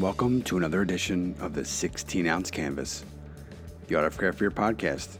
[0.00, 3.04] welcome to another edition of the 16 ounce canvas,
[3.88, 5.18] the Art of Craft Beer podcast.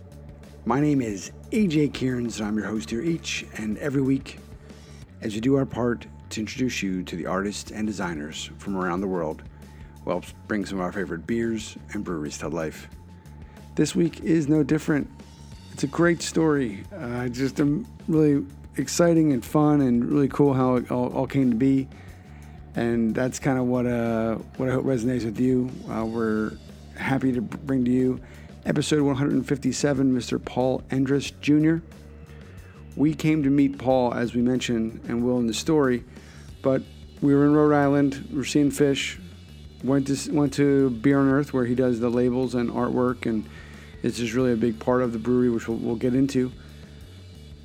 [0.67, 4.39] My name is AJ Cairns, and I'm your host here each and every week
[5.21, 9.01] as we do our part to introduce you to the artists and designers from around
[9.01, 9.43] the world
[10.05, 12.89] who help bring some of our favorite beers and breweries to life.
[13.75, 15.11] This week is no different.
[15.73, 20.77] It's a great story, uh, just a really exciting and fun and really cool how
[20.77, 21.89] it all, all came to be
[22.79, 25.71] and that's kind of what uh, what I hope resonates with you.
[25.91, 26.53] Uh, we're
[26.97, 28.21] happy to bring to you
[28.67, 30.45] episode 157, Mr.
[30.45, 31.85] Paul Endres Jr.
[32.97, 36.05] We came to meet Paul, as we mentioned, and will in the story,
[36.63, 36.83] but
[37.21, 38.29] we were in Rhode Island.
[38.33, 39.19] We are seeing Phish.
[39.83, 43.45] Went to went to Beer on Earth, where he does the labels and artwork, and
[44.05, 46.53] it's just really a big part of the brewery, which we'll, we'll get into.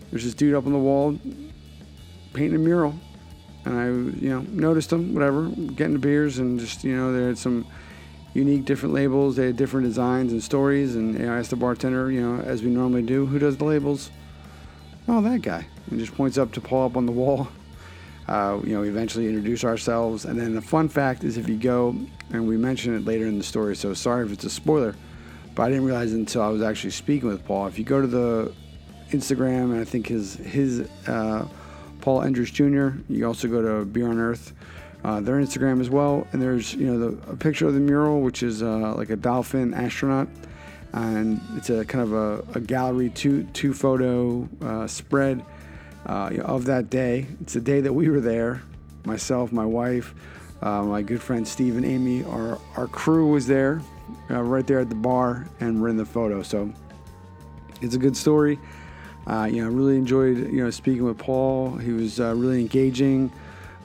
[0.10, 1.20] There's this dude up on the wall
[2.34, 2.96] painting a mural
[3.66, 3.86] and I,
[4.22, 7.66] you know, noticed them, whatever, getting the beers, and just, you know, they had some
[8.34, 9.36] unique different labels.
[9.36, 12.70] They had different designs and stories, and I asked the bartender, you know, as we
[12.70, 14.10] normally do, who does the labels?
[15.08, 15.66] Oh, that guy.
[15.90, 17.48] And just points up to Paul up on the wall.
[18.26, 21.58] Uh, you know, we eventually introduce ourselves, and then the fun fact is if you
[21.58, 21.94] go,
[22.32, 24.96] and we mention it later in the story, so sorry if it's a spoiler,
[25.56, 27.68] but I didn't realize until I was actually speaking with Paul.
[27.68, 28.54] If you go to the
[29.10, 31.46] Instagram, and I think his his uh,
[32.04, 33.00] Paul Endres Jr.
[33.08, 34.52] You also go to Beer on Earth,
[35.06, 36.28] uh, their Instagram as well.
[36.34, 39.16] And there's you know the, a picture of the mural, which is uh, like a
[39.16, 40.28] dolphin astronaut,
[40.92, 45.46] and it's a kind of a, a gallery two two photo uh, spread
[46.06, 47.26] uh, of that day.
[47.40, 48.64] It's the day that we were there.
[49.06, 50.14] Myself, my wife,
[50.62, 52.26] uh, my good friend Steve and Amy.
[52.26, 53.82] Our our crew was there,
[54.30, 56.44] uh, right there at the bar, and we're in the photo.
[56.44, 56.70] So
[57.82, 58.60] it's a good story.
[59.26, 61.78] Uh, you know, really enjoyed you know speaking with Paul.
[61.78, 63.32] He was uh, really engaging,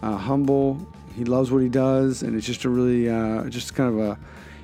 [0.03, 0.79] uh, humble.
[1.15, 4.19] He loves what he does, and it's just a really uh, just kind of a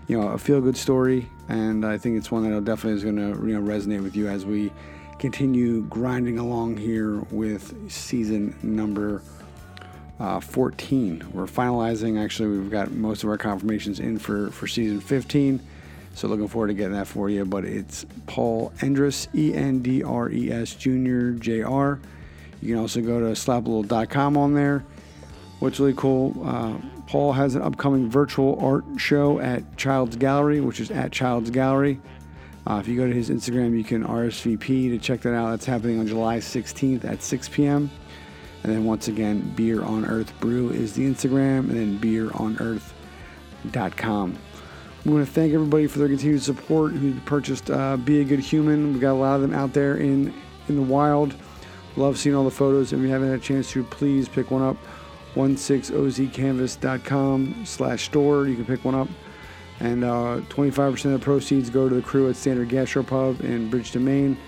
[0.09, 1.29] you know a feel good story.
[1.49, 4.29] And I think it's one that definitely is going to you know resonate with you
[4.29, 4.73] as we
[5.19, 9.23] continue grinding along here with season number.
[10.21, 11.27] Uh, 14.
[11.33, 12.23] We're finalizing.
[12.23, 15.61] Actually, we've got most of our confirmations in for for season 15
[16.15, 17.45] so looking forward to getting that for you.
[17.45, 21.33] But it's Paul Endres, E N D R E S Jr.
[21.33, 22.01] J R.
[22.63, 24.85] You can also go to slapalittle.com on there.
[25.59, 26.75] What's really cool, uh,
[27.07, 32.01] Paul has an upcoming virtual art show at Childs Gallery, which is at Childs Gallery.
[32.67, 35.51] Uh, if you go to his Instagram, you can RSVP to check that out.
[35.51, 37.91] That's happening on July 16th at 6 p.m.
[38.63, 44.39] And then once again, Beer on Earth Brew is the Instagram, and then beeronearth.com.
[45.05, 48.41] We want to thank everybody for their continued support who purchased uh, Be a Good
[48.41, 48.95] Human.
[48.95, 50.33] We got a lot of them out there in,
[50.69, 51.35] in the wild.
[51.97, 52.95] Love seeing all the photos.
[52.95, 54.79] If you haven't had a chance to, please pick one up.
[55.35, 58.47] 16ozcanvas.com slash store.
[58.47, 59.09] You can pick one up.
[59.81, 64.07] And uh, 25% of the proceeds go to the crew at Standard Gastropub in Bridgton,
[64.07, 64.39] Maine.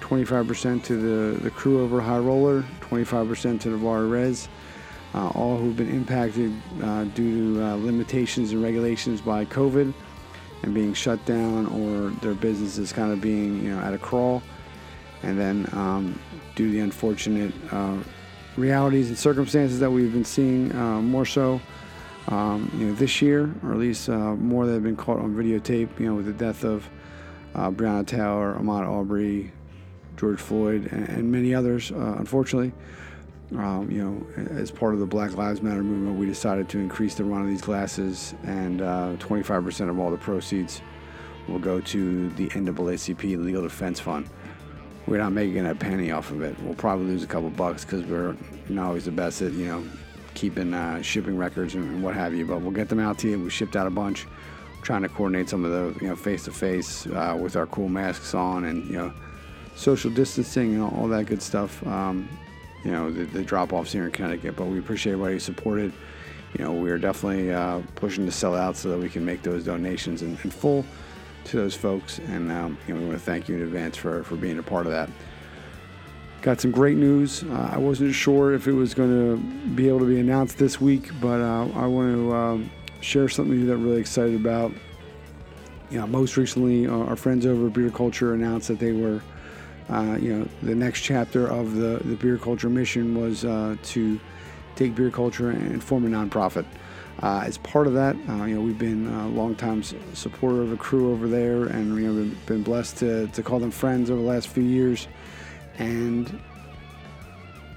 [0.00, 2.62] 25% to the, the crew over High Roller.
[2.82, 4.50] 25% to Navarre Res
[5.14, 6.52] uh, all who've been impacted
[6.82, 9.92] uh, due to uh, limitations and regulations by COVID
[10.62, 14.42] and being shut down or their businesses kind of being you know at a crawl.
[15.22, 16.18] And then um,
[16.56, 17.98] due to the unfortunate uh,
[18.56, 21.60] realities and circumstances that we've been seeing uh, more so
[22.28, 25.34] um, you know this year or at least uh, more that have been caught on
[25.34, 26.88] videotape you know with the death of
[27.54, 29.52] Breonna Taylor, Ahmaud Arbery,
[30.16, 32.72] George Floyd and, and many others unfortunately
[33.52, 37.14] um, you know, as part of the Black Lives Matter movement, we decided to increase
[37.14, 40.80] the run of these glasses, and uh, 25% of all the proceeds
[41.46, 44.28] will go to the NAACP Legal Defense Fund.
[45.06, 46.58] We're not making a penny off of it.
[46.62, 48.34] We'll probably lose a couple bucks because we're
[48.68, 49.84] not always the best at, you know,
[50.32, 52.46] keeping uh, shipping records and, what have you.
[52.46, 53.38] But we'll get them out to you.
[53.38, 54.26] We shipped out a bunch,
[54.80, 58.34] trying to coordinate some of the, you know, face to face with our cool masks
[58.34, 59.12] on and, you know,
[59.76, 61.86] social distancing and all, all that good stuff.
[61.86, 62.26] Um,
[62.84, 64.56] you know, the, the drop offs here in Connecticut.
[64.56, 65.92] But we appreciate everybody who supported.
[66.58, 69.64] You know, we're definitely uh, pushing to sell out so that we can make those
[69.64, 70.84] donations in, in full
[71.44, 72.18] to those folks.
[72.20, 74.92] And um, we want to thank you in advance for, for being a part of
[74.92, 75.10] that.
[76.42, 77.42] Got some great news.
[77.42, 80.80] Uh, I wasn't sure if it was going to be able to be announced this
[80.80, 82.70] week, but uh, I want to um,
[83.00, 84.70] share something that I'm really excited about.
[85.90, 89.22] You know, most recently, uh, our friends over at Beer Kulture announced that they were
[89.90, 94.18] uh, you know, the next chapter of the, the Beer Kulture mission was uh, to
[94.76, 96.64] take Beer Kulture and form a nonprofit.
[97.22, 100.76] Uh, as part of that, uh, you know, we've been a long-time supporter of a
[100.76, 104.20] crew over there, and you know, we've been blessed to, to call them friends over
[104.20, 105.06] the last few years.
[105.78, 106.40] And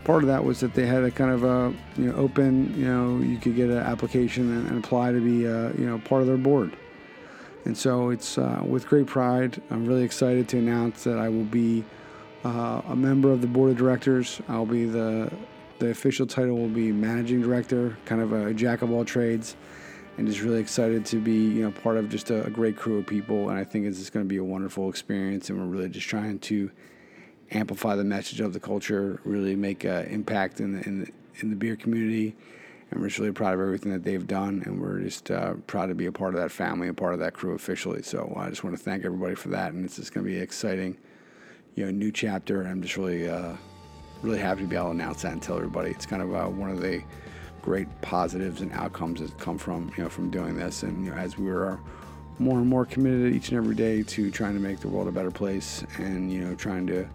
[0.04, 2.86] part of that was that they had a kind of a you know open you
[2.86, 6.21] know you could get an application and, and apply to be uh, you know part
[6.21, 6.75] of their board.
[7.65, 9.62] And so it's uh, with great pride.
[9.69, 11.83] I'm really excited to announce that I will be
[12.47, 14.41] uh, a member of the board of directors.
[14.47, 15.31] I'll be the
[15.79, 19.55] the official title will be managing director, kind of a jack of all trades,
[20.17, 22.99] and just really excited to be you know part of just a, a great crew
[22.99, 23.49] of people.
[23.49, 25.49] And I think it's just going to be a wonderful experience.
[25.49, 26.71] And we're really just trying to
[27.51, 31.49] amplify the message of the culture, really make an impact in the, in the, in
[31.49, 32.35] the beer community.
[32.89, 35.88] And we're just really proud of everything that they've done, and we're just uh, proud
[35.88, 38.01] to be a part of that family, a part of that crew officially.
[38.01, 40.39] So I just want to thank everybody for that, and it's just going to be
[40.39, 40.97] exciting,
[41.77, 42.59] you know, new chapter.
[42.59, 43.53] And I'm just really, uh,
[44.21, 45.91] really happy to be able to announce that and tell everybody.
[45.91, 47.01] It's kind of uh, one of the
[47.62, 50.83] great positives and outcomes that come from, you know, from doing this.
[50.83, 51.79] And you know, as we are
[52.39, 55.12] more and more committed each and every day to trying to make the world a
[55.12, 57.07] better place, and you know, trying to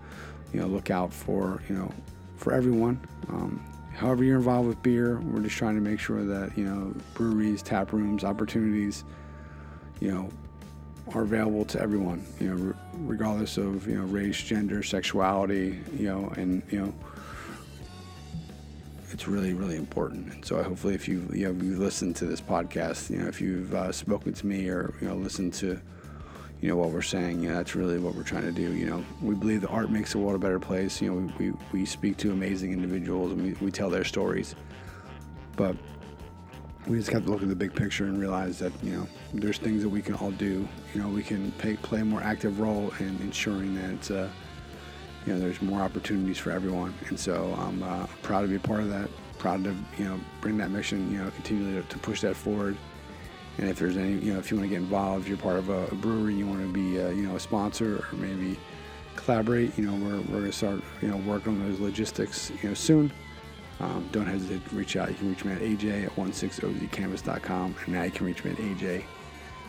[0.53, 1.93] you know, look out for, you know,
[2.37, 3.00] for everyone.
[3.29, 3.62] Um,
[3.94, 7.62] however you're involved with beer, we're just trying to make sure that, you know, breweries,
[7.62, 9.05] tap rooms, opportunities,
[10.00, 10.29] you know,
[11.14, 16.08] are available to everyone, you know, re- regardless of, you know, race, gender, sexuality, you
[16.08, 16.94] know, and, you know,
[19.10, 20.32] it's really, really important.
[20.32, 23.40] And so hopefully if you, you know, you listen to this podcast, you know, if
[23.40, 25.78] you've uh, spoken to me or, you know, listened to,
[26.62, 27.43] you know what we're saying.
[27.43, 28.72] You know, that's really what we're trying to do.
[28.72, 31.02] You know, we believe the art makes the world a better place.
[31.02, 34.55] You know, we, we, we speak to amazing individuals and we, we tell their stories,
[35.56, 35.76] but
[36.87, 39.58] we just have to look at the big picture and realize that you know there's
[39.58, 40.69] things that we can all do.
[40.94, 44.29] You know, we can pay, play a more active role in ensuring that uh,
[45.26, 46.94] you know there's more opportunities for everyone.
[47.08, 49.08] And so I'm uh, proud to be a part of that.
[49.38, 51.11] Proud to you know bring that mission.
[51.12, 52.76] You know, continue to, to push that forward.
[53.58, 55.69] And if there's any, you know, if you want to get involved, you're part of
[55.69, 58.58] a, a brewery, you want to be, uh, you know, a sponsor or maybe
[59.14, 62.75] collaborate, you know, we're, we're to start, you know, working on those logistics, you know,
[62.75, 63.12] soon.
[63.80, 65.08] Um, don't hesitate to reach out.
[65.08, 67.74] You can reach me at aj at 16ozcanvas.com.
[67.84, 69.04] And now you can reach me at aj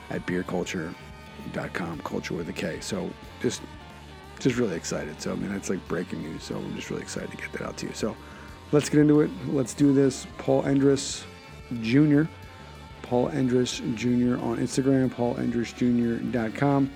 [0.10, 2.80] at beerkulture.com, culture with a K.
[2.80, 3.10] So
[3.42, 3.62] just,
[4.40, 5.20] just really excited.
[5.22, 6.44] So, I mean, that's like breaking news.
[6.44, 7.94] So I'm just really excited to get that out to you.
[7.94, 8.16] So
[8.72, 9.32] let's get into it.
[9.48, 10.28] Let's do this.
[10.38, 11.24] Paul Endres
[11.82, 12.24] Jr.,
[13.04, 14.44] Paul Endres Jr.
[14.44, 16.92] on Instagram, paulendresjr.com.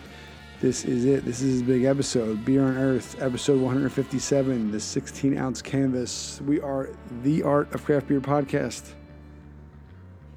[0.60, 1.24] This is it.
[1.24, 2.44] This is a big episode.
[2.44, 6.42] Beer on Earth, episode 157, the 16 ounce canvas.
[6.42, 6.90] We are
[7.24, 8.94] the Art of Craft Beer podcast.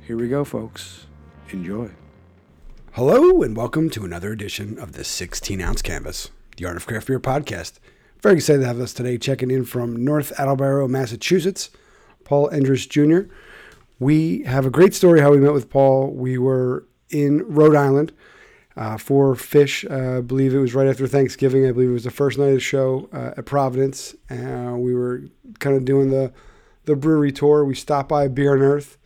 [0.06, 1.06] Here we go, folks.
[1.50, 1.90] Enjoy.
[2.92, 7.06] Hello, and welcome to another edition of the 16 ounce canvas, the Art of Craft
[7.06, 7.78] Beer podcast.
[8.20, 11.70] Very excited to have us today checking in from North Attleboro, Massachusetts,
[12.24, 13.32] Paul Endres Jr
[14.00, 16.10] we have a great story how we met with Paul.
[16.10, 18.12] We were in Rhode Island
[18.76, 19.88] uh, for Phish.
[19.90, 21.66] Uh, I believe it was right after Thanksgiving.
[21.66, 24.14] I believe it was the first night of the show uh, at Providence.
[24.28, 25.24] We were
[25.58, 26.32] kind of doing the
[26.84, 27.64] the brewery tour.
[27.64, 28.98] We stopped by Beer on Earth,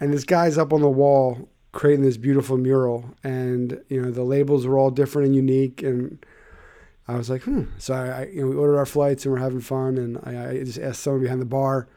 [0.00, 3.14] and this guy's up on the wall creating this beautiful mural.
[3.22, 5.82] And you know the labels were all different and unique.
[5.82, 6.24] And
[7.06, 7.64] I was like, hmm.
[7.78, 9.98] So I, I you know, we ordered our flights and we're having fun.
[9.98, 11.88] And I, I just asked someone behind the bar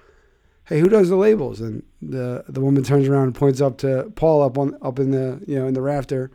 [0.70, 1.60] hey, who does the labels?
[1.60, 5.12] And the the woman turns around and points up to Paul up on up in
[5.12, 6.32] the you know in the rafter.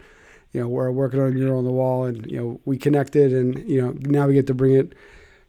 [0.54, 3.32] You know, we're working on a mural on the wall, and you know we connected,
[3.32, 4.94] and you know now we get to bring it,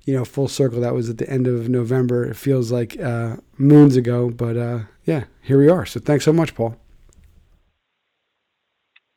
[0.04, 0.82] you know, full circle.
[0.82, 2.26] That was at the end of November.
[2.26, 5.86] It feels like uh, moons ago, but uh, yeah, here we are.
[5.86, 6.76] So thanks so much, Paul.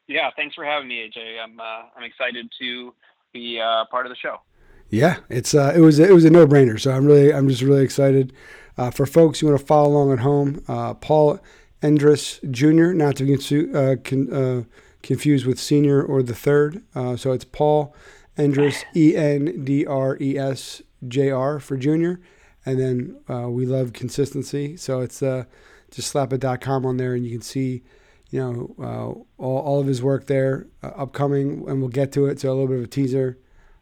[0.08, 1.42] Yeah, thanks for having me, AJ.
[1.42, 2.94] I'm uh, I'm excited to
[3.32, 4.42] be uh, part of the show.
[4.90, 6.78] Yeah, it's uh, it was it was a no brainer.
[6.78, 8.34] So I'm really I'm just really excited.
[8.76, 11.40] Uh, for folks who want to follow along at home, uh, Paul
[11.82, 13.34] Endres Jr., not to be
[13.74, 14.64] uh, con- uh,
[15.02, 16.82] confused with senior or the third.
[16.94, 17.94] Uh, so it's Paul
[18.36, 22.20] Endres, E N D R E S J R for junior.
[22.66, 24.76] And then uh, we love consistency.
[24.76, 27.82] So it's just slap a .com on there and you can see
[28.30, 32.40] you know, all, all of his work there upcoming, and we'll get to it.
[32.40, 33.38] So a little bit of a teaser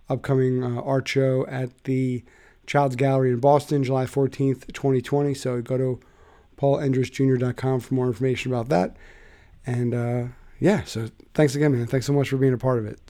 [0.08, 2.22] upcoming art show at the
[2.66, 5.34] Childs Gallery in Boston, July 14th, 2020.
[5.34, 6.00] So go to
[6.58, 8.96] paulendresjr.com for more information about that.
[9.66, 10.24] And uh,
[10.58, 11.86] yeah, so thanks again, man.
[11.86, 13.00] Thanks so much for being a part of it.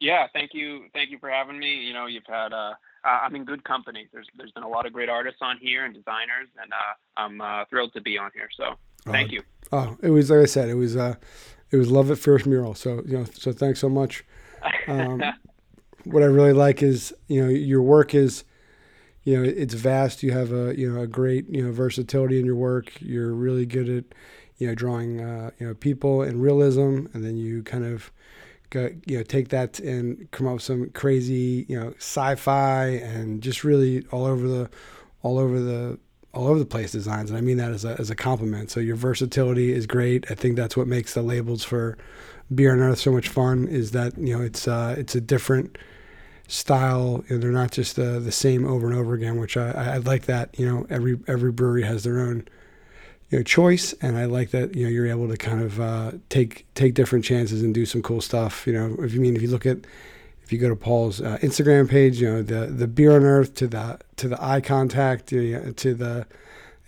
[0.00, 0.84] Yeah, thank you.
[0.94, 1.74] Thank you for having me.
[1.74, 2.72] You know, you've had, uh,
[3.04, 4.08] I'm in good company.
[4.12, 7.40] There's, there's been a lot of great artists on here and designers, and uh, I'm
[7.40, 8.48] uh, thrilled to be on here.
[8.56, 9.42] So thank you.
[9.72, 11.16] Oh, it was, like I said, it was, uh,
[11.70, 12.74] it was love at first mural.
[12.74, 14.24] So, you know, so thanks so much.
[14.88, 15.22] Um,
[16.04, 18.44] what I really like is you know your work is
[19.24, 20.22] you know it's vast.
[20.22, 22.92] You have a you know a great you know versatility in your work.
[23.00, 24.04] You're really good at
[24.60, 28.12] you know drawing uh, you know people and realism, and then you kind of
[28.70, 33.42] go, you know, take that and come up with some crazy, you know, sci-fi and
[33.42, 34.70] just really all over the,
[35.22, 35.98] all over the,
[36.32, 37.30] all over the place designs.
[37.30, 38.70] And I mean that as a, as a compliment.
[38.70, 40.30] So your versatility is great.
[40.30, 41.98] I think that's what makes the labels for
[42.54, 45.76] Beer on Earth so much fun is that, you know, it's, uh, it's a different,
[46.46, 47.22] style.
[47.28, 49.96] You know, they're not just uh, the same over and over again, which I, I
[49.98, 50.58] like that.
[50.58, 52.44] You know, every every brewery has their own
[53.30, 54.74] you know choice, and I like that.
[54.74, 58.02] You know, you're able to kind of uh, take take different chances and do some
[58.02, 58.66] cool stuff.
[58.66, 59.78] You know, if you mean if you look at
[60.42, 63.54] if you go to Paul's uh, Instagram page, you know the the beer on earth
[63.56, 66.26] to the to the eye contact you know, to the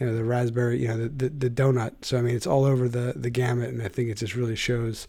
[0.00, 2.04] you know the raspberry you know the, the, the donut.
[2.04, 4.56] So I mean it's all over the the gamut, and I think it just really
[4.56, 5.06] shows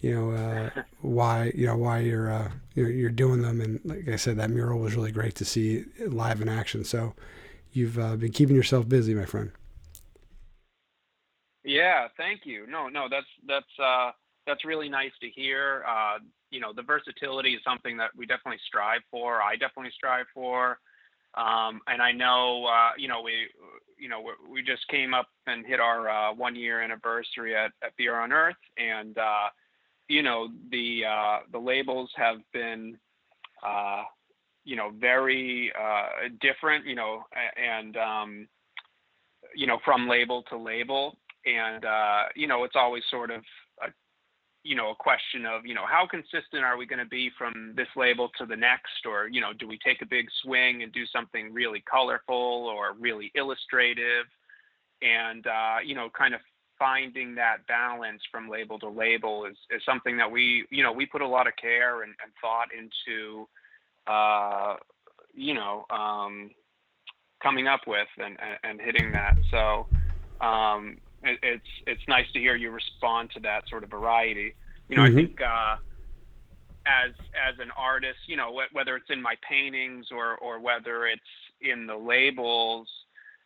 [0.00, 0.70] you know uh,
[1.00, 4.50] why you know why you're, uh, you're, you're doing them and like I said that
[4.50, 7.14] mural was really great to see live in action so
[7.72, 9.52] you've uh, been keeping yourself busy my friend
[11.64, 12.66] yeah thank you.
[12.66, 14.10] No no that's that's uh,
[14.46, 15.84] that's really nice to hear.
[15.88, 16.18] Uh,
[16.50, 20.78] you know the versatility is something that we definitely strive for I definitely strive for.
[21.34, 23.48] Um, and I know uh, you know we
[23.98, 28.18] you know we just came up and hit our one year anniversary at, at Beer
[28.18, 29.16] on Earth and
[30.12, 32.98] you know the uh, the labels have been
[33.66, 34.02] uh,
[34.64, 37.24] you know very uh, different you know
[37.56, 38.48] and um,
[39.56, 43.42] you know from label to label and uh, you know it's always sort of
[43.82, 43.88] a,
[44.64, 47.72] you know a question of you know how consistent are we going to be from
[47.76, 50.92] this label to the next or you know do we take a big swing and
[50.92, 52.34] do something really colorful
[52.68, 54.26] or really illustrative
[55.02, 56.40] and uh, you know kind of
[56.82, 61.06] finding that balance from label to label is, is something that we, you know, we
[61.06, 63.46] put a lot of care and, and thought into,
[64.08, 64.74] uh,
[65.32, 66.50] you know, um,
[67.40, 69.36] coming up with and, and, and hitting that.
[69.52, 69.86] So
[70.44, 74.54] um, it, it's it's nice to hear you respond to that sort of variety.
[74.88, 75.18] You know, mm-hmm.
[75.18, 75.76] I think uh,
[76.86, 77.12] as
[77.48, 81.20] as an artist, you know, wh- whether it's in my paintings or or whether it's
[81.60, 82.88] in the labels,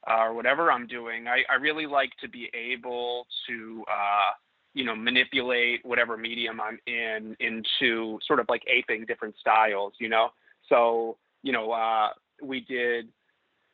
[0.09, 4.33] uh, or whatever I'm doing, I, I really like to be able to, uh,
[4.75, 10.09] you know, manipulate whatever medium I'm in into sort of like aping different styles, you
[10.09, 10.31] know?
[10.69, 12.09] So, you know, uh,
[12.43, 13.09] we did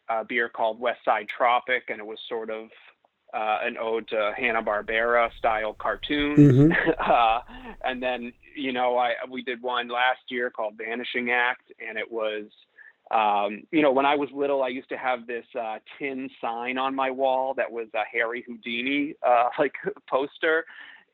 [0.08, 2.68] a beer called West Side Tropic, and it was sort of
[3.32, 6.90] uh, an ode to Hanna Barbera style cartoon, Mm-hmm.
[7.10, 7.40] uh,
[7.84, 12.10] and then, you know, I we did one last year called Vanishing Act, and it
[12.10, 12.46] was
[13.12, 16.78] um, you know, when I was little, I used to have this uh, tin sign
[16.78, 19.74] on my wall that was a Harry Houdini uh, like
[20.08, 20.64] poster,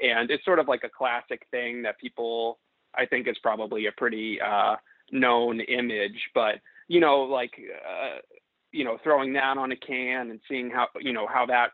[0.00, 2.58] and it's sort of like a classic thing that people.
[2.94, 4.76] I think it's probably a pretty uh,
[5.10, 6.56] known image, but
[6.87, 8.18] you know, like uh,
[8.70, 11.70] you know, throwing that on a can and seeing how you know how that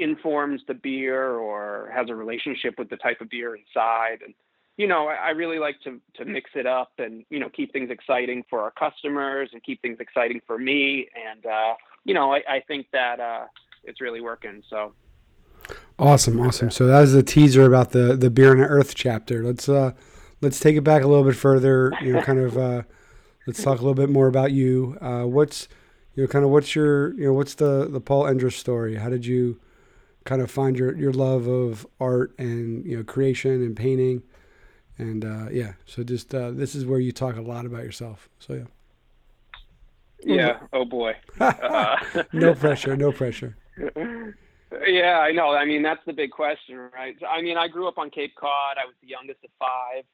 [0.00, 4.34] informs the beer or has a relationship with the type of beer inside and
[4.80, 7.70] you know, I, I really like to to mix it up and you know keep
[7.70, 11.06] things exciting for our customers and keep things exciting for me.
[11.28, 13.44] And uh, you know, I, I think that uh,
[13.84, 14.62] it's really working.
[14.70, 14.94] So
[15.98, 16.70] awesome, awesome.
[16.70, 19.44] So that was a teaser about the the Beer on Earth chapter.
[19.44, 19.92] Let's uh
[20.40, 21.92] let's take it back a little bit further.
[22.00, 22.82] You know, kind of uh,
[23.46, 24.96] let's talk a little bit more about you.
[25.02, 25.68] Uh, what's
[26.14, 28.96] you know kind of what's your you know what's the the Paul Endres story?
[28.96, 29.60] How did you
[30.24, 34.22] kind of find your your love of art and you know creation and painting?
[35.00, 38.28] and uh, yeah, so just uh, this is where you talk a lot about yourself.
[38.38, 38.64] So yeah.
[40.22, 40.58] Yeah.
[40.72, 41.16] Oh boy.
[41.40, 41.96] uh,
[42.32, 42.96] no pressure.
[42.96, 43.56] No pressure.
[44.86, 45.50] Yeah, I know.
[45.50, 47.16] I mean, that's the big question, right?
[47.28, 48.76] I mean, I grew up on Cape Cod.
[48.80, 50.04] I was the youngest of five,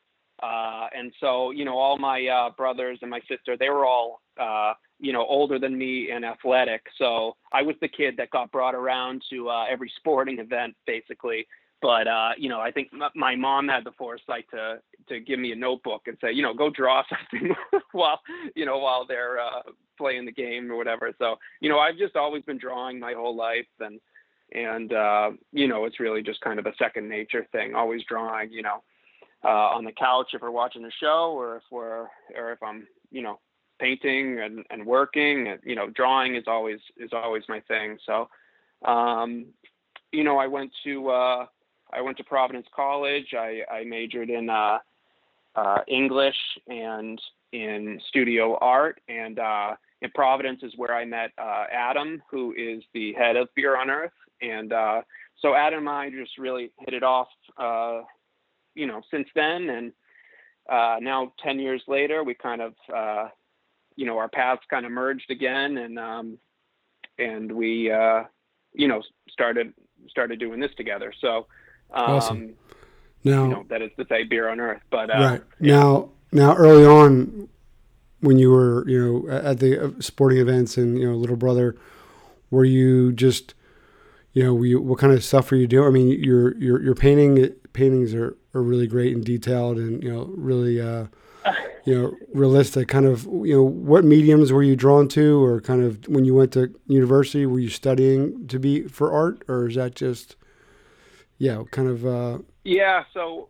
[0.42, 4.22] uh, and so you know, all my uh, brothers and my sister, they were all
[4.40, 6.82] uh, you know older than me and athletic.
[6.98, 11.46] So I was the kid that got brought around to uh, every sporting event, basically
[11.82, 15.52] but uh, you know, I think my mom had the foresight to to give me
[15.52, 17.54] a notebook and say, you know, go draw something
[17.92, 18.20] while
[18.54, 19.62] you know while they're uh,
[19.98, 21.12] playing the game or whatever.
[21.18, 24.00] So you know, I've just always been drawing my whole life, and
[24.52, 27.74] and uh, you know, it's really just kind of a second nature thing.
[27.74, 28.82] Always drawing, you know,
[29.44, 32.86] uh, on the couch if we're watching a show, or if we're or if I'm
[33.10, 33.38] you know
[33.78, 38.28] painting and, and working and you know drawing is always is always my thing so
[38.84, 39.46] um
[40.12, 41.46] you know i went to uh
[41.92, 43.34] I went to Providence College.
[43.34, 44.78] I, I majored in uh,
[45.54, 46.36] uh, English
[46.68, 47.20] and
[47.52, 49.00] in studio art.
[49.08, 53.48] And uh, in Providence is where I met uh, Adam, who is the head of
[53.54, 54.12] Beer on Earth.
[54.42, 55.02] And uh,
[55.40, 57.28] so Adam and I just really hit it off,
[58.74, 59.70] you know, since then.
[59.70, 59.92] And
[60.68, 62.74] now, 10 years later, we kind of,
[63.96, 65.78] you know, our paths kind of merged again.
[65.78, 66.38] And, um,
[67.18, 68.24] and we, uh,
[68.72, 69.72] you know, started
[70.08, 71.12] started doing this together.
[71.20, 71.46] So
[71.92, 72.54] um, awesome.
[73.24, 74.82] Now, you know, that is to say, beer on earth.
[74.90, 75.76] But uh, right yeah.
[75.76, 77.48] now, now early on,
[78.20, 81.76] when you were you know at the uh, sporting events and you know little brother,
[82.50, 83.54] were you just
[84.32, 85.88] you know you, what kind of stuff were you doing?
[85.88, 90.12] I mean, your your your painting paintings are, are really great and detailed and you
[90.12, 90.80] know really.
[90.80, 91.06] Uh,
[91.86, 95.84] you know, realistic kind of, you know, what mediums were you drawn to or kind
[95.84, 99.76] of when you went to university, were you studying to be for art or is
[99.76, 100.34] that just,
[101.38, 103.04] yeah, kind of, uh, yeah.
[103.14, 103.48] So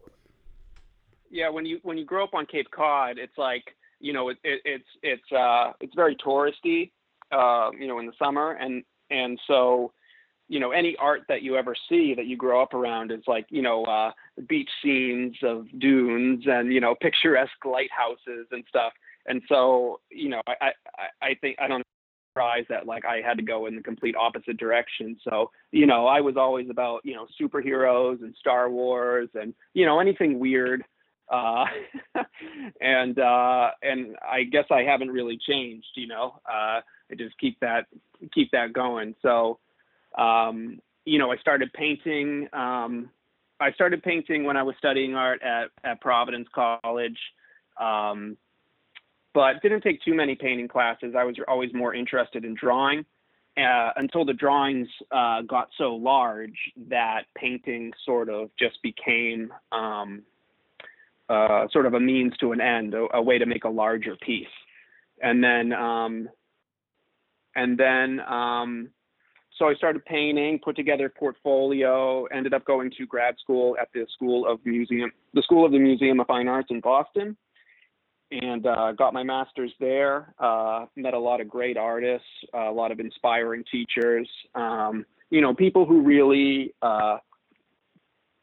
[1.31, 4.37] yeah, when you, when you grow up on Cape Cod, it's like, you know, it,
[4.45, 6.91] it it's, it's, uh, it's very touristy,
[7.33, 8.53] uh, you know, in the summer.
[8.53, 9.93] And, and so,
[10.49, 13.47] you know any art that you ever see that you grow up around is like
[13.51, 14.13] you know uh,
[14.49, 18.93] beach scenes of dunes and you know picturesque lighthouses and stuff.
[19.27, 21.85] And so you know I I, I think I don't
[22.33, 25.17] surprise that like I had to go in the complete opposite direction.
[25.25, 29.87] So you know I was always about you know superheroes and Star Wars and you
[29.87, 30.85] know anything weird.
[31.29, 31.65] Uh,
[32.81, 35.89] and uh, and I guess I haven't really changed.
[35.97, 37.87] You know uh, I just keep that
[38.33, 39.15] keep that going.
[39.23, 39.59] So
[40.17, 42.49] um, you know, I started painting.
[42.53, 43.11] Um,
[43.61, 47.19] I started painting when I was studying art at, at Providence College,
[47.81, 48.37] um,
[49.33, 51.15] but didn't take too many painting classes.
[51.17, 53.05] I was always more interested in drawing
[53.57, 56.57] uh, until the drawings uh, got so large
[56.89, 60.23] that painting sort of just became um,
[61.29, 64.17] uh, sort of a means to an end, a, a, way to make a larger
[64.17, 64.47] piece.
[65.23, 66.29] And then, um,
[67.55, 68.91] and then um,
[69.59, 73.89] so I started painting, put together a portfolio, ended up going to grad school at
[73.95, 77.37] the School of Museum, the School of the Museum of Fine Arts in Boston,
[78.31, 80.35] and uh, got my master's there.
[80.39, 84.29] Uh, met a lot of great artists, a lot of inspiring teachers.
[84.55, 87.19] Um, you know, people who really, uh,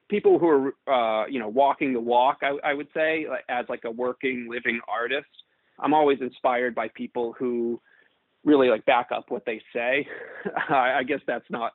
[0.10, 2.40] people who are, uh, you know, walking the walk.
[2.42, 5.28] I, I would say, as like a working, living artist.
[5.80, 7.82] I'm always inspired by people who
[8.44, 10.08] really like back up what they say.
[10.70, 11.74] I, I guess that's not,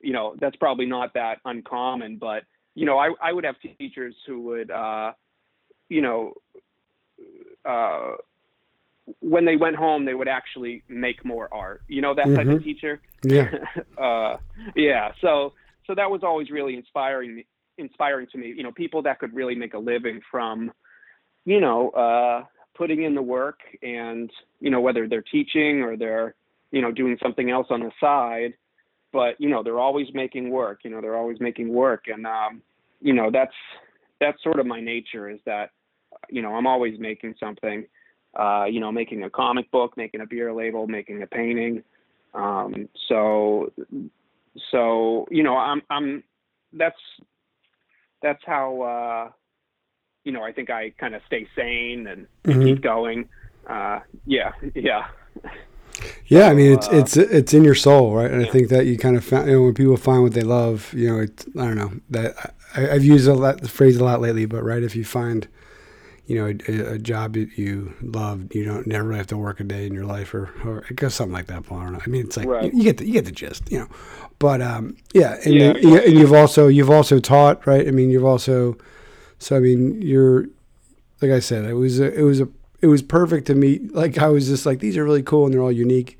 [0.00, 4.14] you know, that's probably not that uncommon, but you know, I, I would have teachers
[4.26, 5.12] who would, uh,
[5.88, 6.34] you know,
[7.64, 8.12] uh,
[9.20, 11.82] when they went home, they would actually make more art.
[11.88, 12.36] You know that mm-hmm.
[12.36, 12.64] type of mm-hmm.
[12.64, 13.00] teacher.
[13.22, 13.50] Yeah.
[14.02, 14.36] uh,
[14.74, 15.12] yeah.
[15.20, 15.52] So
[15.86, 17.44] so that was always really inspiring
[17.78, 18.54] inspiring to me.
[18.56, 20.72] You know, people that could really make a living from,
[21.44, 26.34] you know, uh, putting in the work and you know whether they're teaching or they're
[26.70, 28.54] you know doing something else on the side
[29.12, 32.04] but you know they're always making work you know they're always making work.
[32.08, 32.62] And um
[33.00, 33.54] you know that's
[34.20, 35.70] that's sort of my nature is that
[36.30, 37.84] you know i'm always making something
[38.38, 41.82] uh you know making a comic book making a beer label making a painting.
[42.34, 43.72] Um so
[44.70, 46.22] so you know i'm i'm
[46.72, 46.96] that's
[48.22, 49.30] that's how uh
[50.24, 52.64] you know, I think I kind of stay sane and, mm-hmm.
[52.64, 53.28] keep going.
[53.66, 55.06] Uh, yeah, yeah.
[56.26, 58.30] Yeah, I mean it's uh, it's it's in your soul, right?
[58.30, 58.48] And yeah.
[58.48, 60.92] I think that you kind of found, you know, when people find what they love,
[60.92, 64.04] you know, it's I don't know that I, have used a lot, the phrase a
[64.04, 65.46] lot lately, but right, if you find,
[66.26, 69.60] you know, a, a, job that you love, you don't never really have to work
[69.60, 71.64] a day in your life, or or I guess something like that.
[71.64, 72.00] Paul, I don't know.
[72.04, 72.72] I mean, it's like right.
[72.72, 73.88] you, you, get the you get the gist, you know.
[74.40, 77.86] But um, yeah, and, yeah, yeah, and you've also you've also taught, right?
[77.86, 78.76] I mean, you've also
[79.44, 80.46] so I mean, you're
[81.20, 82.48] like I said, it was a, it was a
[82.80, 83.94] it was perfect to meet.
[83.94, 86.18] Like I was just like, these are really cool and they're all unique.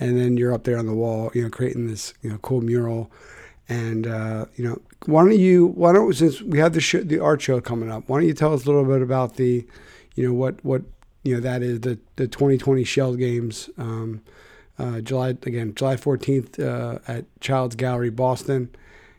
[0.00, 2.62] And then you're up there on the wall, you know, creating this you know cool
[2.62, 3.12] mural.
[3.68, 7.20] And uh, you know, why don't you why don't since we have the show, the
[7.20, 9.64] art show coming up, why don't you tell us a little bit about the,
[10.16, 10.82] you know, what what
[11.22, 13.70] you know that is the the 2020 Shell Games.
[13.78, 14.20] Um,
[14.80, 18.74] uh, July again, July 14th uh, at Childs Gallery, Boston.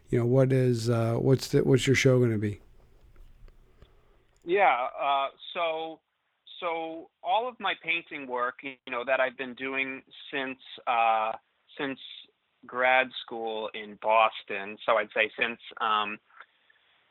[0.10, 2.60] You know what is uh, what's the, what's your show going to be?
[4.46, 4.88] Yeah.
[5.02, 6.00] Uh, so
[6.60, 11.32] so all of my painting work, you know, that I've been doing since uh,
[11.78, 12.00] since
[12.66, 14.78] grad school in Boston.
[14.86, 16.18] So I'd say since um,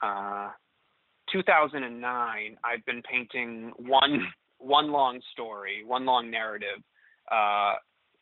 [0.03, 0.51] uh,
[1.33, 4.27] 2009, I've been painting one
[4.59, 6.83] one long story, one long narrative
[7.31, 7.75] uh,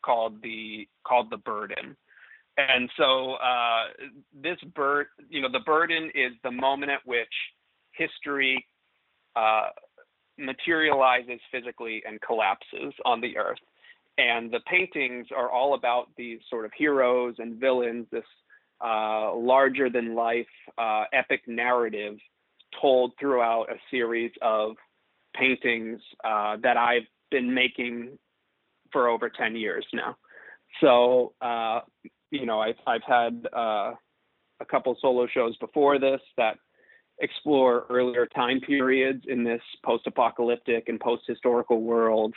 [0.05, 1.97] called the called the burden.
[2.59, 3.85] And so uh,
[4.35, 7.33] this bird, you know, the burden is the moment at which
[7.93, 8.67] history
[9.37, 9.69] uh,
[10.39, 13.59] materializes physically and collapses on the earth.
[14.19, 18.25] And the paintings are all about these sort of heroes and villains, this
[18.85, 22.17] uh, larger than life uh, epic narrative
[22.81, 24.73] told throughout a series of
[25.35, 28.19] paintings uh, that I've been making
[28.93, 30.17] for over 10 years now.
[30.81, 31.81] So, uh,
[32.31, 33.93] you know, I've, I've had uh,
[34.61, 36.57] a couple solo shows before this that
[37.21, 42.35] explore earlier time periods in this post-apocalyptic and post-historical world.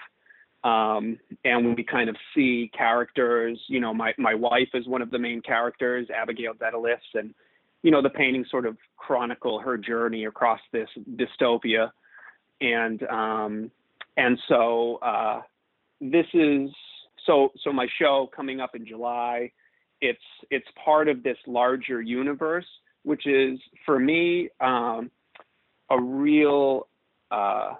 [0.63, 5.11] Um, and we kind of see characters, you know, my, my wife is one of
[5.11, 7.35] the main characters, Abigail Daedalus, and,
[7.83, 11.91] you know, the paintings sort of chronicle her journey across this dystopia.
[12.61, 13.71] And, um,
[14.17, 15.41] and so, uh,
[16.01, 16.71] this is,
[17.27, 19.51] so, so my show coming up in July,
[20.01, 22.65] it's, it's part of this larger universe
[23.05, 25.09] which is for me um,
[25.89, 26.87] a real
[27.31, 27.75] uh,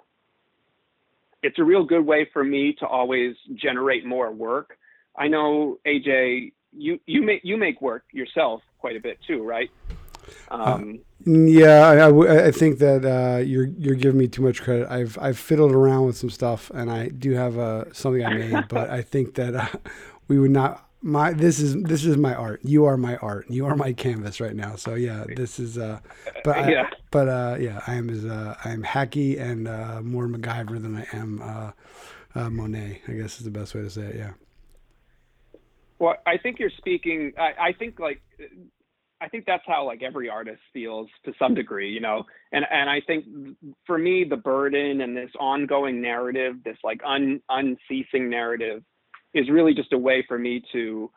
[1.42, 4.78] it's a real good way for me to always generate more work.
[5.16, 9.70] I know AJ, you you make you make work yourself quite a bit too, right?
[10.50, 14.88] Um, uh, yeah, I, I, think that uh, you're you're giving me too much credit.
[14.90, 18.64] I've I've fiddled around with some stuff, and I do have uh, something I made,
[18.68, 19.68] but I think that uh,
[20.28, 22.60] we would not my this is this is my art.
[22.64, 23.48] You are my art.
[23.48, 24.74] You are my canvas right now.
[24.74, 26.00] So yeah, this is uh
[26.42, 26.90] but I, yeah.
[27.12, 30.96] but uh yeah, I am as uh I am hacky and uh more MacGyver than
[30.96, 31.70] I am uh,
[32.34, 34.32] uh Monet, I guess is the best way to say it, yeah.
[36.00, 38.20] Well, I think you're speaking I, I think like
[39.20, 42.24] I think that's how like every artist feels to some degree, you know.
[42.50, 43.26] And and I think
[43.86, 48.82] for me the burden and this ongoing narrative, this like un unceasing narrative
[49.34, 51.10] is really just a way for me to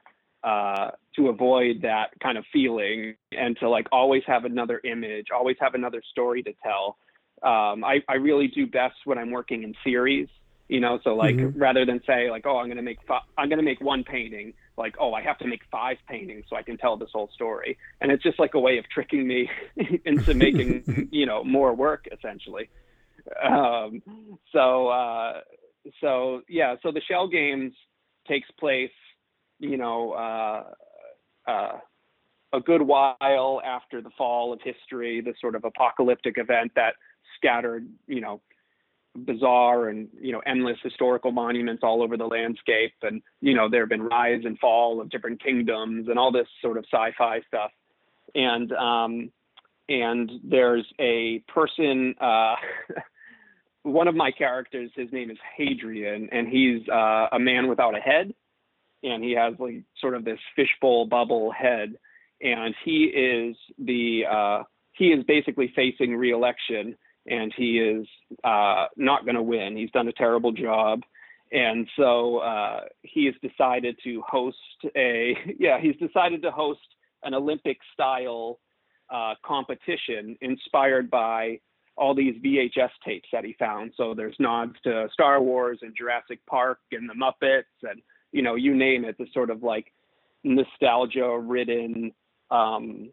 [0.43, 5.57] uh, to avoid that kind of feeling and to like always have another image, always
[5.59, 6.97] have another story to tell.
[7.43, 10.27] Um, I, I really do best when I'm working in series,
[10.69, 11.59] you know, so like mm-hmm.
[11.59, 14.03] rather than say like, oh, I'm going to make, fi- I'm going to make one
[14.03, 17.29] painting, like, oh, I have to make five paintings so I can tell this whole
[17.33, 17.77] story.
[17.99, 19.49] And it's just like a way of tricking me
[20.05, 22.69] into making, you know, more work essentially.
[23.43, 24.01] Um,
[24.53, 25.41] so, uh,
[26.01, 27.73] so yeah, so the shell games,
[28.29, 28.91] takes place,
[29.59, 30.63] you know, uh,
[31.49, 31.79] uh,
[32.53, 36.93] a good while after the fall of history, the sort of apocalyptic event that
[37.35, 38.41] scattered, you know,
[39.25, 42.93] bizarre and you know endless historical monuments all over the landscape.
[43.01, 46.47] And you know there have been rise and fall of different kingdoms and all this
[46.61, 47.71] sort of sci-fi stuff.
[48.35, 49.31] And um
[49.89, 52.55] and there's a person uh
[53.83, 58.01] one of my characters, his name is Hadrian, and he's uh, a man without a
[58.01, 58.33] head,
[59.03, 61.93] and he has like sort of this fishbowl bubble head,
[62.41, 64.63] and he is the uh,
[64.93, 66.95] he is basically facing reelection,
[67.27, 68.07] and he is
[68.43, 69.77] uh, not going to win.
[69.77, 71.01] He's done a terrible job,
[71.51, 74.57] and so uh, he has decided to host
[74.95, 76.79] a yeah he's decided to host
[77.23, 78.59] an Olympic style
[79.09, 81.59] uh, competition inspired by
[81.99, 83.91] all these VHS tapes that he found.
[83.97, 88.55] So there's nods to Star Wars and Jurassic Park and the Muppets and you know
[88.55, 89.17] you name it.
[89.17, 89.91] The sort of like
[90.43, 92.13] nostalgia-ridden
[92.49, 93.09] um,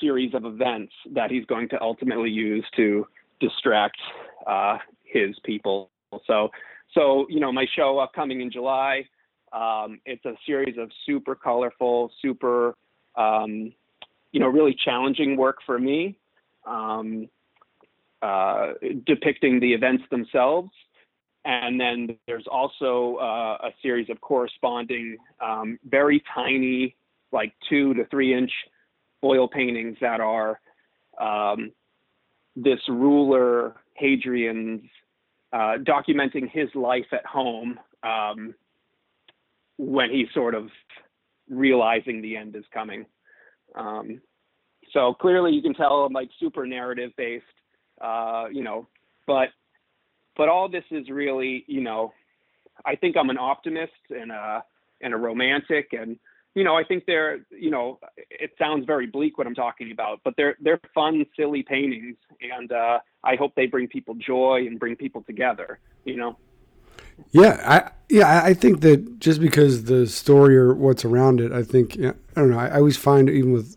[0.00, 3.06] series of events that he's going to ultimately use to
[3.40, 3.98] distract
[4.46, 5.90] uh, his people.
[6.26, 6.50] So
[6.94, 9.04] so you know my show upcoming in July.
[9.52, 12.76] Um, it's a series of super colorful, super
[13.16, 13.72] um,
[14.30, 16.16] you know really challenging work for me.
[16.64, 17.28] Um,
[18.22, 18.72] uh,
[19.06, 20.70] depicting the events themselves.
[21.44, 26.96] And then there's also uh, a series of corresponding um, very tiny,
[27.32, 28.50] like two to three inch
[29.24, 30.60] oil paintings that are
[31.20, 31.72] um,
[32.56, 34.82] this ruler Hadrian's
[35.52, 38.54] uh, documenting his life at home um,
[39.76, 40.68] when he's sort of
[41.48, 43.06] realizing the end is coming.
[43.74, 44.20] Um,
[44.92, 47.44] so clearly, you can tell I'm like super narrative based.
[48.00, 48.86] Uh, you know,
[49.26, 49.48] but
[50.36, 52.12] but all this is really, you know,
[52.84, 54.64] I think I'm an optimist and a
[55.00, 56.18] and a romantic and
[56.54, 60.20] you know, I think they're, you know, it sounds very bleak what I'm talking about,
[60.24, 64.78] but they're they're fun, silly paintings, and uh, I hope they bring people joy and
[64.78, 65.78] bring people together.
[66.04, 66.36] You know.
[67.30, 71.62] Yeah, I yeah I think that just because the story or what's around it, I
[71.62, 72.58] think I don't know.
[72.58, 73.76] I, I always find even with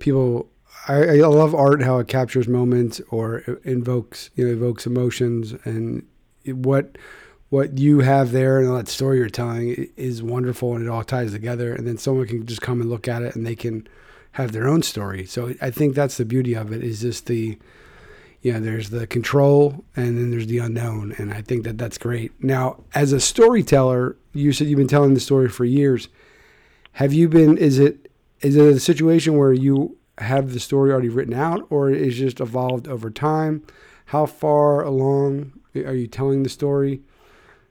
[0.00, 0.48] people
[0.88, 5.54] I, I love art how it captures moments or invokes you know evokes emotions.
[5.64, 6.06] And
[6.46, 6.96] what
[7.48, 11.32] what you have there and that story you're telling is wonderful and it all ties
[11.32, 11.72] together.
[11.72, 13.86] And then someone can just come and look at it and they can
[14.32, 15.24] have their own story.
[15.26, 17.58] So i think that's the beauty of it is just the
[18.42, 21.14] you know there's the control and then there's the unknown.
[21.18, 22.32] And i think that that's great.
[22.42, 26.08] Now as a storyteller you said you've been telling the story for years.
[26.92, 31.08] Have you been is it is it a situation where you have the story already
[31.08, 33.62] written out or is just evolved over time?
[34.06, 37.02] How far along are you telling the story?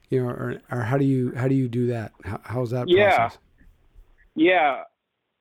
[0.09, 2.11] You know, or, or how do you how do you do that?
[2.23, 3.15] How, how's that yeah.
[3.15, 3.39] process?
[4.35, 4.83] Yeah,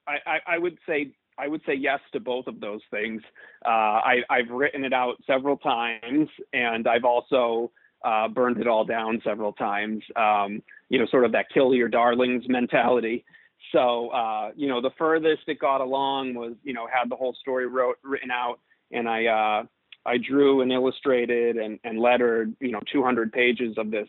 [0.07, 3.23] I, I, I would say I would say yes to both of those things.
[3.65, 7.73] Uh, I, I've written it out several times, and I've also
[8.05, 10.03] uh, burned it all down several times.
[10.17, 13.25] Um, you know, sort of that kill your darlings mentality.
[13.73, 17.35] So, uh, you know, the furthest it got along was, you know, had the whole
[17.41, 18.61] story wrote written out,
[18.93, 19.65] and I uh,
[20.07, 24.09] I drew and illustrated and, and lettered, you know, 200 pages of this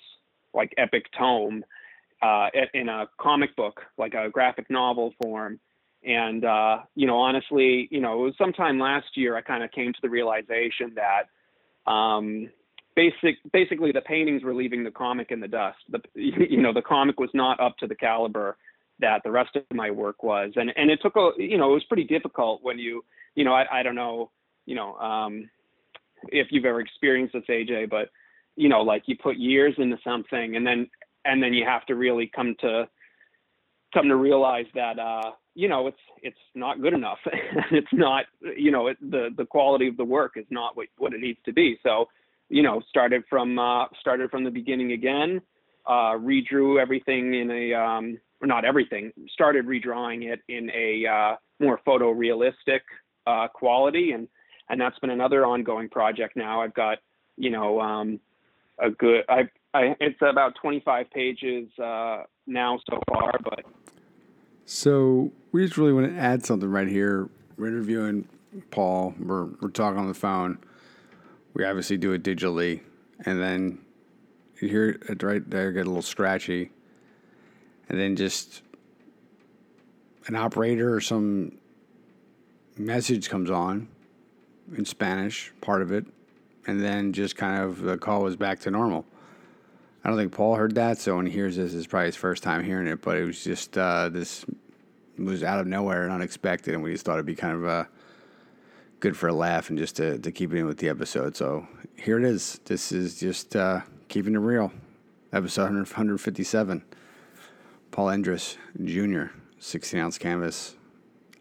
[0.53, 1.63] like epic tome
[2.21, 5.59] uh, in a comic book, like a graphic novel form.
[6.03, 9.71] And uh, you know, honestly, you know, it was sometime last year I kind of
[9.71, 12.49] came to the realization that um,
[12.95, 15.77] basic basically the paintings were leaving the comic in the dust.
[15.89, 18.57] The you know the comic was not up to the caliber
[18.99, 21.73] that the rest of my work was, and and it took a you know it
[21.73, 23.03] was pretty difficult when you
[23.35, 24.31] you know I I don't know
[24.65, 25.49] you know um,
[26.29, 28.09] if you've ever experienced this AJ, but
[28.55, 30.89] you know like you put years into something and then
[31.25, 32.87] and then you have to really come to
[33.93, 37.19] come to realize that uh, you know it's it's not good enough.
[37.71, 41.13] it's not you know it, the the quality of the work is not what what
[41.13, 41.77] it needs to be.
[41.83, 42.07] So
[42.49, 45.41] you know started from uh, started from the beginning again.
[45.87, 49.11] Uh, redrew everything in a um, or not everything.
[49.31, 52.81] Started redrawing it in a uh, more photorealistic
[53.27, 54.27] uh, quality, and
[54.69, 56.35] and that's been another ongoing project.
[56.35, 56.99] Now I've got
[57.37, 58.19] you know um,
[58.79, 59.23] a good.
[59.29, 63.65] I I it's about 25 pages uh, now so far, but
[64.65, 67.29] so we just really want to add something right here.
[67.57, 68.27] We're interviewing
[68.71, 69.13] Paul.
[69.19, 70.59] We're we're talking on the phone.
[71.53, 72.81] We obviously do it digitally,
[73.25, 73.79] and then
[74.61, 76.71] you hear it right there get a little scratchy,
[77.89, 78.61] and then just
[80.27, 81.57] an operator or some
[82.77, 83.87] message comes on
[84.75, 86.05] in Spanish, part of it,
[86.67, 89.05] and then just kind of the call was back to normal.
[90.03, 92.43] I don't think Paul heard that, so when he hears this, it's probably his first
[92.43, 93.01] time hearing it.
[93.01, 94.45] But it was just uh, this
[95.17, 97.83] was out of nowhere and unexpected, and we just thought it'd be kind of uh,
[98.99, 101.35] good for a laugh and just to, to keep it in with the episode.
[101.35, 102.59] So here it is.
[102.65, 104.71] This is just uh, keeping it real,
[105.33, 106.83] episode 157.
[107.95, 110.75] Paul Endres Jr., 16 ounce canvas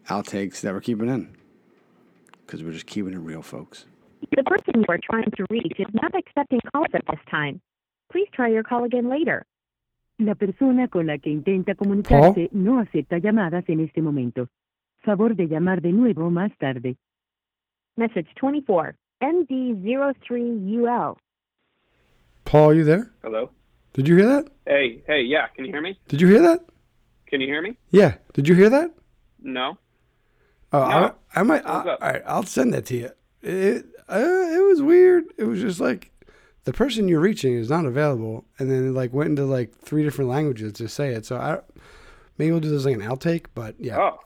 [0.09, 1.37] outtakes that we're keeping in
[2.47, 3.87] because we're just keeping it real, folks.
[4.31, 7.61] The person you are trying to reach is not accepting calls at this time.
[8.13, 9.45] Please try your call again later.
[10.21, 14.47] La persona con la que intenta comunicarse no acepta llamadas en este momento.
[15.05, 16.97] Favor de llamar de nuevo más tarde.
[17.97, 21.17] Message 24, MD03UL.
[22.45, 23.11] Paul, are you there?
[23.25, 23.51] hello.
[23.95, 24.49] Did you hear that?
[24.67, 25.47] Hey, hey, yeah.
[25.49, 25.99] Can you hear me?
[26.09, 26.65] Did you hear that?
[27.27, 27.77] Can you hear me?
[27.91, 28.17] Yeah.
[28.33, 28.91] Did you hear that?
[29.41, 29.79] No.
[30.73, 31.15] Oh, No.
[31.35, 31.65] I, I might.
[31.65, 33.11] I, all right, I'll send that to you.
[33.43, 35.25] It uh, it was weird.
[35.39, 36.11] It was just like
[36.65, 40.03] the person you're reaching is not available, and then it like went into like three
[40.03, 41.25] different languages to say it.
[41.27, 41.61] So I
[42.39, 43.99] maybe we'll do this like an outtake, but yeah.
[43.99, 44.19] Oh,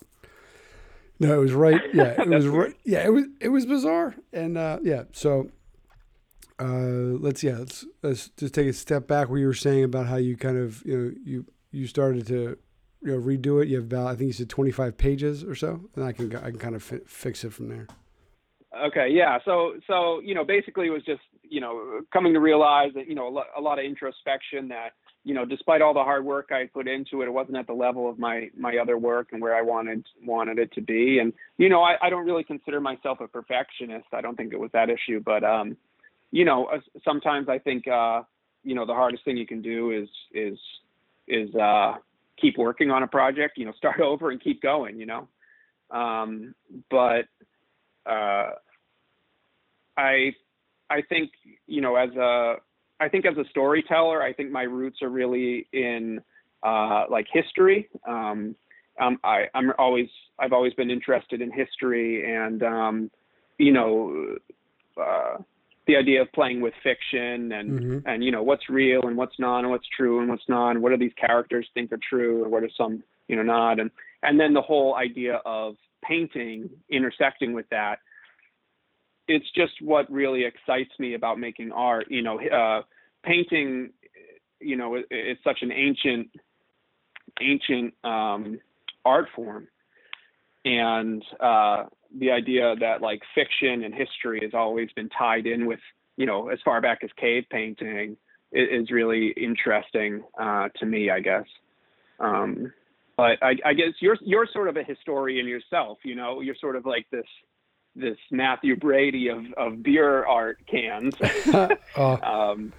[1.19, 1.81] No, it was right.
[1.93, 2.75] Yeah, it was right.
[2.85, 5.03] Yeah, it was it was bizarre, and uh, yeah.
[5.13, 5.51] So
[6.59, 9.29] uh, let's yeah let's let's just take a step back.
[9.29, 12.59] Where you were saying about how you kind of you know you you started to
[13.03, 13.69] you know redo it.
[13.69, 16.35] You have about I think you said twenty five pages or so, and I can
[16.37, 17.87] I can kind of fi- fix it from there.
[18.87, 19.09] okay.
[19.11, 19.39] Yeah.
[19.45, 23.15] So, so you know, basically, it was just you know coming to realize that you
[23.15, 24.91] know a, lo- a lot of introspection that
[25.25, 27.73] you know despite all the hard work I put into it, it wasn't at the
[27.73, 31.19] level of my my other work and where I wanted wanted it to be.
[31.21, 34.07] And you know, I, I don't really consider myself a perfectionist.
[34.13, 35.77] I don't think it was that issue, but um,
[36.31, 38.23] you know, uh, sometimes I think uh,
[38.63, 40.59] you know the hardest thing you can do is is
[41.27, 41.95] is uh,
[42.41, 43.59] keep working on a project.
[43.59, 44.99] You know, start over and keep going.
[44.99, 45.29] You know,
[45.91, 46.55] um,
[46.91, 47.27] but
[48.07, 48.51] uh,
[49.97, 50.33] I
[50.91, 51.31] I think
[51.67, 52.57] you know as a
[53.01, 56.21] I think as a storyteller, I think my roots are really in
[56.63, 57.89] uh, like history.
[58.07, 58.55] Um,
[59.01, 63.11] um, I, I'm always I've always been interested in history and um,
[63.59, 64.37] you know
[65.01, 65.37] uh,
[65.89, 68.03] the idea of playing with fiction and Mhm.
[68.07, 70.83] and you know what's real and what's not and what's true and what's not and
[70.83, 73.81] what do these characters think are true and what are some you know not.
[73.81, 73.91] And
[74.23, 77.99] and then the whole idea of painting intersecting with that
[79.27, 82.11] it's just what really excites me about making art.
[82.11, 82.83] You know uh,
[83.23, 83.91] painting
[84.61, 86.31] you know it, it's such an ancient
[87.41, 88.61] ancient um,
[89.05, 89.69] art form.
[90.65, 91.85] And uh,
[92.17, 95.81] the idea that like fiction and history has always been tied in with
[96.17, 98.17] you know as far back as cave painting
[98.55, 101.47] i- is really interesting uh, to me I guess.
[102.21, 102.73] Um,
[103.17, 106.41] but I, I guess you're you're sort of a historian yourself you know?
[106.41, 107.27] You're sort of like this
[107.97, 111.15] this Mathew Brady of, of beer art cans.
[111.97, 112.19] Oh,
[112.53, 112.73] um,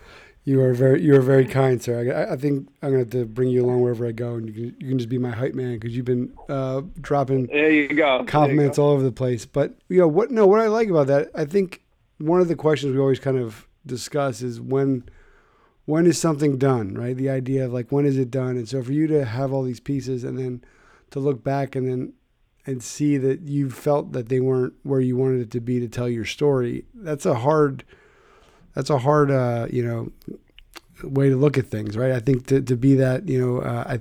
[0.49, 2.12] You are very you are very kind, sir.
[2.12, 4.53] I, I think I'm gonna have to bring you along wherever I go, and you
[4.53, 7.88] can, you can just be my hype man because you've been uh, dropping there you
[7.89, 8.88] go compliments you go.
[8.88, 9.45] all over the place.
[9.45, 10.31] But you know what?
[10.31, 11.83] No, what I like about that, I think
[12.17, 15.07] one of the questions we always kind of discuss is when
[15.85, 17.15] when is something done, right?
[17.15, 19.62] The idea of like when is it done, and so for you to have all
[19.62, 20.63] these pieces and then
[21.12, 22.13] to look back and then
[22.65, 25.88] and see that you felt that they weren't where you wanted it to be to
[25.88, 26.85] tell your story.
[26.95, 27.83] That's a hard
[28.75, 30.12] that's a hard uh, you know
[31.03, 32.12] way to look at things, right?
[32.12, 33.99] I think to, to be that, you know, uh, I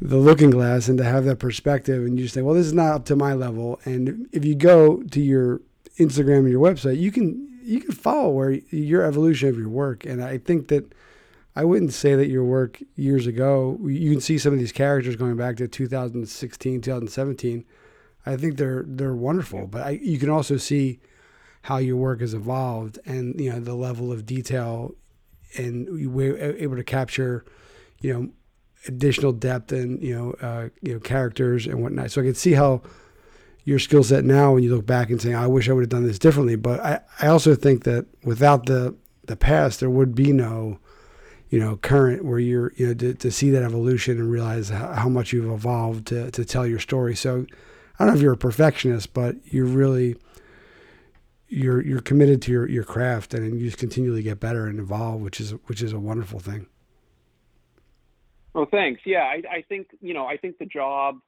[0.00, 2.92] the looking glass and to have that perspective and you say, well, this is not
[2.92, 3.80] up to my level.
[3.84, 5.60] And if you go to your
[5.98, 10.04] Instagram and your website, you can you can follow where your evolution of your work.
[10.04, 10.92] And I think that
[11.54, 15.14] I wouldn't say that your work years ago, you can see some of these characters
[15.14, 17.64] going back to 2016, 2017.
[18.24, 20.98] I think they're they're wonderful, but I, you can also see
[21.62, 24.94] how your work has evolved and you know the level of detail
[25.56, 27.44] and you were able to capture,
[28.00, 28.30] you know,
[28.88, 32.10] additional depth and you know uh, you know characters and whatnot.
[32.10, 32.82] So I can see how
[33.64, 35.88] your skill set now when you look back and say, I wish I would have
[35.88, 36.56] done this differently.
[36.56, 40.80] But I, I also think that without the the past, there would be no,
[41.48, 44.92] you know, current where you're, you know, to, to see that evolution and realize how,
[44.92, 47.14] how much you've evolved to, to tell your story.
[47.14, 47.46] So
[47.98, 50.16] I don't know if you're a perfectionist, but you're really,
[51.52, 55.20] you're, you're committed to your, your craft and you just continually get better and evolve,
[55.20, 56.66] which is, which is a wonderful thing.
[58.54, 59.02] Oh, thanks.
[59.04, 59.24] Yeah.
[59.24, 61.18] I, I think, you know, I think the job,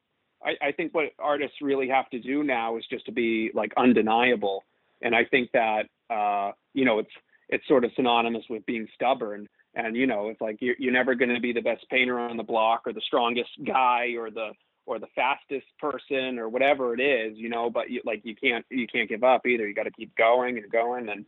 [0.43, 3.73] I, I think what artists really have to do now is just to be like
[3.77, 4.65] undeniable.
[5.03, 7.11] And I think that, uh, you know, it's,
[7.49, 9.49] it's sort of synonymous with being stubborn.
[9.75, 12.37] And, you know, it's like you're, you're never going to be the best painter on
[12.37, 14.51] the block or the strongest guy or the,
[14.87, 18.64] or the fastest person or whatever it is, you know, but you, like you can't,
[18.70, 19.66] you can't give up either.
[19.66, 21.25] You got to keep going and going and,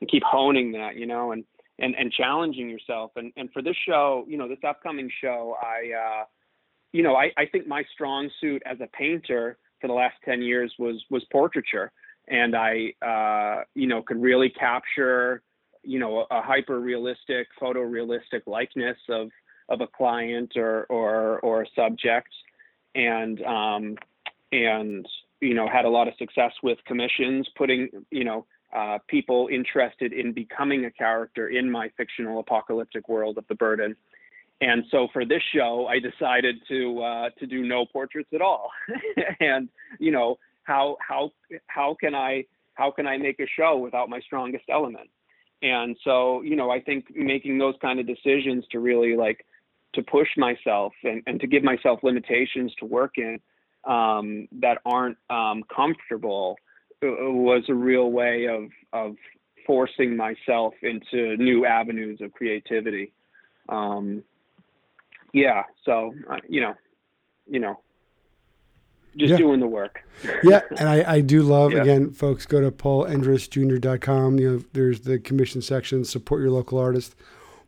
[0.00, 1.44] and keep honing that, you know, and,
[1.78, 3.12] and, and challenging yourself.
[3.16, 6.24] And, and for this show, you know, this upcoming show, I, uh,
[6.92, 10.42] you know, I, I think my strong suit as a painter for the last 10
[10.42, 11.92] years was, was portraiture.
[12.28, 15.42] And I, uh, you know, could really capture,
[15.82, 19.28] you know, a, a hyper realistic, photorealistic likeness of,
[19.68, 22.28] of a client or, or, or a subject.
[22.96, 23.96] And, um,
[24.52, 25.06] and,
[25.40, 30.12] you know, had a lot of success with commissions, putting, you know, uh, people interested
[30.12, 33.96] in becoming a character in my fictional apocalyptic world of the burden.
[34.60, 38.70] And so for this show, I decided to uh, to do no portraits at all.
[39.40, 41.32] and you know how how
[41.66, 45.10] how can I how can I make a show without my strongest element?
[45.62, 49.44] And so you know I think making those kind of decisions to really like
[49.96, 53.40] to push myself and, and to give myself limitations to work in
[53.84, 56.56] um, that aren't um, comfortable
[57.04, 59.16] uh, was a real way of of
[59.66, 63.12] forcing myself into new avenues of creativity.
[63.68, 64.22] Um,
[65.32, 66.74] yeah, so uh, you know,
[67.48, 67.80] you know,
[69.16, 69.38] just Yeah.
[69.38, 70.00] doing the work.
[70.44, 71.82] yeah, and I, I do love Yeah.
[71.82, 72.46] again, folks.
[72.46, 74.38] Go to paulendresjr.com.
[74.38, 76.04] You know, there's the commission section.
[76.04, 77.14] Support your local artist.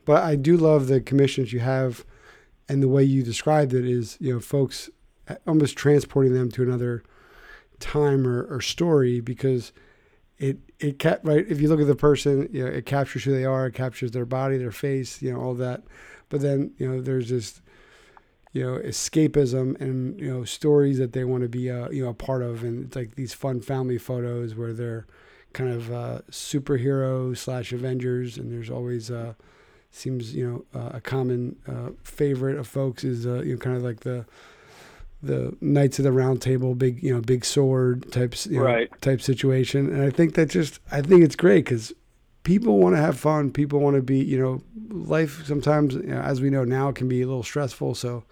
[0.05, 2.05] But I do love the commissions you have,
[2.69, 4.91] and the way you described it is, you know, folks
[5.29, 7.03] uh, almost transporting them to another
[7.81, 9.73] time or, or story because
[10.39, 11.45] it it cap right.
[11.49, 13.67] If you look at the person, you know, it captures who they are.
[13.67, 15.83] It captures their body, their face, you know, all that.
[16.29, 17.61] But then you know, there's this
[18.53, 22.11] you know escapism and you know stories that they want to be uh, you know
[22.11, 25.07] a part of and it's like these fun family photos where they're
[25.53, 29.35] kind of uh, superhero slash avengers and there's always uh
[29.91, 33.77] seems you know uh, a common uh, favorite of folks is uh, you know kind
[33.77, 34.25] of like the
[35.23, 39.01] the knights of the round table big you know big sword types you know, Right.
[39.01, 39.89] type situation.
[39.93, 41.93] And i think that just i think it's great because
[42.45, 43.51] people want to have fun.
[43.51, 47.09] People want to be you know life sometimes you know, as we know now can
[47.09, 47.95] be a little stressful.
[47.95, 48.25] So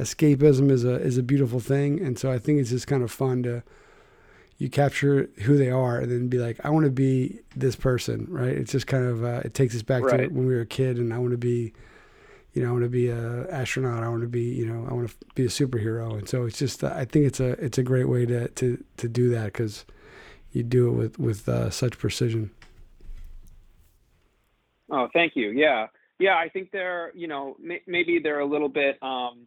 [0.00, 2.00] escapism is a is a beautiful thing.
[2.00, 3.62] And so i think it's just kind of fun to
[4.58, 8.26] you capture who they are and then be like i want to be this person
[8.28, 10.66] right it's just kind of uh, it takes us back to when we were a
[10.66, 11.72] kid and i want to be
[12.54, 14.94] you know i want to be a astronaut i want to be you know i
[14.94, 17.78] want to be a superhero and so it's just uh, i think it's a it's
[17.78, 19.84] a great way to to to do that because
[20.52, 22.50] you do it with with uh, such precision
[24.90, 25.50] Oh, thank you.
[25.50, 25.86] Yeah,
[26.18, 26.36] yeah.
[26.36, 29.46] I think they're, you know, may, maybe they're a little bit, um,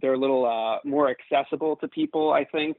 [0.00, 2.32] they're a little uh, more accessible to people.
[2.32, 2.78] I think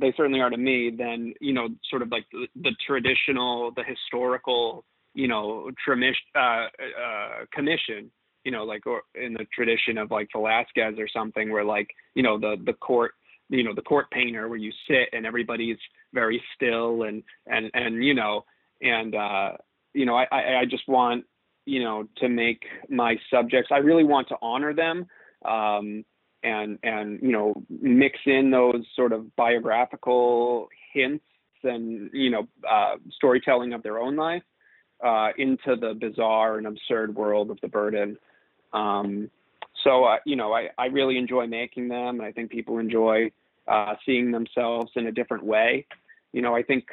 [0.00, 3.84] they certainly are to me than, you know, sort of like the, the traditional, the
[3.84, 4.84] historical,
[5.14, 8.10] you know, tremish, uh, uh, commission.
[8.44, 12.22] You know, like or in the tradition of like Velasquez or something, where like, you
[12.22, 13.12] know, the the court
[13.50, 15.78] you know the court painter where you sit and everybody's
[16.14, 18.44] very still and and and you know
[18.82, 19.52] and uh
[19.94, 20.26] you know i
[20.60, 21.24] i, just want
[21.68, 23.70] you know, to make my subjects.
[23.70, 25.06] I really want to honor them.
[25.44, 26.04] Um,
[26.42, 31.24] and and you know mix in those sort of biographical hints
[31.64, 34.42] and you know uh, storytelling of their own life
[35.04, 38.16] uh, into the bizarre and absurd world of the burden.
[38.72, 39.30] Um,
[39.84, 43.30] so uh, you know, I, I really enjoy making them, and I think people enjoy
[43.66, 45.86] uh, seeing themselves in a different way.
[46.32, 46.86] You know, I think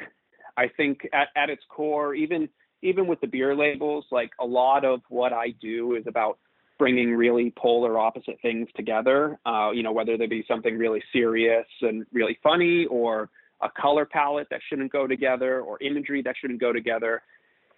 [0.56, 2.48] I think at, at its core, even
[2.82, 6.38] even with the beer labels, like a lot of what I do is about
[6.78, 9.38] bringing really polar opposite things together.
[9.46, 13.30] Uh, you know, whether they be something really serious and really funny, or
[13.62, 17.22] a color palette that shouldn't go together, or imagery that shouldn't go together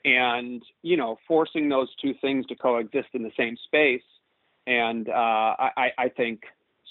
[0.04, 4.02] and you know forcing those two things to coexist in the same space
[4.66, 5.12] and uh,
[5.58, 6.42] I, I, think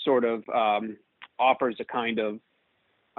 [0.04, 0.98] sort of um,
[1.40, 2.40] offers a kind of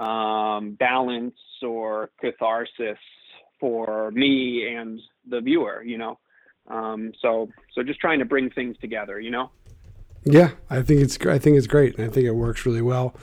[0.05, 2.97] um, balance or catharsis
[3.59, 6.19] for me and the viewer you know
[6.69, 9.49] um, so so just trying to bring things together you know
[10.23, 13.15] yeah i think it's i think it's great and i think it works really well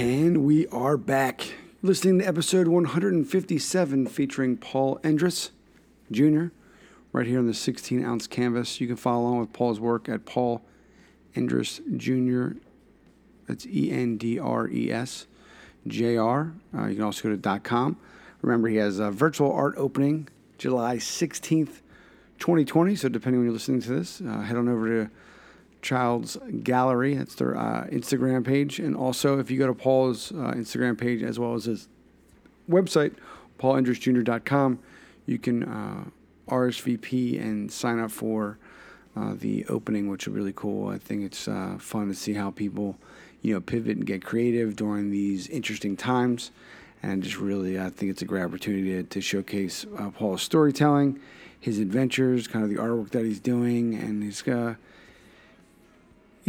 [0.00, 5.50] And we are back listening to episode 157 featuring Paul Endres
[6.10, 6.46] Jr.
[7.12, 8.80] right here on the 16 ounce canvas.
[8.80, 10.62] You can follow along with Paul's work at Paul
[11.34, 12.58] Endres Jr.
[13.46, 15.26] That's E N D R E S
[15.86, 16.52] J R.
[16.76, 17.96] Uh, you can also go to .com.
[18.42, 21.80] Remember, he has a virtual art opening July 16th,
[22.38, 22.96] 2020.
[22.96, 25.10] So, depending when you're listening to this, uh, head on over to
[25.82, 27.14] Childs Gallery.
[27.14, 28.78] That's their uh, Instagram page.
[28.78, 31.88] And also, if you go to Paul's uh, Instagram page as well as his
[32.68, 33.14] website,
[33.58, 34.78] paulendresjr.com,
[35.26, 36.04] you can uh,
[36.50, 38.58] RSVP and sign up for
[39.16, 40.88] uh, the opening, which is really cool.
[40.88, 42.96] I think it's uh, fun to see how people,
[43.42, 46.50] you know, pivot and get creative during these interesting times.
[47.02, 51.18] And just really, I think it's a great opportunity to, to showcase uh, Paul's storytelling,
[51.58, 54.76] his adventures, kind of the artwork that he's doing, and he's got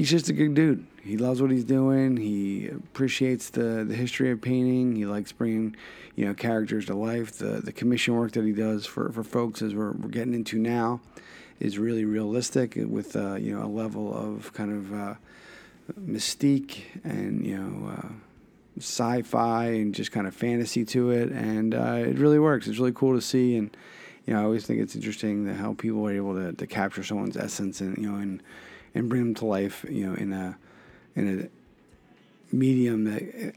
[0.02, 0.84] he's just a good dude.
[1.04, 2.18] He loves what he's doing.
[2.18, 4.96] He appreciates the, the history of painting.
[4.96, 5.76] He likes bringing,
[6.16, 7.38] you know, characters to life.
[7.38, 10.58] The the commission work that he does for, for folks as we're, we're getting into
[10.58, 11.02] now
[11.60, 15.14] is really realistic with, uh, you know, a level of kind of uh,
[16.00, 18.08] mystique and, you know, uh,
[18.80, 21.30] sci-fi and just kind of fantasy to it.
[21.32, 22.68] And uh, it really works.
[22.68, 23.56] It's really cool to see.
[23.56, 23.78] And,
[24.26, 27.04] you know, I always think it's interesting that how people are able to, to capture
[27.04, 28.42] someone's essence and, you know, and,
[28.94, 30.58] and bring them to life, you know, in a
[31.16, 33.54] in a medium that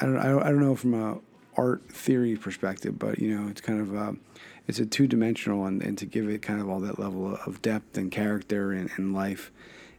[0.00, 1.18] I don't I don't, know from a
[1.56, 4.12] art theory perspective, but you know, it's kind of uh,
[4.66, 7.62] it's a two dimensional, and, and to give it kind of all that level of
[7.62, 9.50] depth and character and, and life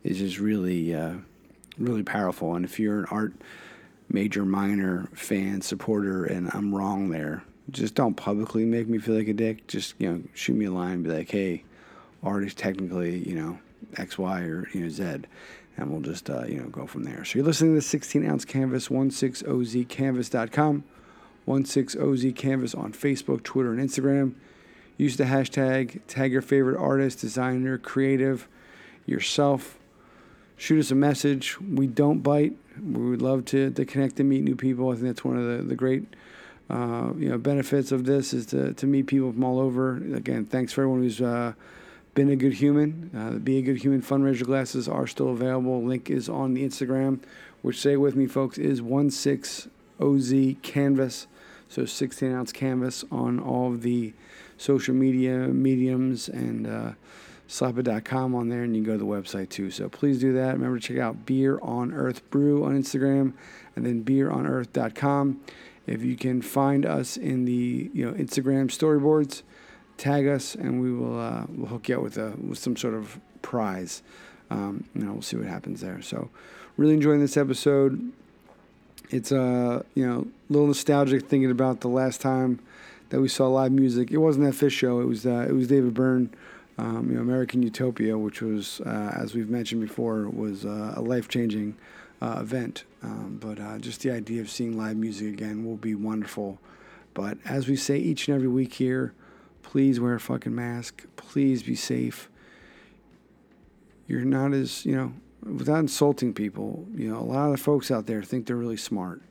[0.04, 1.16] is just really uh,
[1.78, 2.56] really powerful.
[2.56, 3.34] And if you're an art
[4.10, 9.28] major minor fan supporter, and I'm wrong there, just don't publicly make me feel like
[9.28, 9.68] a dick.
[9.68, 11.64] Just you know, shoot me a line, and be like, hey,
[12.24, 13.60] art is technically you know
[13.98, 15.04] X, Y, or you know Z,
[15.78, 17.24] and we'll just uh, you know go from there.
[17.26, 20.84] So you're listening to 16 ounce canvas, 16ozcanvas.com,
[21.48, 24.34] 16oz canvas on Facebook, Twitter, and Instagram.
[24.98, 28.48] Use the hashtag, tag your favorite artist, designer, creative,
[29.06, 29.80] yourself.
[30.56, 31.60] Shoot us a message.
[31.60, 32.56] We don't bite.
[32.82, 34.90] We would love to, to connect and meet new people.
[34.90, 36.06] I think that's one of the, the great
[36.70, 39.98] uh, you know benefits of this is to, to meet people from all over.
[40.16, 41.54] Again, thanks for everyone who's uh,
[42.14, 43.10] been a Good Human.
[43.16, 45.84] Uh, Be a Good Human fundraiser glasses are still available.
[45.84, 47.20] Link is on the Instagram,
[47.62, 51.28] which say with me, folks, is 16OZ Canvas.
[51.70, 54.14] So 16 ounce canvas on all of the
[54.58, 56.92] social media mediums and uh,
[58.36, 59.72] on there, and you can go to the website too.
[59.72, 60.54] So please do that.
[60.54, 63.34] Remember to check out Beer on Earth Brew on Instagram
[63.76, 65.42] and then beeronearth.com.
[65.88, 69.42] If you can find us in the you know Instagram storyboards,
[69.98, 72.94] tag us, and we will uh, we'll hook you up with a with some sort
[72.94, 74.04] of prize.
[74.50, 76.02] Um, you know, we'll see what happens there.
[76.02, 76.30] So,
[76.78, 78.12] really enjoying this episode.
[79.10, 82.60] It's uh, you know, a little nostalgic thinking about the last time
[83.10, 84.12] that we saw live music.
[84.12, 85.00] It wasn't that Phish show.
[85.00, 86.30] It was uh, it was David Byrne.
[86.76, 91.02] Um, you know, American Utopia, which was, uh, as we've mentioned before, was uh, a
[91.02, 91.76] life changing
[92.20, 92.86] uh, event.
[93.04, 96.58] Um, but uh, just the idea of seeing live music again will be wonderful.
[97.14, 99.14] But as we say each and every week here,
[99.74, 101.08] Please wear a fucking mask.
[101.16, 102.30] Please be safe.
[104.08, 108.06] You're not as, you know, without insulting people, you know, a lot of folks out
[108.06, 109.24] there think they're really smart.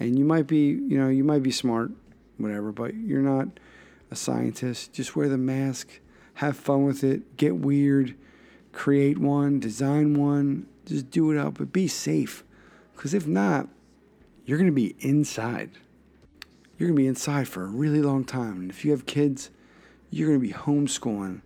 [0.00, 1.92] And you might be, you know, you might be smart,
[2.38, 3.46] whatever, but you're not
[4.10, 4.92] a scientist.
[4.92, 6.00] Just wear the mask,
[6.34, 8.16] have fun with it, get weird,
[8.72, 12.42] create one, design one, just do it up, but be safe.
[12.96, 13.68] Because if not,
[14.44, 15.70] you're going to be inside.
[16.78, 18.60] You're going to be inside for a really long time.
[18.62, 19.50] And if you have kids,
[20.14, 21.40] you're going to be homeschooling.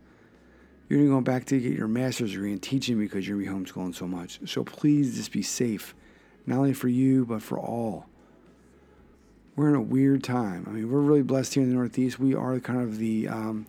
[0.89, 3.47] You're going to go back to get your master's degree in teaching because you're going
[3.47, 4.41] to be homeschooling so much.
[4.47, 5.95] So please just be safe,
[6.47, 8.07] not only for you, but for all.
[9.57, 10.67] We're in a weird time.
[10.69, 12.19] I mean, we're really blessed here in the Northeast.
[12.19, 13.67] We are kind of the, um,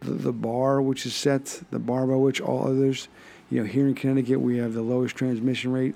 [0.00, 3.08] the, the bar which is set, the bar by which all others
[3.50, 5.94] you know, here in Connecticut, we have the lowest transmission rate.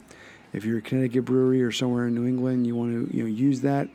[0.52, 3.28] If you're a Connecticut brewery or somewhere in New England, you want to, you know,
[3.28, 3.88] use that,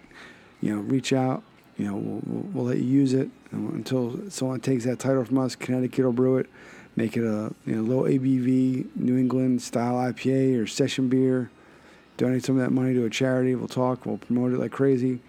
[0.62, 1.44] you know, reach out.
[1.78, 5.38] You know, we'll, we'll, we'll let you use it until someone takes that title from
[5.40, 5.56] us.
[5.56, 6.48] Connecticut will brew it,
[6.96, 11.50] make it a you know, low ABV New England style IPA or session beer.
[12.18, 13.56] Donate some of that money to a charity.
[13.56, 14.06] We'll talk.
[14.06, 15.20] We'll promote it like crazy.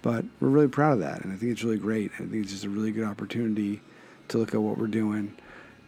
[0.00, 2.12] But we're really proud of that, and I think it's really great.
[2.14, 3.80] I think it's just a really good opportunity
[4.28, 5.34] to look at what we're doing.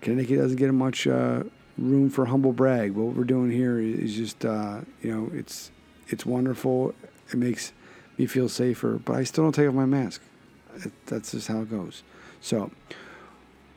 [0.01, 1.43] Connecticut doesn't get much uh,
[1.77, 2.93] room for humble brag.
[2.93, 5.71] What we're doing here is just, uh, you know, it's
[6.09, 6.95] it's wonderful.
[7.29, 7.73] It makes
[8.19, 10.23] me feel safer, but I still don't take off my mask.
[11.07, 12.03] That's just how it goes.
[12.41, 12.71] So,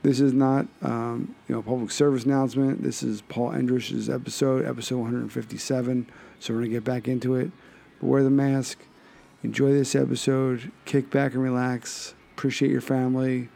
[0.01, 2.83] this is not, um, you know, public service announcement.
[2.83, 6.07] This is Paul Endres's episode, episode 157.
[6.39, 7.51] So we're gonna get back into it.
[7.99, 8.79] But wear the mask.
[9.43, 10.71] Enjoy this episode.
[10.85, 12.13] Kick back and relax.
[12.35, 13.49] Appreciate your family.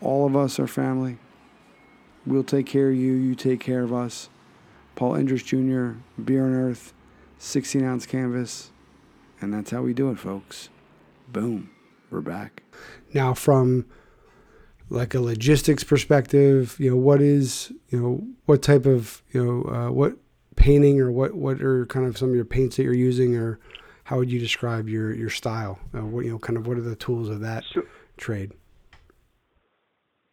[0.00, 1.18] All of us are family.
[2.26, 3.12] We'll take care of you.
[3.14, 4.28] You take care of us.
[4.94, 6.92] Paul Endres Jr., Beer on Earth,
[7.38, 8.71] 16 ounce canvas.
[9.42, 10.68] And that's how we do it, folks.
[11.28, 11.70] Boom.
[12.10, 12.62] We're back.
[13.12, 13.86] Now, from
[14.88, 19.74] like a logistics perspective, you know, what is, you know, what type of, you know,
[19.74, 20.16] uh, what
[20.56, 23.58] painting or what, what are kind of some of your paints that you're using or
[24.04, 25.78] how would you describe your, your style?
[25.94, 27.84] Uh, what, you know, kind of what are the tools of that sure.
[28.16, 28.52] trade?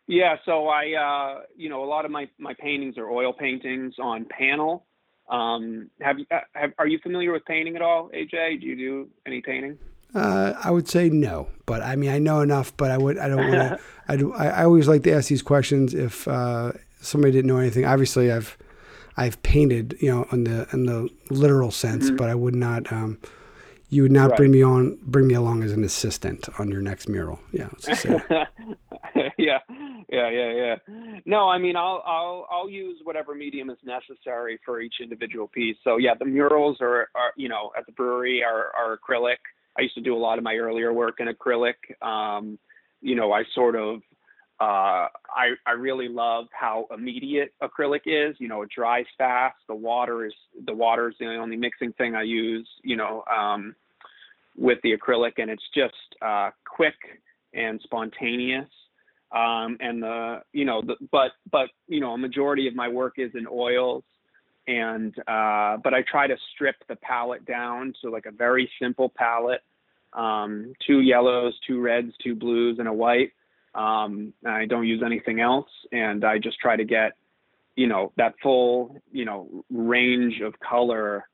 [0.07, 3.93] Yeah, so I, uh, you know, a lot of my, my paintings are oil paintings
[4.01, 4.85] on panel.
[5.29, 8.61] Um, have you, uh, have, are you familiar with painting at all, AJ?
[8.61, 9.77] Do you do any painting?
[10.15, 13.27] Uh, I would say no, but I mean, I know enough, but I would, I
[13.27, 16.71] don't want to, I do, I, I always like to ask these questions if, uh,
[16.99, 17.85] somebody didn't know anything.
[17.85, 18.57] Obviously I've,
[19.17, 22.15] I've painted, you know, in the, in the literal sense, mm-hmm.
[22.15, 23.19] but I would not, um,
[23.89, 24.37] you would not right.
[24.37, 27.39] bring me on, bring me along as an assistant on your next mural.
[27.51, 27.69] Yeah.
[29.37, 29.59] yeah,
[30.09, 30.75] yeah, yeah, yeah.
[31.25, 35.77] No, I mean, I'll, I'll, I'll use whatever medium is necessary for each individual piece.
[35.83, 39.37] So yeah, the murals are, are you know, at the brewery are, are acrylic.
[39.77, 41.75] I used to do a lot of my earlier work in acrylic.
[42.05, 42.59] Um,
[43.01, 44.01] you know, I sort of,
[44.59, 48.35] uh, I, I really love how immediate acrylic is.
[48.39, 49.57] You know, it dries fast.
[49.67, 50.33] The water is
[50.65, 52.67] the water is the only mixing thing I use.
[52.83, 53.75] You know, um,
[54.57, 56.95] with the acrylic, and it's just uh, quick
[57.53, 58.69] and spontaneous.
[59.31, 63.13] Um, and the you know the, but but you know a majority of my work
[63.17, 64.03] is in oils
[64.67, 69.11] and uh, but I try to strip the palette down to like a very simple
[69.15, 69.61] palette
[70.13, 73.31] um, two yellows two reds two blues and a white
[73.75, 77.13] um, I don't use anything else, and I just try to get,
[77.75, 81.25] you know, that full, you know, range of color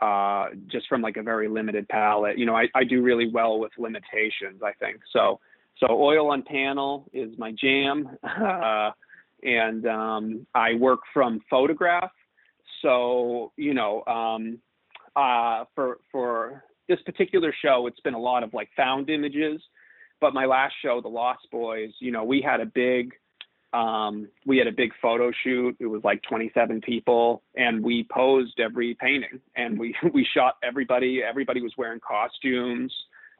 [0.00, 2.38] uh, just from like a very limited palette.
[2.38, 5.00] You know, I, I do really well with limitations, I think.
[5.12, 5.40] So,
[5.78, 8.90] so oil on panel is my jam, uh,
[9.42, 12.10] and um, I work from photograph.
[12.82, 14.58] So, you know, um,
[15.16, 19.60] uh, for for this particular show, it's been a lot of like found images
[20.20, 23.14] but my last show, The Lost Boys, you know, we had a big
[23.72, 25.76] um, we had a big photo shoot.
[25.78, 31.22] It was like 27 people, and we posed every painting, and we we shot everybody.
[31.22, 32.92] Everybody was wearing costumes.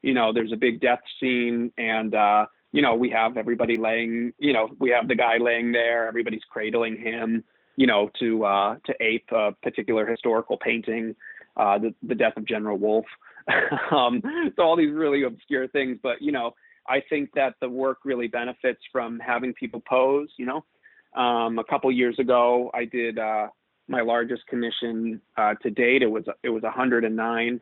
[0.02, 4.32] You know, there's a big death scene, and uh, you know, we have everybody laying.
[4.38, 6.06] You know, we have the guy laying there.
[6.06, 7.42] Everybody's cradling him.
[7.76, 11.16] You know, to uh, to ape a particular historical painting,
[11.56, 13.06] uh, the the death of General Wolfe.
[13.90, 14.22] um,
[14.54, 16.54] so all these really obscure things, but you know,
[16.90, 20.28] I think that the work really benefits from having people pose.
[20.36, 23.48] You know, um, a couple years ago, I did uh,
[23.88, 26.02] my largest commission uh, to date.
[26.02, 27.60] It was it was 109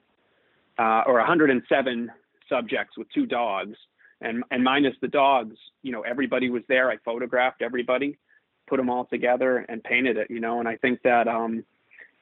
[0.78, 2.10] uh, or 107
[2.48, 3.76] subjects with two dogs,
[4.22, 6.90] and and minus the dogs, you know, everybody was there.
[6.90, 8.18] I photographed everybody,
[8.66, 10.30] put them all together, and painted it.
[10.30, 11.64] You know, and I think that um,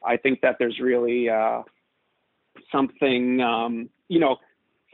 [0.05, 1.63] I think that there's really uh,
[2.69, 4.37] something um, you know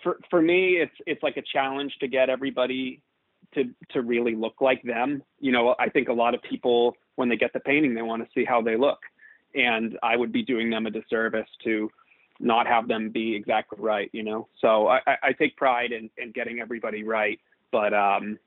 [0.03, 3.01] for for me, it's it's like a challenge to get everybody
[3.55, 5.23] to to really look like them.
[5.39, 8.23] You know, I think a lot of people when they get the painting, they want
[8.23, 8.99] to see how they look,
[9.55, 11.89] and I would be doing them a disservice to
[12.39, 14.09] not have them be exactly right.
[14.13, 17.39] You know, so I, I take pride in, in getting everybody right.
[17.71, 18.37] But um,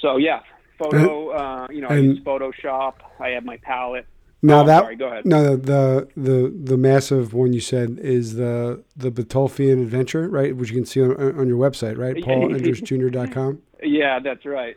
[0.00, 0.40] so yeah,
[0.78, 1.30] photo.
[1.30, 2.94] Uh, you know, I use Photoshop.
[3.20, 4.06] I have my palette.
[4.40, 5.26] Now Oh, that sorry, go ahead.
[5.26, 10.54] no the the the massive one you said is the the Batolfian Adventure, right?
[10.56, 12.14] Which you can see on, on your website, right?
[12.24, 13.62] PaulEndresJr.com.
[13.82, 14.76] Yeah, that's right.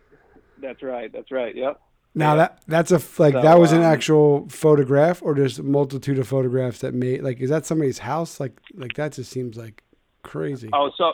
[0.62, 1.12] That's right.
[1.12, 1.56] That's right.
[1.56, 1.80] Yep.
[2.14, 2.36] Now Yeah.
[2.38, 6.20] that that's a like So, that was an um, actual photograph, or just a multitude
[6.20, 8.40] of photographs that made like is that somebody's house?
[8.40, 9.84] Like like that just seems like
[10.24, 10.70] crazy.
[10.74, 11.14] Oh, so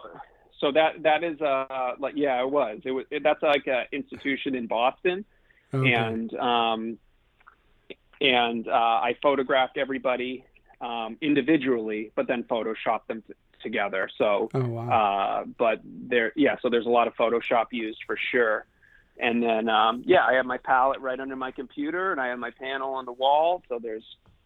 [0.60, 2.80] so that that is uh like yeah, it was.
[2.84, 5.24] It was it, that's like an institution in Boston,
[5.74, 5.94] Okay.
[5.94, 6.98] and um,
[8.22, 10.46] and uh, I photographed everybody
[10.82, 14.10] um, individually, but then photoshopped them t- together.
[14.18, 14.90] So, oh wow.
[14.90, 18.66] uh, but there, yeah, so there's a lot of Photoshop used for sure.
[19.20, 22.40] And then, um, yeah, I have my palette right under my computer, and I have
[22.40, 23.64] my panel on the wall.
[23.68, 24.04] So there's,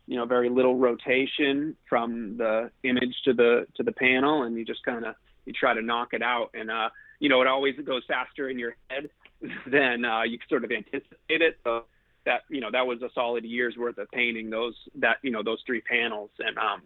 [0.08, 4.64] you know, very little rotation from the image to the to the panel, and you
[4.64, 5.16] just kind of
[5.46, 6.52] you try to knock it out.
[6.54, 9.10] And uh, you know, it always goes faster in your head
[9.68, 11.60] than uh, you sort of anticipate it.
[11.66, 11.84] So
[12.26, 15.44] that you know that was a solid year's worth of painting those that you know
[15.44, 16.30] those three panels.
[16.40, 16.82] And um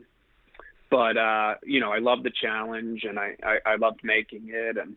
[0.91, 4.77] but uh you know i loved the challenge and i i, I loved making it.
[4.77, 4.95] And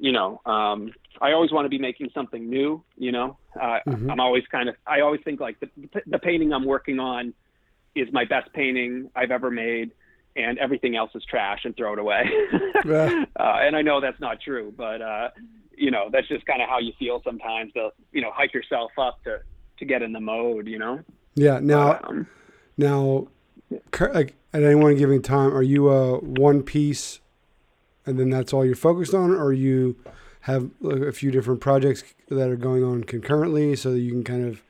[0.00, 3.36] you know um i always want to be making something new you know?
[3.60, 4.10] Uh, Mhm.
[4.10, 5.68] i'm always kind of i always think like the,
[6.06, 7.32] the painting i'm working on
[7.94, 9.90] is my best painting i've ever made
[10.36, 12.22] and everything else is trash and throw it away.
[13.40, 15.28] Uh, and i know that's not true but uh
[15.78, 18.90] you know that's just kind of how you feel sometimes to you know hype yourself
[18.98, 19.40] up to
[19.78, 21.00] to get in the mode you know
[21.34, 21.60] Yeah.
[21.60, 22.26] Now um,
[22.78, 23.26] now,
[24.00, 27.20] like at any one given time, are you a one piece,
[28.06, 29.96] and then that's all you're focused on, or you
[30.42, 34.46] have a few different projects that are going on concurrently, so that you can kind
[34.46, 34.62] of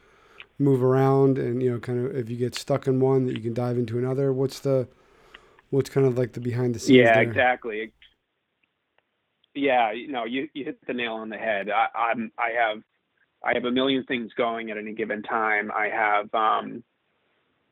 [0.59, 3.42] move around and you know, kind of if you get stuck in one, that you
[3.42, 4.32] can dive into another.
[4.32, 4.88] What's the
[5.70, 6.96] what's kind of like the behind the scenes?
[6.96, 7.22] yeah there?
[7.22, 7.92] exactly
[9.59, 11.68] yeah you know you, you hit the nail on the head.
[11.70, 12.82] I, i'm i have
[13.44, 15.70] i have a million things going at any given time.
[15.70, 16.82] I have um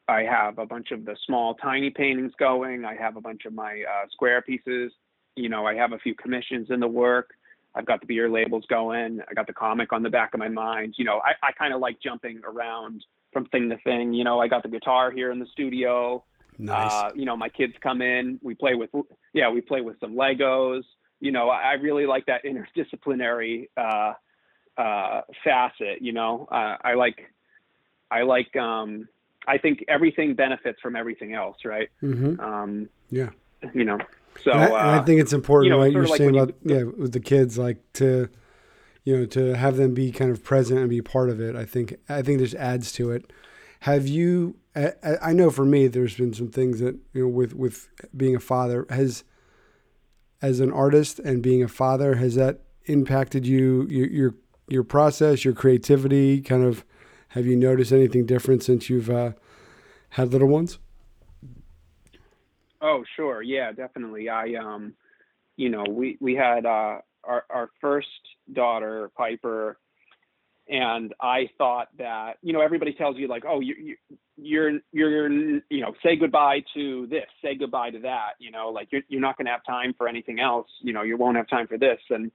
[0.08, 2.84] i have a bunch of the small tiny paintings going.
[2.84, 4.92] I have a bunch of my uh, square pieces.
[5.36, 7.30] You know i have a few commissions in the work.
[7.74, 9.20] I've got the beer labels going.
[9.28, 10.94] I got the comic on the back of my mind.
[10.98, 14.12] You know i, I kind of like jumping around from thing to thing.
[14.12, 16.24] You know i got the guitar here in the studio.
[16.58, 16.90] Nice.
[16.90, 18.90] uh, you know, my kids come in, we play with,
[19.32, 20.84] yeah, we play with some Legos.
[21.20, 24.12] You know, I I really like that interdisciplinary uh,
[24.80, 26.00] uh, facet.
[26.02, 27.32] You know, uh, I like,
[28.10, 29.08] I like, um,
[29.48, 31.88] I think everything benefits from everything else, right?
[32.02, 32.40] mm-hmm.
[32.40, 33.30] Um, Yeah.
[33.72, 33.98] You know,
[34.44, 36.36] so and, I, and I uh, think it's important, you know, it's You're like saying
[36.36, 38.28] about you- yeah, with the kids, like to
[39.04, 41.56] you know to have them be kind of present and be part of it.
[41.56, 43.32] I think I think this adds to it.
[43.80, 44.56] Have you?
[44.74, 47.88] I, I- I know for me, there's been some things that you know with with
[48.14, 49.24] being a father has
[50.46, 54.34] as an artist and being a father has that impacted you your your,
[54.68, 56.40] your process, your creativity?
[56.40, 56.84] Kind of
[57.30, 59.32] have you noticed anything different since you've uh,
[60.10, 60.78] had little ones?
[62.80, 63.42] Oh, sure.
[63.42, 64.28] Yeah, definitely.
[64.28, 64.94] I um
[65.56, 68.06] you know, we we had uh our our first
[68.52, 69.78] daughter, Piper,
[70.68, 73.96] and I thought that, you know, everybody tells you like, "Oh, you you
[74.36, 78.88] you're you're you know, say goodbye to this, say goodbye to that, you know, like
[78.90, 81.48] you're you're not going to have time for anything else, you know, you won't have
[81.48, 82.30] time for this." And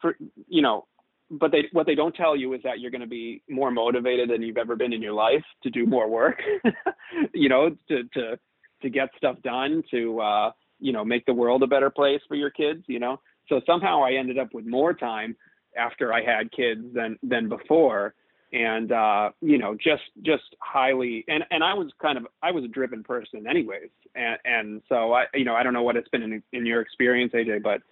[0.00, 0.16] for
[0.48, 0.86] you know,
[1.30, 4.30] but they what they don't tell you is that you're going to be more motivated
[4.30, 6.40] than you've ever been in your life to do more work
[7.34, 8.38] you know to to
[8.82, 12.34] to get stuff done to uh you know make the world a better place for
[12.34, 15.36] your kids you know so somehow i ended up with more time
[15.76, 18.14] after i had kids than than before
[18.52, 22.64] and uh you know just just highly and and i was kind of i was
[22.64, 26.08] a driven person anyways and and so i you know i don't know what it's
[26.08, 27.82] been in in your experience aj but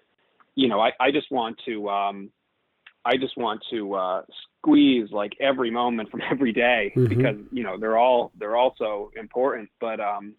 [0.54, 2.30] you know i i just want to um
[3.08, 4.22] I just want to uh,
[4.58, 7.08] squeeze like every moment from every day Mhm.
[7.08, 9.70] because you know they're all they're all so important.
[9.80, 10.34] But um,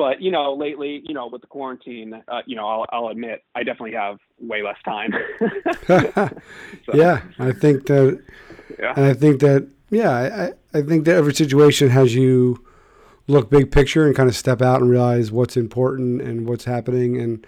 [0.00, 3.44] but you know lately you know with the quarantine, uh, you know I'll I'll admit
[3.54, 5.12] I definitely have way less time.
[6.86, 8.22] So, yeah, I think that
[8.78, 8.94] yeah.
[8.96, 12.64] And I think that, yeah, I, I think that every situation has you
[13.26, 17.20] look big picture and kind of step out and realize what's important and what's happening.
[17.20, 17.46] And,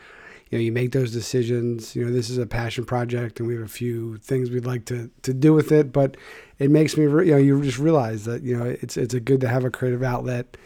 [0.50, 1.96] you know, you make those decisions.
[1.96, 4.84] You know, this is a passion project and we have a few things we'd like
[4.86, 5.92] to, to do with it.
[5.92, 6.16] But
[6.58, 9.20] it makes me, re- you know, you just realize that, you know, it's, it's a
[9.20, 10.56] good to have a creative outlet.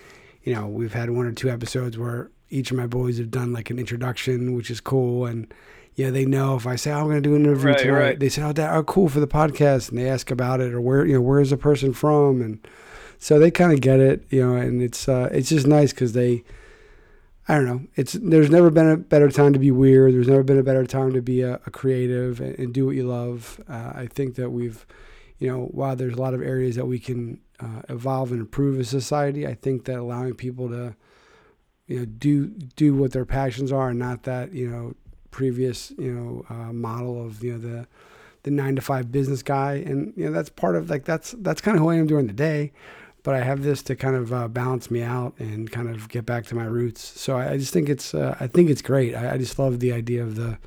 [0.47, 3.53] You know, we've had one or two episodes where each of my boys have done
[3.53, 5.27] like an introduction, which is cool.
[5.27, 5.53] And,
[5.97, 7.99] yeah, they know if I say oh, I'm going to do an interview Right, tonight,
[7.99, 8.21] right.
[8.21, 10.81] they say, "Oh, that, oh, cool for the podcast," and they ask about it or
[10.81, 12.67] where you know where's the person from, and
[13.19, 14.57] so they kind of get it, you know.
[14.57, 16.45] And it's uh, it's just nice because they,
[17.49, 17.81] I don't know.
[17.97, 20.13] It's there's never been a better time to be weird.
[20.13, 22.95] There's never been a better time to be a, a creative and, and, do what
[22.95, 23.59] you love.
[23.67, 24.85] Uh, I think that we've,
[25.39, 28.79] you know, while there's a lot of areas that we can uh, evolve and improve
[28.79, 30.95] as society, I think that allowing people to,
[31.87, 34.95] you know, do do what their passions are, and not that you know
[35.31, 37.87] previous you know uh, model of you know the
[38.43, 41.61] the nine to five business guy, and you know that's part of like that's that's
[41.61, 42.73] kind of who I am during the day
[43.27, 46.25] but I have this to kind of uh, balance me out and kind of get
[46.25, 47.03] back to my roots.
[47.21, 49.17] So I, I just think it's uh, I think it's great.
[49.17, 50.59] I, I, just love the idea of the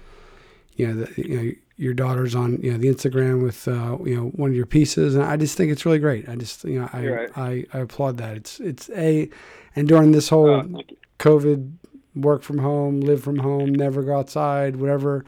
[0.76, 4.16] you know the you know your daughter's on you know the Instagram with uh, you
[4.16, 6.28] know one of your pieces, and I just think it's really great.
[6.28, 7.38] I just you know I right.
[7.38, 8.36] I, I, applaud that.
[8.36, 9.30] It's it's a
[9.78, 10.82] and during this whole oh,
[11.20, 11.72] COVID
[12.16, 15.24] work from home, live from home, never go outside, whatever.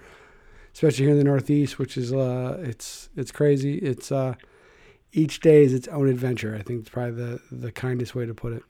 [0.74, 3.78] Especially here in the Northeast, which is uh, it's it's crazy.
[3.78, 4.36] It's uh,
[5.14, 6.54] each day is its own adventure.
[6.54, 8.64] I think it's probably the the kindest way to put it.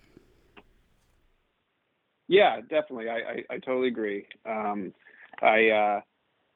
[2.27, 3.09] Yeah, definitely.
[3.09, 4.27] I I, I totally agree.
[4.45, 4.93] Um,
[5.41, 6.01] I uh,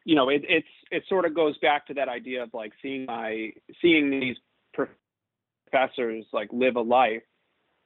[0.05, 3.05] you know it it's it sort of goes back to that idea of like seeing
[3.05, 3.51] my
[3.81, 4.37] seeing these
[4.73, 7.23] professors like live a life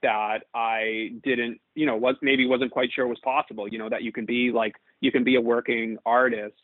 [0.01, 3.67] that I didn't you know was maybe wasn't quite sure was possible.
[3.67, 6.61] You know that you can be like you can be a working artist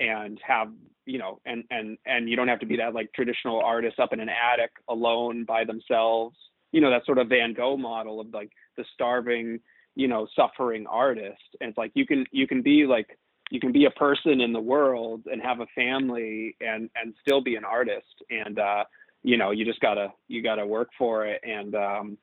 [0.00, 0.68] and have
[1.06, 4.12] you know and and and you don't have to be that like traditional artist up
[4.12, 6.36] in an attic alone by themselves
[6.72, 9.60] you know that sort of van gogh model of like the starving
[9.94, 13.18] you know suffering artist and it's like you can you can be like
[13.50, 17.40] you can be a person in the world and have a family and and still
[17.40, 18.84] be an artist and uh
[19.22, 22.18] you know you just gotta you gotta work for it and um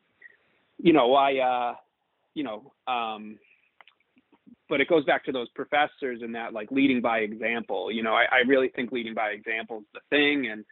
[0.78, 1.76] you know i uh
[2.34, 3.38] you know um
[4.72, 7.91] but it goes back to those professors and that like leading by example.
[7.91, 10.49] You know, I, I really think leading by example is the thing.
[10.49, 10.63] And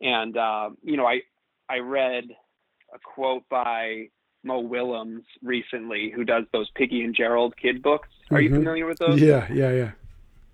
[0.00, 1.20] and uh, you know, I
[1.68, 2.24] I read
[2.94, 4.08] a quote by
[4.44, 8.08] Mo Willems recently, who does those Piggie and Gerald kid books.
[8.30, 8.54] Are mm-hmm.
[8.54, 9.20] you familiar with those?
[9.20, 9.90] Yeah, yeah, yeah.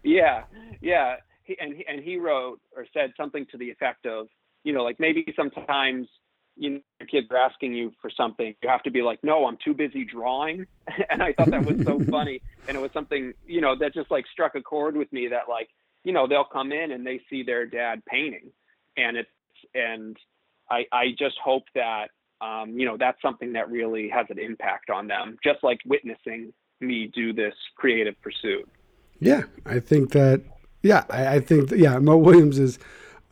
[0.03, 0.43] Yeah,
[0.81, 1.17] yeah.
[1.45, 4.29] He, and he, and he wrote or said something to the effect of,
[4.65, 6.07] you know, like maybe sometimes
[6.57, 9.47] you know, your kids are asking you for something, you have to be like, no,
[9.47, 10.67] I'm too busy drawing.
[11.11, 12.43] and I thought that was so funny.
[12.69, 15.49] And it was something, you know, that just like struck a chord with me that
[15.49, 15.71] like,
[16.05, 18.53] you know, they'll come in and they see their dad painting
[18.97, 19.31] and it's,
[19.75, 20.17] and
[20.71, 22.09] I, I just hope that,
[22.41, 26.53] um, you know, that's something that really has an impact on them, just like witnessing
[26.81, 28.69] me do this creative pursuit.
[29.21, 29.43] Yeah.
[29.67, 30.43] I think that,
[30.83, 32.79] yeah, I, I think, that, yeah, Mo Willems is,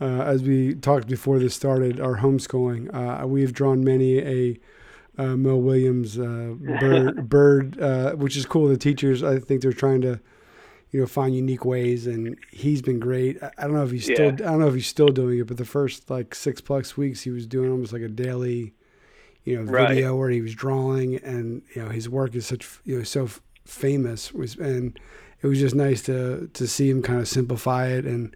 [0.00, 2.94] uh, as we talked before this started, our homeschooling.
[2.94, 4.60] Uh, we've drawn many a
[5.18, 8.68] uh, Mo Willems uh, bird, bird uh, which is cool.
[8.68, 10.20] The teachers, I think they're trying to,
[10.92, 13.42] you know, find unique ways, and he's been great.
[13.42, 14.14] I, I don't know if he's yeah.
[14.14, 16.96] still, I don't know if he's still doing it, but the first like six plus
[16.96, 18.74] weeks, he was doing almost like a daily,
[19.44, 20.18] you know, video right.
[20.18, 23.40] where he was drawing, and you know, his work is such, you know, so f-
[23.64, 24.32] famous.
[24.32, 24.98] Was and
[25.42, 28.34] it was just nice to to see him kind of simplify it and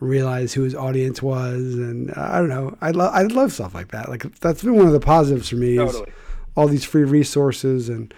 [0.00, 2.76] realize who his audience was, and uh, I don't know.
[2.80, 4.08] I love I love stuff like that.
[4.08, 5.76] Like that's been one of the positives for me.
[5.76, 6.10] Totally.
[6.56, 8.12] all these free resources and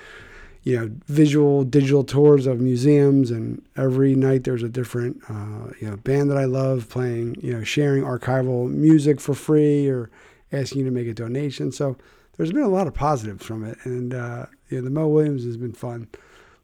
[0.63, 5.91] you know visual digital tours of museums and every night there's a different uh, you
[5.91, 10.09] know band that I love playing you know sharing archival music for free or
[10.53, 11.97] asking you to make a donation so
[12.37, 15.45] there's been a lot of positives from it and uh, you know the Mo Willems
[15.45, 16.09] has been fun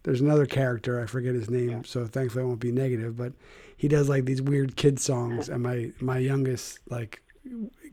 [0.05, 1.82] there's another character I forget his name yeah.
[1.84, 3.32] so thankfully I won't be negative but
[3.78, 7.22] he does like these weird kid songs, and my my youngest like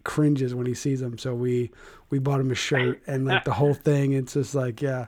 [0.04, 1.18] cringes when he sees them.
[1.18, 1.72] So we
[2.10, 4.12] we bought him a shirt and like the whole thing.
[4.12, 5.06] It's just like yeah,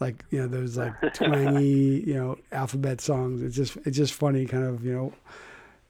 [0.00, 3.42] like you know those like twangy you know alphabet songs.
[3.42, 5.12] It's just it's just funny, kind of you know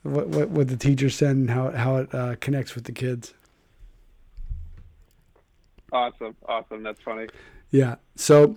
[0.02, 3.34] what what, what the teachers send and how how it uh, connects with the kids.
[5.92, 6.82] Awesome, awesome.
[6.82, 7.26] That's funny.
[7.70, 7.96] Yeah.
[8.16, 8.56] So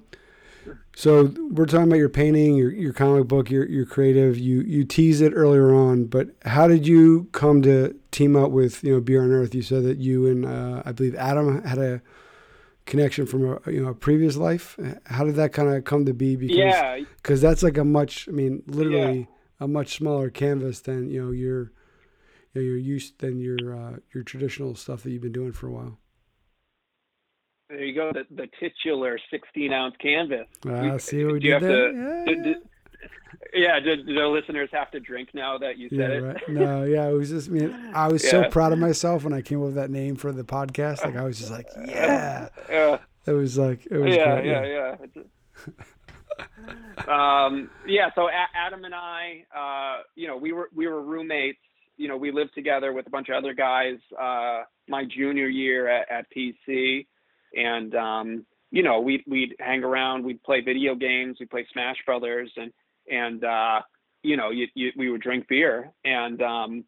[0.96, 4.38] so we're talking about your painting, your your comic book, your your creative.
[4.38, 8.84] You you teased it earlier on, but how did you come to team up with
[8.84, 9.54] you know Beer on Earth?
[9.54, 12.02] You said that you and uh, I believe Adam had a
[12.86, 14.80] connection from a you know a previous life.
[15.06, 16.36] How did that kind of come to be?
[16.36, 19.26] Because yeah, because that's like a much I mean literally yeah.
[19.60, 21.74] a much smaller canvas than you know your
[22.54, 25.68] you know, your used than your uh, your traditional stuff that you've been doing for
[25.68, 26.00] a while.
[27.70, 28.11] There you go.
[28.13, 30.47] The, the titular 16 ounce canvas.
[30.68, 31.91] Uh, see what we did there?
[31.91, 32.43] To, yeah.
[32.43, 32.55] Do,
[33.53, 36.22] yeah, did, the listeners have to drink now that you said yeah, it?
[36.22, 36.49] Right.
[36.49, 38.32] No, yeah, it was just I mean I was yeah.
[38.32, 41.03] so proud of myself when I came up with that name for the podcast.
[41.03, 42.49] Like I was just like, yeah.
[42.70, 42.97] Yeah.
[43.26, 44.95] It was like it was yeah, great, yeah, yeah,
[47.07, 47.45] yeah.
[47.47, 48.09] um, yeah.
[48.13, 51.59] So Adam and I, uh, you know, we were we were roommates.
[51.97, 53.97] You know, we lived together with a bunch of other guys.
[54.20, 57.07] Uh, my junior year at, at PC,
[57.54, 61.98] and um, you know, we'd we'd hang around, we'd play video games, we'd play Smash
[62.06, 62.72] Brothers, and
[63.10, 63.82] and uh,
[64.24, 66.84] you know, you, you, we would drink beer, and um,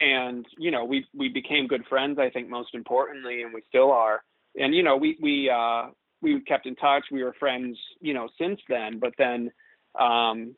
[0.00, 2.18] and you know, we we became good friends.
[2.18, 4.22] I think most importantly, and we still are.
[4.58, 5.88] And you know, we we uh,
[6.22, 7.04] we kept in touch.
[7.10, 8.98] We were friends, you know, since then.
[8.98, 9.50] But then,
[9.98, 10.54] um,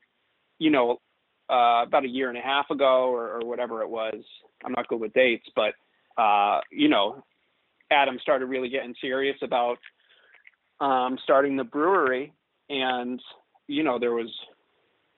[0.58, 1.00] you know,
[1.50, 4.22] uh, about a year and a half ago, or, or whatever it was,
[4.64, 5.74] I'm not good with dates, but
[6.22, 7.24] uh, you know,
[7.92, 9.78] Adam started really getting serious about
[10.80, 12.32] um, starting the brewery,
[12.68, 13.20] and
[13.68, 14.30] you know, there was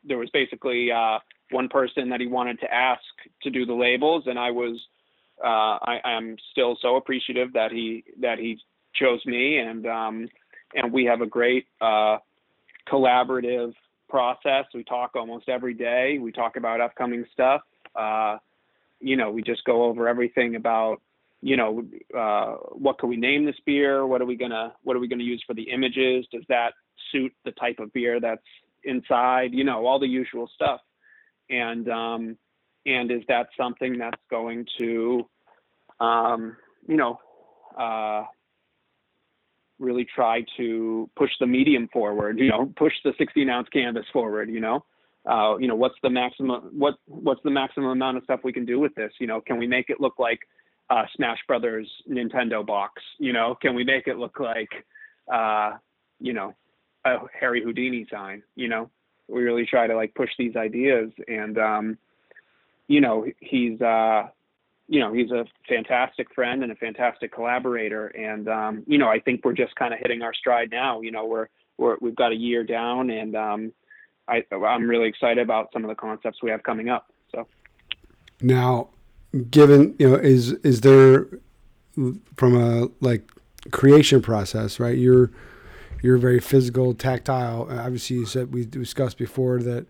[0.04, 1.18] there was basically uh,
[1.50, 3.02] one person that he wanted to ask
[3.42, 4.78] to do the labels, and I was
[5.42, 8.58] uh, I am still so appreciative that he that he
[8.94, 10.28] chose me, and um,
[10.74, 12.18] and we have a great uh,
[12.88, 13.72] collaborative
[14.08, 14.66] process.
[14.74, 16.18] We talk almost every day.
[16.20, 17.62] We talk about upcoming stuff.
[17.96, 18.38] Uh,
[19.00, 21.00] you know, we just go over everything about
[21.44, 21.84] you know
[22.16, 24.06] uh, what can we name this beer?
[24.06, 26.26] What are we gonna what are we gonna use for the images?
[26.32, 26.72] Does that
[27.12, 28.42] suit the type of beer that's
[28.84, 29.52] inside?
[29.52, 30.80] You know, all the usual stuff.
[31.50, 32.38] And um,
[32.86, 35.28] and is that something that's going to
[36.00, 36.56] um,
[36.88, 37.18] you know
[37.78, 38.24] uh,
[39.78, 44.48] really try to push the medium forward, you know, push the 16 ounce canvas forward,
[44.48, 44.84] you know,
[45.28, 48.64] uh, you know, what's the maximum, what, what's the maximum amount of stuff we can
[48.64, 49.12] do with this?
[49.18, 50.38] You know, can we make it look like
[50.90, 53.02] uh, Smash Brothers Nintendo box?
[53.18, 54.70] You know, can we make it look like,
[55.32, 55.72] uh,
[56.20, 56.54] you know,
[57.04, 58.42] a Harry Houdini sign?
[58.56, 58.90] You know,
[59.28, 61.98] we really try to like push these ideas, and um,
[62.88, 64.28] you know, he's uh,
[64.88, 68.08] you know, he's a fantastic friend and a fantastic collaborator.
[68.08, 71.00] And, um, you know, I think we're just kind of hitting our stride now.
[71.00, 73.72] You know, we're, we're, we've got a year down and, um,
[74.26, 77.12] I, I'm really excited about some of the concepts we have coming up.
[77.30, 77.46] So
[78.40, 78.88] now,
[79.50, 81.26] given, you know, is, is there
[82.36, 83.28] from a like
[83.70, 84.96] creation process, right?
[84.98, 85.30] You're,
[86.02, 87.68] you're very physical, tactile.
[87.70, 89.86] Obviously, you said we discussed before that,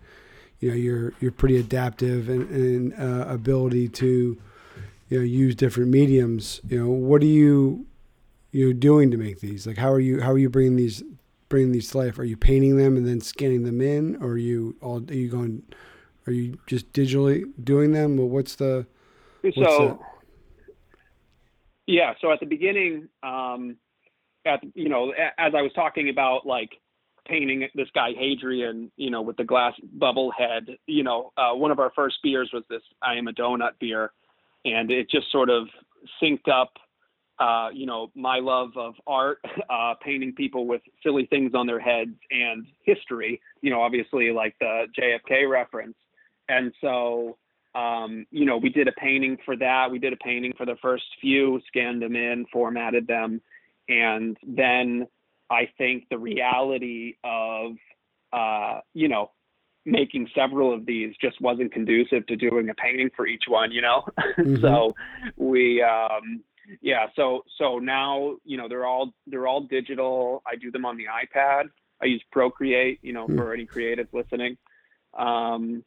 [0.61, 4.39] you know, you're, you're pretty adaptive and, and uh, ability to,
[5.09, 6.61] you know use different mediums.
[6.69, 7.87] You know what are you
[8.53, 9.67] you doing to make these?
[9.67, 11.03] Like how are you how are you bringing these
[11.49, 12.19] bringing these to life?
[12.19, 14.17] Are you painting them and then scanning them in?
[14.17, 15.63] Or are you all are you going
[16.27, 18.17] are you just digitally doing them?
[18.17, 18.87] Well what's the
[19.53, 20.01] so
[21.87, 23.77] yeah so at the beginning um
[24.47, 26.71] at you know as i was talking about like
[27.27, 30.67] painting this guy Hadrian, you know, with the glass bubble head.
[30.87, 34.13] You know, uh, one of our first beers was this I am a donut beer,
[34.67, 35.67] and it just sort of
[36.23, 36.75] synced up
[37.39, 39.39] uh, you know, my love of art,
[39.71, 44.55] uh, painting people with silly things on their heads and history, you know, obviously like
[44.61, 45.97] the JFK reference.
[46.49, 47.37] And so,
[47.75, 49.91] um, you know, we did a painting for that.
[49.91, 53.41] We did a painting for the first few, scanned them in, formatted them.
[53.89, 55.07] And then
[55.51, 57.73] I think the reality of,
[58.33, 59.31] uh, you know,
[59.85, 63.83] making several of these just wasn't conducive to doing a painting for each one, you
[63.83, 64.05] know?
[64.39, 64.61] Mm-hmm.
[64.63, 64.95] so
[65.37, 66.43] we, um,
[66.81, 70.43] yeah, so, so now, you know, they're all, they're all digital.
[70.47, 71.67] I do them on the iPad.
[72.03, 73.37] I use Procreate, you know, mm-hmm.
[73.37, 74.57] for any creative listening.
[75.17, 75.85] Um,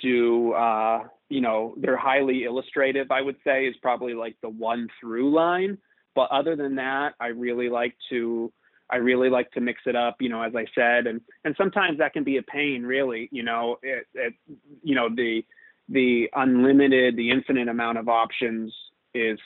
[0.00, 4.86] do, uh, you know, they're highly illustrative, I would say is probably like the one
[5.00, 5.78] through line.
[6.14, 8.52] But other than that, I really like to,
[8.90, 11.96] I really like to mix it up, you know, as I said, and and sometimes
[11.98, 14.34] that can be a pain, really, you know, it, it
[14.82, 15.42] you know the
[15.88, 18.70] the unlimited, the infinite amount of options
[19.14, 19.38] is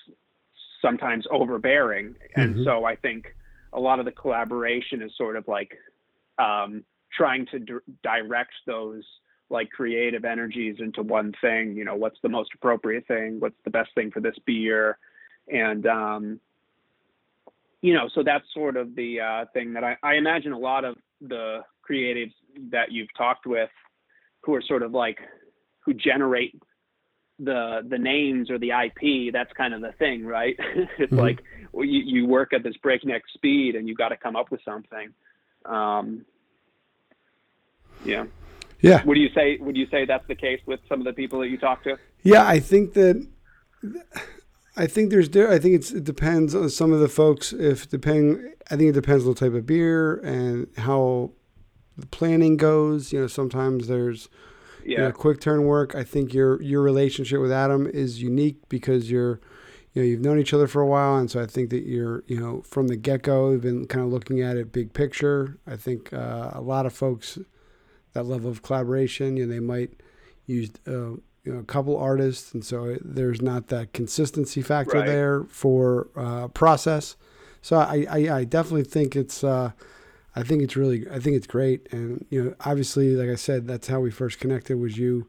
[0.82, 2.64] sometimes overbearing, and mm-hmm.
[2.64, 3.26] so I think
[3.72, 5.70] a lot of the collaboration is sort of like
[6.40, 6.82] um,
[7.16, 9.04] trying to d- direct those
[9.48, 11.76] like creative energies into one thing.
[11.76, 13.40] You know, what's the most appropriate thing?
[13.40, 14.98] What's the best thing for this beer?
[15.48, 16.40] And um,
[17.82, 20.84] you know, so that's sort of the uh, thing that I, I imagine a lot
[20.84, 22.32] of the creatives
[22.70, 23.70] that you've talked with
[24.40, 25.18] who are sort of like
[25.80, 26.60] who generate
[27.38, 30.56] the the names or the IP, that's kind of the thing, right?
[30.58, 31.16] it's mm-hmm.
[31.16, 31.42] like
[31.72, 34.60] well, you, you work at this breakneck speed and you got to come up with
[34.64, 35.12] something.
[35.64, 36.24] Um,
[38.04, 38.24] yeah.
[38.80, 39.02] Yeah.
[39.04, 41.48] Would you say would you say that's the case with some of the people that
[41.48, 41.96] you talk to?
[42.22, 43.26] Yeah, I think that
[44.76, 47.52] I think there's I think it's it depends on some of the folks.
[47.52, 51.32] If depending, I think it depends on the type of beer and how
[51.96, 53.12] the planning goes.
[53.12, 54.28] You know, sometimes there's
[54.86, 54.98] yeah.
[54.98, 55.96] You know, quick turn work.
[55.96, 59.40] I think your your relationship with Adam is unique because you're
[59.92, 62.22] you know you've known each other for a while, and so I think that you're
[62.28, 65.58] you know from the get go you've been kind of looking at it big picture.
[65.66, 67.36] I think uh, a lot of folks
[68.16, 69.90] that level of collaboration, you know, they might
[70.46, 70.70] use.
[70.86, 75.06] Uh, you know, a couple artists, and so there's not that consistency factor right.
[75.06, 77.14] there for uh, process.
[77.62, 79.70] So I, I, I definitely think it's uh,
[80.34, 83.68] I think it's really I think it's great, and you know obviously like I said
[83.68, 85.28] that's how we first connected was you,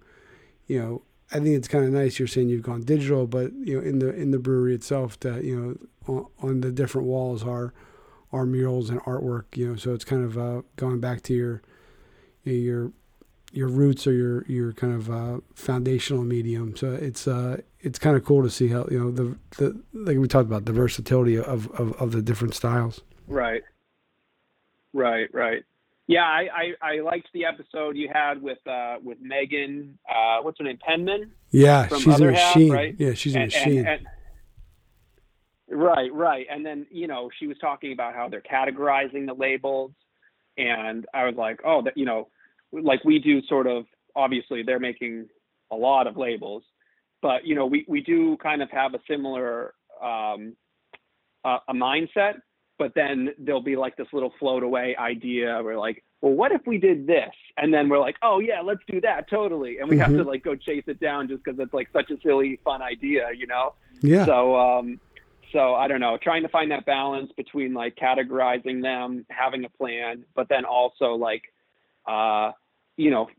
[0.65, 3.79] you know I think it's kind of nice you're saying you've gone digital, but you
[3.79, 5.55] know in the in the brewery itself that you
[6.07, 7.73] know on, on the different walls are
[8.33, 11.61] are murals and artwork, you know so it's kind of uh, going back to your
[12.55, 12.91] your
[13.51, 16.75] your roots or your your kind of uh, foundational medium.
[16.75, 20.17] So it's uh, it's kind of cool to see how you know the the like
[20.17, 23.01] we talked about the versatility of of, of the different styles.
[23.27, 23.63] Right.
[24.93, 25.33] Right.
[25.33, 25.63] Right.
[26.07, 26.47] Yeah, I,
[26.81, 29.99] I, I liked the episode you had with uh, with Megan.
[30.09, 30.77] Uh, what's her name?
[30.77, 31.31] Penman.
[31.51, 32.69] Yeah, she's Other a machine.
[32.69, 32.95] Half, right?
[32.97, 33.79] Yeah, she's a machine.
[33.79, 34.07] And, and,
[35.69, 36.47] right, right.
[36.49, 39.91] And then you know she was talking about how they're categorizing the labels,
[40.57, 42.29] and I was like, oh, that you know,
[42.81, 43.85] like we do sort of.
[44.15, 45.27] Obviously, they're making
[45.71, 46.63] a lot of labels,
[47.21, 50.55] but you know, we we do kind of have a similar um,
[51.45, 52.35] uh, a mindset
[52.77, 56.61] but then there'll be like this little float away idea where like well what if
[56.65, 59.95] we did this and then we're like oh yeah let's do that totally and we
[59.95, 60.01] mm-hmm.
[60.01, 60.29] have to mm-hmm.
[60.29, 63.47] like go chase it down just because it's like such a silly fun idea you
[63.47, 64.99] know yeah so um
[65.51, 69.69] so i don't know trying to find that balance between like categorizing them having a
[69.69, 71.43] plan but then also like
[72.07, 72.51] uh
[72.97, 73.29] you know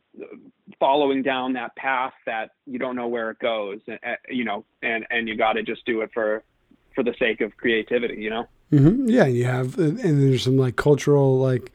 [0.81, 3.79] following down that path that you don't know where it goes
[4.29, 6.43] you know and and you got to just do it for
[6.95, 9.09] for the sake of creativity you know Mm-hmm.
[9.09, 11.73] Yeah, you have, and there's some like cultural like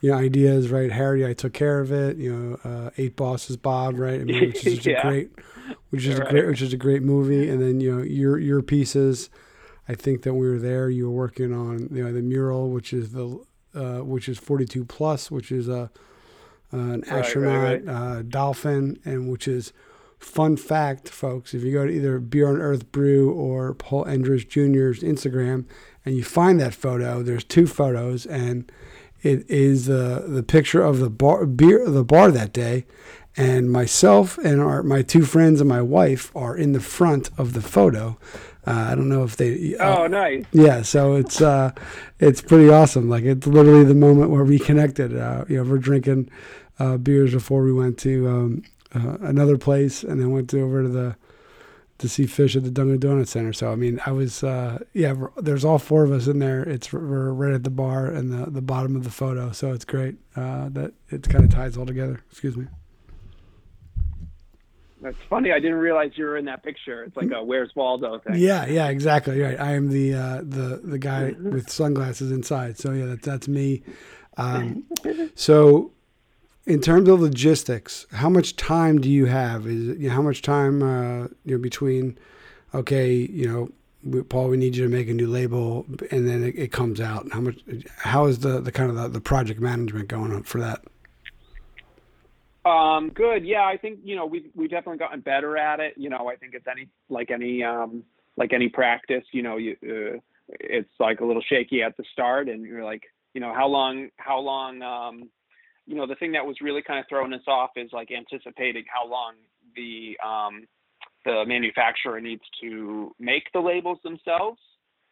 [0.00, 0.90] you know ideas, right?
[0.90, 2.16] Harry, I took care of it.
[2.16, 4.20] You know, uh, Eight Bosses, Bob, right?
[4.20, 4.98] I mean, which is yeah.
[4.98, 5.30] a great,
[5.90, 6.26] which is right.
[6.26, 7.48] a great, which is a great movie.
[7.48, 9.30] And then you know your your pieces.
[9.86, 10.88] I think that we were there.
[10.88, 13.40] You were working on you know the mural, which is the
[13.74, 15.88] uh, which is 42 plus, which is a uh,
[16.78, 19.72] an astronaut right, right, uh, dolphin, and which is
[20.18, 21.54] fun fact, folks.
[21.54, 25.66] If you go to either Beer on Earth Brew or Paul Endres Jr.'s Instagram,
[26.04, 28.70] and you find that photo, there's two photos, and
[29.22, 32.86] it is uh, the picture of the bar, beer, the bar that day,
[33.36, 37.52] and myself and our my two friends and my wife are in the front of
[37.52, 38.18] the photo.
[38.66, 39.76] Uh, I don't know if they.
[39.76, 40.44] Uh, oh, nice.
[40.52, 41.72] Yeah, so it's uh,
[42.18, 43.10] it's pretty awesome.
[43.10, 45.16] Like it's literally the moment where we connected.
[45.16, 46.30] Uh, you know, we're drinking
[46.78, 48.62] uh, beers before we went to um,
[48.94, 51.16] uh, another place, and then went to, over to the
[51.98, 53.52] to see Phish at the Dunkin' Donut Center.
[53.52, 55.14] So I mean, I was uh, yeah.
[55.36, 56.62] There's all four of us in there.
[56.62, 59.52] It's we're right at the bar and the the bottom of the photo.
[59.52, 62.20] So it's great uh, that it kind of ties all together.
[62.30, 62.66] Excuse me.
[65.04, 65.52] That's funny.
[65.52, 67.04] I didn't realize you were in that picture.
[67.04, 68.36] It's like a Where's Waldo thing.
[68.36, 69.38] Yeah, yeah, exactly.
[69.38, 69.60] Right.
[69.60, 72.78] I am the uh, the the guy with sunglasses inside.
[72.78, 73.82] So yeah, that's that's me.
[74.38, 74.84] Um,
[75.34, 75.92] so
[76.66, 79.66] in terms of logistics, how much time do you have?
[79.66, 82.18] Is it, you know, how much time uh, you know between?
[82.74, 86.56] Okay, you know, Paul, we need you to make a new label, and then it,
[86.56, 87.30] it comes out.
[87.32, 87.60] How much?
[87.98, 90.82] How is the the kind of the, the project management going on for that?
[92.64, 93.44] Um, good.
[93.44, 95.94] Yeah, I think you know we've we've definitely gotten better at it.
[95.96, 98.04] You know, I think it's any like any um,
[98.36, 99.24] like any practice.
[99.32, 103.02] You know, you uh, it's like a little shaky at the start, and you're like,
[103.34, 105.28] you know, how long how long um,
[105.86, 108.84] you know, the thing that was really kind of throwing us off is like anticipating
[108.92, 109.34] how long
[109.76, 110.66] the um,
[111.24, 114.58] the manufacturer needs to make the labels themselves,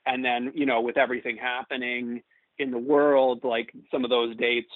[0.06, 2.22] and then you know, with everything happening
[2.58, 4.72] in the world, like some of those dates,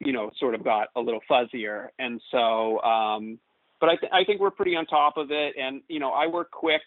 [0.00, 2.80] you know, sort of got a little fuzzier, and so.
[2.82, 3.38] Um,
[3.78, 6.26] but I, th- I think we're pretty on top of it, and you know, I
[6.26, 6.82] work quick.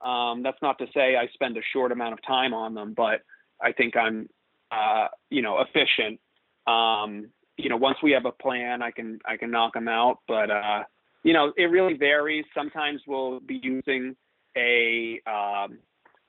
[0.00, 3.22] Um, that's not to say I spend a short amount of time on them, but
[3.60, 4.28] I think I'm,
[4.70, 6.20] uh, you know, efficient.
[6.66, 10.20] Um, you know, once we have a plan, I can I can knock them out.
[10.26, 10.84] But uh,
[11.24, 12.44] you know, it really varies.
[12.54, 14.16] Sometimes we'll be using
[14.56, 15.78] a um,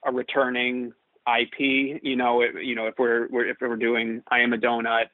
[0.04, 0.92] a returning
[1.26, 2.00] IP.
[2.02, 5.04] You know, it, you know if we're, we're if we're doing I am a donut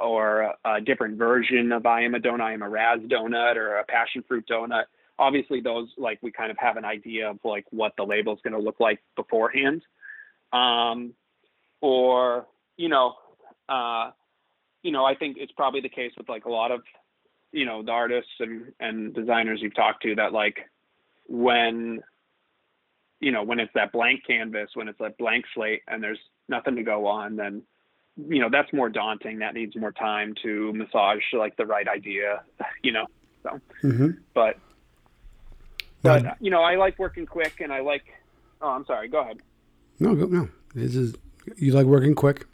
[0.00, 3.78] or a, different version of I am a donut, I am a Raz donut or
[3.78, 4.84] a passion fruit donut.
[5.18, 8.40] Obviously, those like we kind of have an idea of like what the label is
[8.44, 9.82] going to look like beforehand.
[10.52, 11.14] Um,
[11.80, 12.46] or
[12.76, 13.14] you know,
[13.68, 14.10] uh,
[14.86, 16.82] you know, I think it's probably the case with like a lot of,
[17.50, 20.60] you know, the artists and, and designers you've talked to that like
[21.26, 22.04] when,
[23.18, 26.76] you know, when it's that blank canvas, when it's that blank slate and there's nothing
[26.76, 27.62] to go on, then,
[28.16, 29.40] you know, that's more daunting.
[29.40, 32.44] That needs more time to massage like the right idea,
[32.84, 33.06] you know,
[33.42, 34.10] so, mm-hmm.
[34.34, 34.56] but,
[36.02, 38.04] but, you know, I like working quick and I like,
[38.62, 39.08] oh, I'm sorry.
[39.08, 39.38] Go ahead.
[39.98, 41.16] No, go, no, this is,
[41.56, 42.46] you like working quick?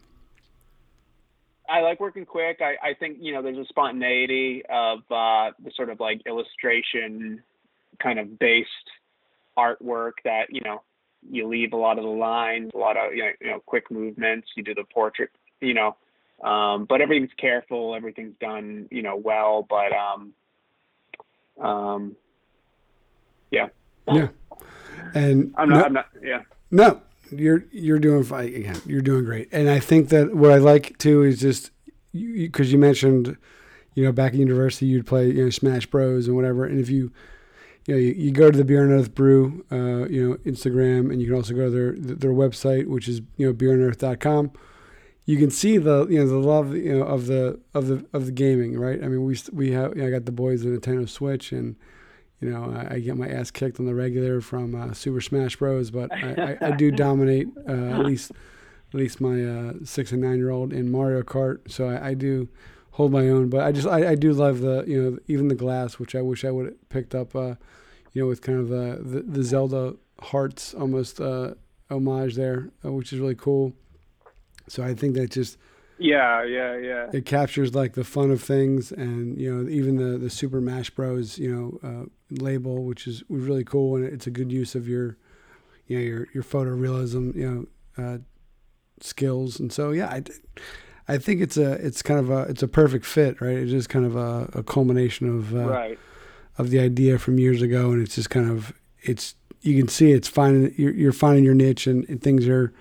[1.73, 2.61] I like working quick.
[2.61, 7.43] I, I think you know there's a spontaneity of uh, the sort of like illustration
[7.99, 8.69] kind of based
[9.59, 10.83] artwork that you know
[11.31, 13.91] you leave a lot of the lines, a lot of you know, you know quick
[13.91, 14.49] movements.
[14.55, 15.31] You do the portrait,
[15.63, 15.97] you know,
[16.47, 17.95] um, but everything's careful.
[17.95, 19.67] Everything's done, you know, well.
[19.67, 20.35] But um,
[21.59, 22.17] um,
[23.51, 23.69] yeah.
[24.13, 24.29] Yeah.
[25.15, 25.79] And I'm not.
[25.79, 26.09] no, I'm not.
[26.23, 26.43] Yeah.
[26.71, 27.01] no,
[27.33, 28.81] you're you're doing fine again.
[28.87, 29.49] You're doing great.
[29.53, 31.71] And I think that what I like too is just
[32.13, 33.37] because you, you mentioned,
[33.95, 36.65] you know, back in university you'd play you know Smash Bros and whatever.
[36.65, 37.13] And if you
[37.87, 41.11] you know, you, you go to the Beer on Earth Brew, uh, you know, Instagram,
[41.11, 44.53] and you can also go to their their website, which is you know beeronearth.com.
[45.25, 48.27] You can see the you know the love you know of the of the of
[48.27, 49.03] the gaming, right?
[49.03, 51.77] I mean, we we have you know, I got the boys a Nintendo Switch, and
[52.43, 55.57] you know I, I get my ass kicked on the regular from uh, Super Smash
[55.57, 55.91] Bros.
[55.91, 58.33] But I, I, I do dominate uh, at least
[58.93, 62.15] at least my uh, six and nine year old in Mario Kart, so I, I
[62.15, 62.49] do
[62.93, 63.49] hold my own.
[63.49, 66.21] But I just I, I do love the you know even the glass, which I
[66.21, 67.35] wish I would have picked up.
[67.35, 67.55] Uh,
[68.13, 71.55] you know, with kind of the the, the Zelda hearts almost uh,
[71.91, 73.73] homage there, uh, which is really cool.
[74.69, 75.59] So I think that just
[75.99, 76.45] Yeah.
[76.45, 76.77] Yeah.
[76.79, 77.11] Yeah.
[77.13, 80.91] it captures like the fun of things, and you know even the the Super Mash
[80.91, 81.39] Bros.
[81.39, 82.05] You know uh,
[82.41, 85.17] label, which is really cool, and it's a good use of your
[85.87, 88.19] you know your your photorealism you know uh,
[89.01, 90.23] skills, and so yeah, I.
[91.09, 93.57] I think it's a it's kind of a it's a perfect fit, right?
[93.57, 95.99] It's just kind of a, a culmination of uh, Right.
[96.59, 98.73] of the idea from years ago, and it's just kind of
[99.03, 102.73] it's you can see it's finding you're, you're finding your niche, and, and things are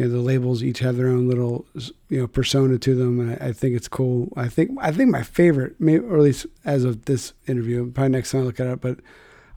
[0.00, 1.66] you know the labels each have their own little
[2.08, 4.32] you know persona to them, and I, I think it's cool.
[4.34, 8.08] I think I think my favorite, maybe or at least as of this interview, probably
[8.08, 9.00] next time I look at it, but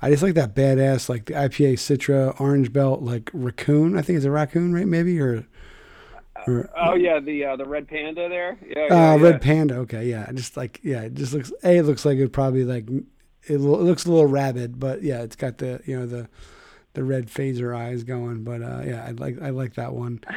[0.02, 3.98] I just like that badass like the IPA Citra orange belt like raccoon.
[3.98, 4.86] I think it's a raccoon, right?
[4.86, 5.46] Maybe or.
[6.46, 8.58] or Oh yeah, the uh, the red panda there.
[8.68, 8.82] Yeah.
[8.82, 9.24] uh, yeah, yeah.
[9.24, 9.76] red panda.
[9.76, 10.30] Okay, yeah.
[10.34, 11.54] Just like yeah, it just looks.
[11.64, 13.06] A it looks like it probably like it,
[13.48, 16.28] it looks a little rabid, but yeah, it's got the you know the
[16.94, 18.44] the red phaser eyes going.
[18.44, 20.22] But uh, yeah, I like I like that one.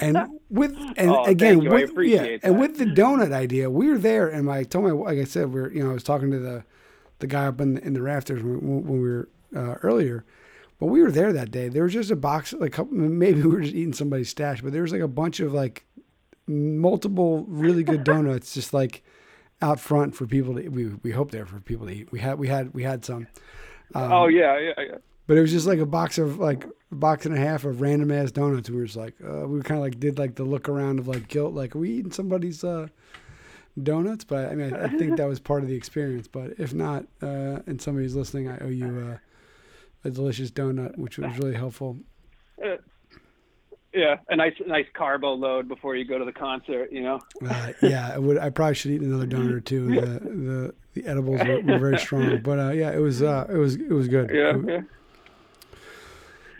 [0.00, 0.18] And
[0.50, 1.70] with and Oh, again thank you.
[1.70, 4.84] I with yeah, appreciate and with the donut idea, we were there, and I told
[4.84, 6.64] my like I said, we are you know I was talking to the
[7.20, 10.24] the guy up in the, in the rafters when, when we were uh, earlier.
[10.80, 11.68] But we were there that day.
[11.68, 14.72] There was just a box, like couple- maybe we were just eating somebody's stash, but
[14.72, 15.84] there was like a bunch of like
[16.48, 19.02] multiple really good donuts just like
[19.62, 22.10] out front for people to we we hope there for people to eat.
[22.12, 23.28] We had we had we had some.
[23.94, 24.96] Um, oh yeah, yeah, yeah.
[25.26, 27.80] But it was just like a box of like a box and a half of
[27.80, 28.70] random ass donuts.
[28.70, 31.08] We were just like uh, we kind of like did like the look around of
[31.08, 32.86] like guilt, like are we eating somebody's uh,
[33.82, 34.24] donuts.
[34.24, 36.28] But I mean, I, I think that was part of the experience.
[36.28, 38.86] But if not, uh, and somebody's listening, I owe you
[40.04, 41.96] uh, a delicious donut, which was really helpful.
[42.64, 42.76] Uh,
[43.92, 46.92] yeah, a nice nice carbo load before you go to the concert.
[46.92, 47.20] You know.
[47.44, 48.38] Uh, yeah, I would.
[48.38, 49.86] I probably should eat another donut or two.
[49.94, 53.56] The the, the edibles were, were very strong, but uh, yeah, it was uh, it
[53.56, 54.30] was it was good.
[54.32, 54.56] Yeah.
[54.56, 54.80] It- Yeah.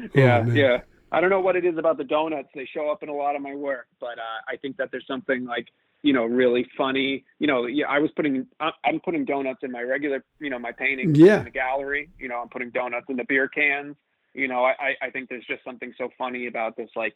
[0.00, 0.42] Oh, Yeah.
[0.42, 0.56] man.
[0.56, 0.78] yeah.
[1.12, 2.48] I don't know what it is about the donuts.
[2.54, 5.06] They show up in a lot of my work, but uh, I think that there's
[5.06, 5.68] something like
[6.02, 7.24] you know really funny.
[7.38, 10.72] You know, yeah, I was putting I'm putting donuts in my regular you know my
[10.72, 11.38] paintings Yeah.
[11.38, 12.10] in the gallery.
[12.18, 13.96] You know, I'm putting donuts in the beer cans.
[14.34, 17.14] You know, I- I think there's just something so funny about this like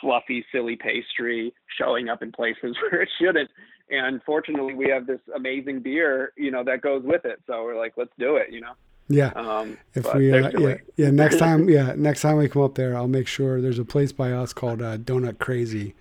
[0.00, 3.50] fluffy, silly pastry showing up in places where it shouldn't.
[3.90, 7.42] And fortunately, we have this amazing beer, you know, that goes with it.
[7.46, 8.72] So we're like, let's do it, you know.
[9.08, 9.32] Yeah.
[9.34, 12.96] Um, If we, uh, yeah, yeah, next time, yeah, next time we come up there,
[12.96, 15.94] I'll make sure there's a place by us called uh, Donut Crazy,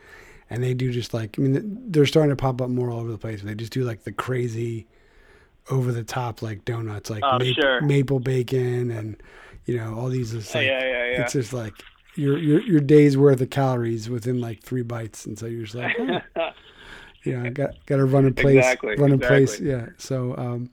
[0.49, 3.11] and they do just like, I mean, they're starting to pop up more all over
[3.11, 3.41] the place.
[3.41, 4.87] They just do like the crazy,
[5.69, 7.81] over the top like donuts, like Oh, ma- sure.
[7.81, 9.21] maple bacon, and
[9.65, 10.33] you know all these.
[10.33, 11.21] It's yeah, like, yeah, yeah, yeah.
[11.21, 11.73] It's just like
[12.15, 15.75] your your your day's worth of calories within like three bites, and so you're just
[15.75, 16.51] like, oh,
[17.23, 19.87] you know, got got to run a place, Exactly, run a place, yeah.
[19.97, 20.69] So, um,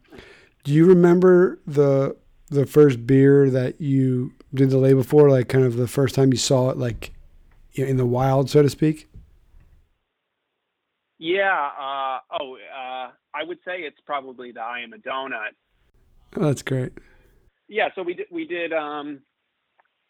[0.65, 2.17] do you remember the
[2.51, 5.31] the first beer that you did the label for?
[5.31, 7.13] Like, kind of the first time you saw it, like
[7.73, 9.09] you know, in the wild, so to speak.
[11.19, 11.71] Yeah.
[11.79, 15.55] Uh, oh, uh, I would say it's probably the I am a donut.
[16.37, 16.93] Oh, that's great.
[17.69, 17.89] Yeah.
[17.95, 18.27] So we did.
[18.31, 18.73] We did.
[18.73, 19.21] Um,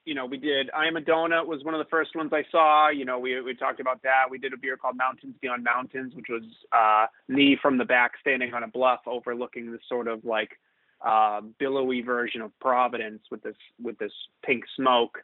[0.05, 0.71] you know, we did.
[0.75, 2.89] I am a donut was one of the first ones I saw.
[2.89, 4.25] You know, we we talked about that.
[4.31, 8.13] We did a beer called Mountains Beyond Mountains, which was uh, me from the back
[8.21, 10.59] standing on a bluff overlooking this sort of like
[11.05, 14.13] uh, billowy version of Providence with this with this
[14.45, 15.19] pink smoke.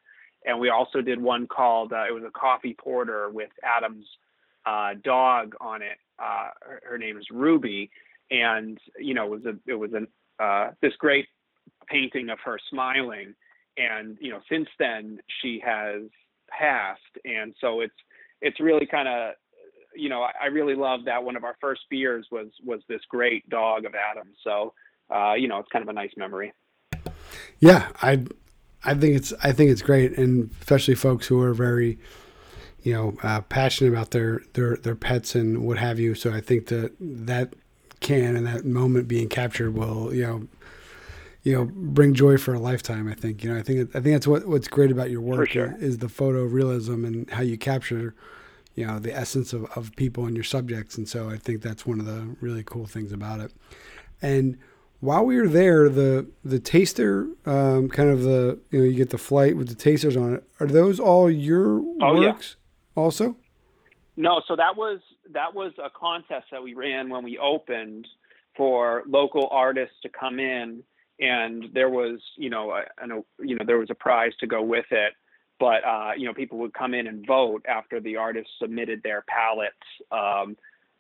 [0.47, 4.07] And we also did one called uh, it was a coffee porter with Adam's
[4.67, 5.99] uh, dog on it.
[6.19, 7.91] Uh, her, her name is Ruby,
[8.31, 10.07] and you know it was a it was an
[10.39, 11.27] uh, this great
[11.87, 13.35] painting of her smiling.
[13.77, 16.03] And you know since then she has
[16.49, 17.95] passed, and so it's
[18.41, 19.35] it's really kind of
[19.97, 23.01] you know I, I really love that one of our first beers was was this
[23.09, 24.37] great dog of Adam's.
[24.45, 24.73] So
[25.11, 26.53] uh, you know it's kind of a nice memory.
[27.61, 28.25] Yeah, I
[28.85, 31.99] I think it's I think it's great, and especially folks who are very,
[32.83, 36.15] you know, uh, passionate about their their their pets and what have you.
[36.15, 37.55] So I think that that
[38.01, 40.49] can and that moment being captured will you know
[41.43, 43.09] you know bring joy for a lifetime.
[43.09, 45.51] I think you know I think I think that's what what's great about your work
[45.51, 45.77] sure.
[45.79, 48.15] is the photo realism and how you capture
[48.75, 50.99] you know the essence of, of people and your subjects.
[50.99, 53.53] And so I think that's one of the really cool things about it.
[54.21, 54.59] And
[55.05, 59.11] while we were there, the the taster, um, kind of the you know you get
[59.11, 60.45] the flight with the tasters on it.
[60.61, 62.57] Are those all your oh, works
[62.97, 63.03] yeah.
[63.03, 63.37] also?
[64.17, 65.01] No, so that was
[65.33, 68.07] that was a contest that we ran when we opened
[68.57, 70.83] for local artists to come in,
[71.21, 73.07] and there was you know a, a
[73.45, 75.13] you know there was a prize to go with it.
[75.61, 79.23] But uh, you know people would come in and vote after the artists submitted their
[79.29, 79.77] palettes.
[80.11, 80.57] Um,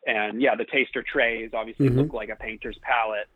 [0.06, 2.00] and yeah, the taster trays obviously mm-hmm.
[2.00, 3.28] look like a painter's palette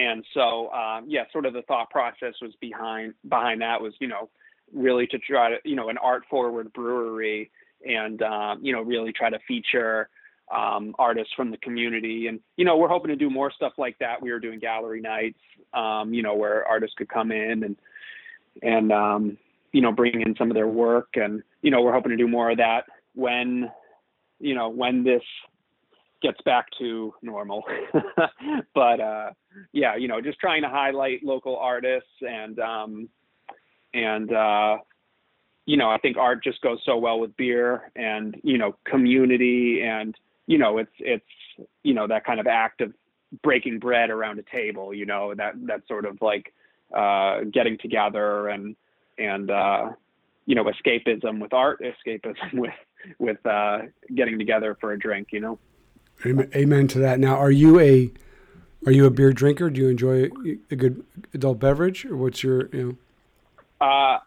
[0.00, 4.08] and so um, yeah sort of the thought process was behind behind that was you
[4.08, 4.28] know
[4.72, 7.50] really to try to you know an art forward brewery
[7.86, 10.08] and um, you know really try to feature
[10.54, 12.26] um, artists from the community.
[12.26, 14.20] And you know we're hoping to do more stuff like that.
[14.20, 15.38] We were doing gallery nights
[15.72, 17.76] um, you know where artists could come in and
[18.62, 19.38] and um,
[19.72, 21.08] you know bring in some of their work.
[21.14, 23.70] And you know we're hoping to do more of that when
[24.38, 25.22] you know when this
[26.22, 27.64] gets back to normal.
[28.74, 29.30] but uh,
[29.72, 33.08] yeah, you know, just trying to highlight local artists and um,
[33.94, 34.78] and uh,
[35.66, 39.82] you know, I think art just goes so well with beer and you know, community
[39.82, 40.14] and
[40.46, 41.24] you know, it's it's
[41.82, 42.92] you know that kind of act of
[43.42, 44.92] breaking bread around a table.
[44.92, 46.52] You know, that that sort of like
[46.96, 48.74] uh, getting together and
[49.18, 49.90] and uh,
[50.46, 52.74] you know, escapism with art, escapism with
[53.18, 53.78] with uh,
[54.14, 55.28] getting together for a drink.
[55.30, 55.58] You know.
[56.24, 57.18] Amen to that.
[57.18, 58.10] Now, are you a
[58.86, 59.70] are you a beer drinker?
[59.70, 60.30] Do you enjoy
[60.70, 62.98] a good adult beverage, or what's your you
[63.80, 63.86] know?
[63.86, 64.18] Uh,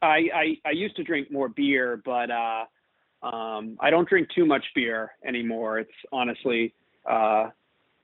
[0.00, 2.64] I, I I used to drink more beer, but uh,
[3.22, 5.78] um, I don't drink too much beer anymore.
[5.78, 6.74] It's honestly
[7.08, 7.50] uh,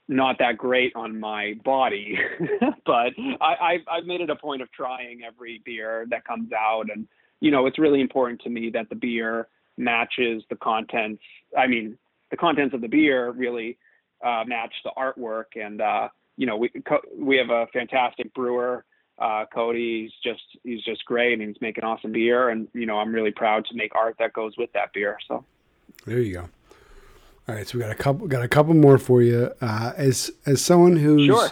[0.09, 2.19] not that great on my body,
[2.87, 6.87] but I, I've, I've made it a point of trying every beer that comes out,
[6.95, 7.07] and
[7.41, 11.23] you know it's really important to me that the beer matches the contents.
[11.57, 11.97] I mean,
[12.35, 13.79] the contents of the beer really
[14.25, 15.55] uh, match the artwork.
[15.55, 16.71] And uh, you know, we
[17.17, 18.85] we have a fantastic brewer,
[19.21, 20.03] uh, Cody.
[20.03, 22.49] He's just he's just great, and he's making awesome beer.
[22.49, 25.17] And you know, I'm really proud to make art that goes with that beer.
[25.29, 25.45] So
[26.07, 26.49] there you go.
[27.47, 29.53] All right, so we got a couple got a couple more for you.
[29.61, 31.51] Uh, as as someone who's sure.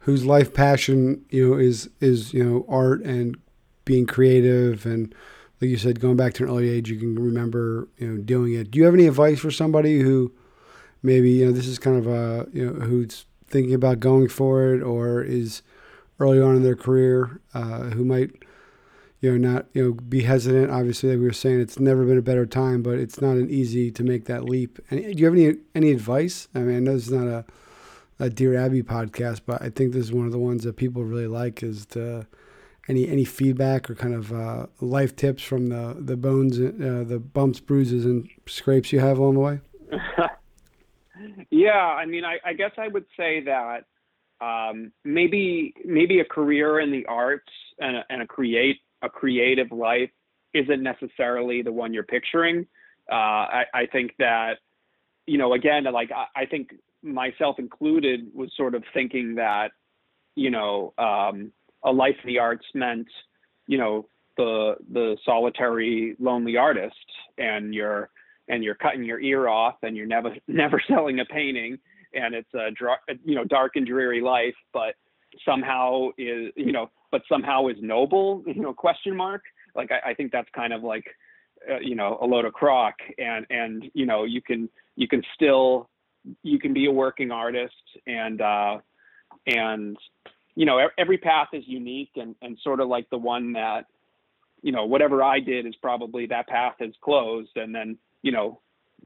[0.00, 3.36] whose life passion you know is is you know art and
[3.84, 5.14] being creative and
[5.60, 8.54] like you said, going back to an early age, you can remember, you know, doing
[8.54, 8.70] it.
[8.70, 10.32] Do you have any advice for somebody who
[11.02, 14.74] maybe, you know, this is kind of a, you know, who's thinking about going for
[14.74, 15.62] it or is
[16.18, 18.30] early on in their career, uh, who might,
[19.20, 20.70] you know, not, you know, be hesitant.
[20.70, 23.48] Obviously, like we were saying, it's never been a better time, but it's not an
[23.48, 24.78] easy to make that leap.
[24.90, 26.48] And do you have any any advice?
[26.54, 27.44] I mean, I know this is not a
[28.18, 31.04] a Dear Abby podcast, but I think this is one of the ones that people
[31.04, 32.26] really like is to
[32.88, 37.18] any any feedback or kind of uh, life tips from the the bones, uh, the
[37.18, 39.60] bumps, bruises, and scrapes you have along the way?
[41.50, 43.84] yeah, I mean, I, I, guess I would say that
[44.40, 49.70] um, maybe maybe a career in the arts and a, and a create a creative
[49.72, 50.10] life
[50.52, 52.66] isn't necessarily the one you're picturing.
[53.10, 54.54] Uh, I, I, think that
[55.26, 59.72] you know, again, like I, I, think myself included was sort of thinking that
[60.36, 60.92] you know.
[60.98, 61.52] Um,
[61.84, 63.06] a life of the arts meant,
[63.66, 64.06] you know,
[64.36, 66.94] the the solitary lonely artist,
[67.38, 68.10] and you're
[68.48, 71.78] and you're cutting your ear off, and you're never never selling a painting,
[72.14, 72.70] and it's a
[73.24, 74.94] you know dark and dreary life, but
[75.44, 79.42] somehow is you know, but somehow is noble, you know, question mark.
[79.74, 81.04] Like I, I think that's kind of like,
[81.70, 85.22] uh, you know, a load of crock, and and you know you can you can
[85.34, 85.88] still
[86.42, 87.74] you can be a working artist
[88.06, 88.78] and uh,
[89.46, 89.96] and
[90.56, 93.86] you know, every path is unique and, and sort of like the one that,
[94.62, 97.56] you know, whatever I did is probably that path is closed.
[97.56, 98.60] And then, you know,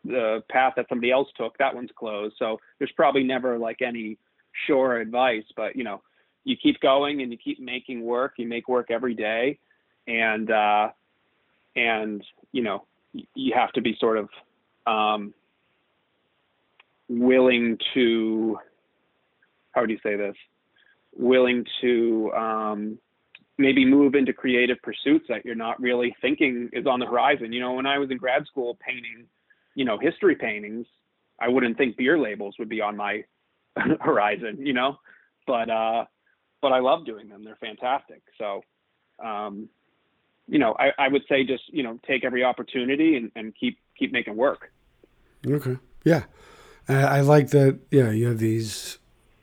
[0.05, 2.37] the path that somebody else took, that one's closed.
[2.39, 4.19] So there's probably never like any
[4.67, 6.03] sure advice, but, you know,
[6.45, 8.35] you keep going and you keep making work.
[8.37, 9.59] You make work every day.
[10.07, 10.91] And, uh,
[11.77, 12.23] and,
[12.53, 12.85] you know,
[13.35, 14.29] you have to be sort of,
[14.87, 15.35] um,
[17.09, 18.59] willing to,
[19.73, 20.37] how would you say this?
[21.19, 22.99] Willing to um,
[23.59, 27.53] maybe move into creative pursuits that you're not really thinking is on the horizon.
[27.53, 29.27] You know, when I was in grad school painting,
[29.75, 30.87] you know, history paintings,
[31.41, 33.25] I wouldn't think beer labels would be on my
[34.01, 34.99] horizon, you know,
[35.47, 36.05] but, uh,
[36.63, 37.45] but I love doing them.
[37.45, 38.23] They're fantastic.
[38.39, 38.63] So,
[39.23, 39.69] um,
[40.49, 43.79] you know, I, I would say just you know take every opportunity and, and keep
[43.97, 44.73] keep making work.
[45.47, 45.77] Okay.
[46.05, 46.25] Yeah.
[46.89, 47.79] I like that.
[47.91, 48.99] Yeah, you have these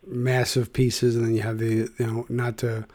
[0.08, 2.86] massive pieces, and then you have the you know not to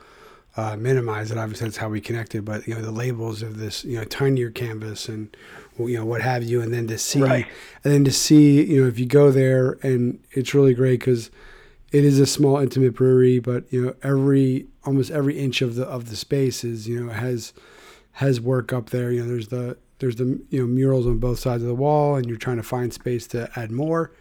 [0.57, 1.39] uh, minimize it.
[1.39, 2.45] Obviously, that's how we connected.
[2.45, 5.35] But you know, the labels of this you know tinier canvas and
[5.79, 7.47] you know what have you, and then to see, right.
[7.85, 11.31] and then to see, you know, if you go there, and it's really great because
[11.93, 13.39] it is a small, intimate brewery.
[13.39, 17.13] But you know, every almost every inch of the of the space is you know
[17.13, 17.53] has
[18.13, 19.13] has work up there.
[19.13, 22.17] You know, there's the there's the you know murals on both sides of the wall,
[22.17, 24.13] and you're trying to find space to add more.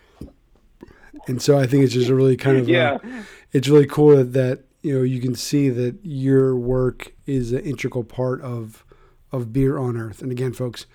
[1.28, 2.98] And so I think it's just a really kind of yeah.
[3.04, 7.52] A, it's really cool that, that you know you can see that your work is
[7.52, 8.84] an integral part of
[9.32, 10.22] of beer on earth.
[10.22, 10.86] And again folks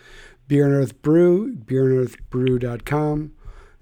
[0.48, 3.32] beer on earth brew beeronearthbrew.com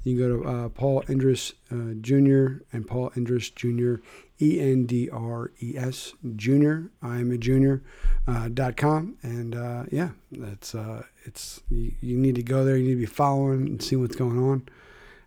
[0.05, 4.01] you can go to uh, paul endres uh, jr and paul endres jr
[4.40, 7.82] e-n-d-r-e-s junior i'm a junior
[8.27, 9.16] uh, dot com.
[9.23, 12.77] And uh, yeah that's uh, it's you, you, need to go there.
[12.77, 14.69] You need to be following and see what's going on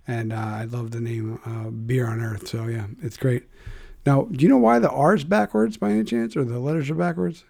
[0.07, 1.39] and uh, i love the name
[1.85, 3.45] beer on earth so yeah it's great
[4.05, 6.95] now, do you know why the R's backwards by any chance, or the letters are
[6.95, 7.43] backwards?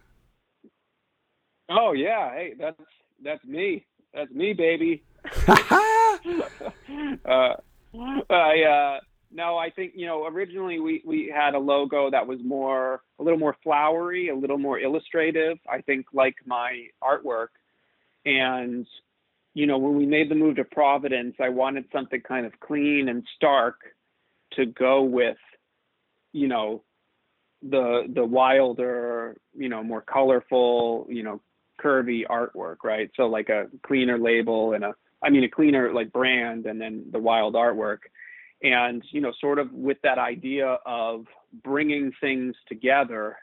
[1.69, 2.79] Oh yeah, hey, that's
[3.23, 3.85] that's me.
[4.13, 5.03] That's me, baby.
[5.47, 5.57] uh,
[8.29, 8.99] I uh,
[9.31, 13.23] no, I think you know originally we we had a logo that was more a
[13.23, 15.57] little more flowery, a little more illustrative.
[15.69, 17.49] I think like my artwork,
[18.23, 18.87] and
[19.55, 23.09] you know when we made the move to Providence, I wanted something kind of clean
[23.09, 23.79] and stark
[24.53, 25.37] to go with
[26.33, 26.83] you know
[27.67, 31.41] the the wilder you know more colorful you know
[31.81, 33.09] curvy artwork right?
[33.15, 37.05] So like a cleaner label and a i mean a cleaner like brand and then
[37.11, 37.99] the wild artwork.
[38.61, 41.25] And you know sort of with that idea of
[41.63, 43.37] bringing things together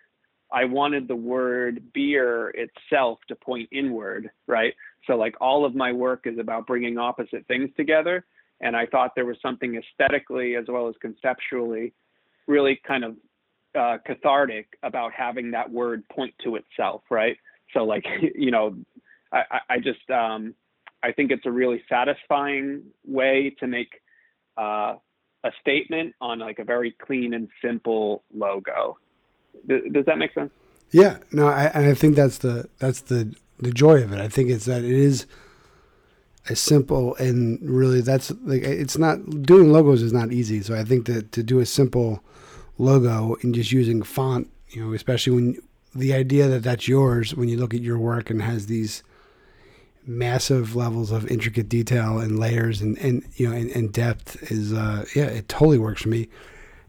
[0.52, 4.74] i wanted the word beer itself to point inward right
[5.06, 8.24] so like all of my work is about bringing opposite things together
[8.60, 11.92] and i thought there was something aesthetically as well as conceptually
[12.46, 13.16] really kind of
[13.74, 17.36] uh, cathartic about having that word point to itself, right?
[17.72, 18.04] So like,
[18.34, 18.76] you know,
[19.32, 20.54] I, I just um,
[21.02, 23.88] I think it's a really satisfying way to make
[24.58, 24.94] uh,
[25.44, 28.98] a statement on like a very clean and simple logo.
[29.66, 30.50] Does, does that make sense?
[30.90, 34.20] Yeah, no, I, I think that's the that's the the joy of it.
[34.20, 35.26] I think it's that it is
[36.48, 40.60] as simple and really that's like it's not doing logos is not easy.
[40.60, 42.22] So I think that to do a simple
[42.78, 45.56] logo and just using font, you know, especially when
[45.94, 49.02] the idea that that's yours when you look at your work and has these
[50.04, 54.72] massive levels of intricate detail and layers and, and you know and, and depth is
[54.72, 56.28] uh yeah it totally works for me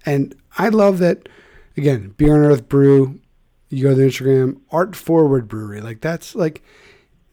[0.03, 1.29] and i love that
[1.77, 3.19] again beer on earth brew
[3.73, 5.81] you go to the instagram art forward brewery.
[5.81, 6.61] Like that's like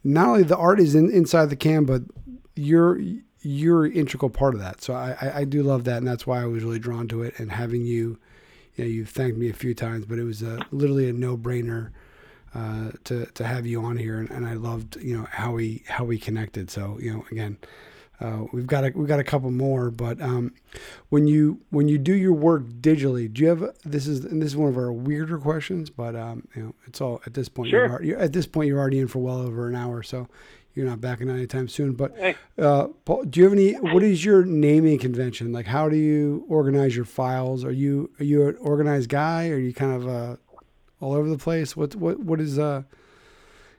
[0.03, 2.03] not only the art is in, inside the can but
[2.57, 3.01] you're
[3.43, 4.83] you're an integral part of that.
[4.83, 7.23] So I, I i do love that and that's why i was really drawn to
[7.23, 8.19] it and having you.
[8.77, 11.91] You know, you've thanked me a few times, but it was a, literally a no-brainer
[12.55, 15.85] uh, to to have you on here, and, and, I loved you know how we
[15.87, 16.71] how we connected.
[16.71, 17.59] So you know, again,
[18.21, 20.53] uh, we've got a, we've got a couple more, but um,
[21.09, 24.51] when you when you do your work digitally, do you have this is and this
[24.51, 27.71] is one of our weirder questions, but um, you know, it's all at this point.
[27.71, 28.03] Sure.
[28.03, 30.29] You're, at this point, you're already in for well over an hour, so
[30.75, 31.95] you're not backing out anytime soon.
[31.95, 32.15] But
[32.59, 33.73] uh, Paul, do you have any?
[33.73, 35.53] What is your naming convention?
[35.53, 37.65] Like, how do you organize your files?
[37.65, 39.49] Are you are you an organized guy?
[39.49, 40.37] Are you kind of uh,
[41.01, 41.75] all over the place?
[41.75, 42.83] What what what is uh?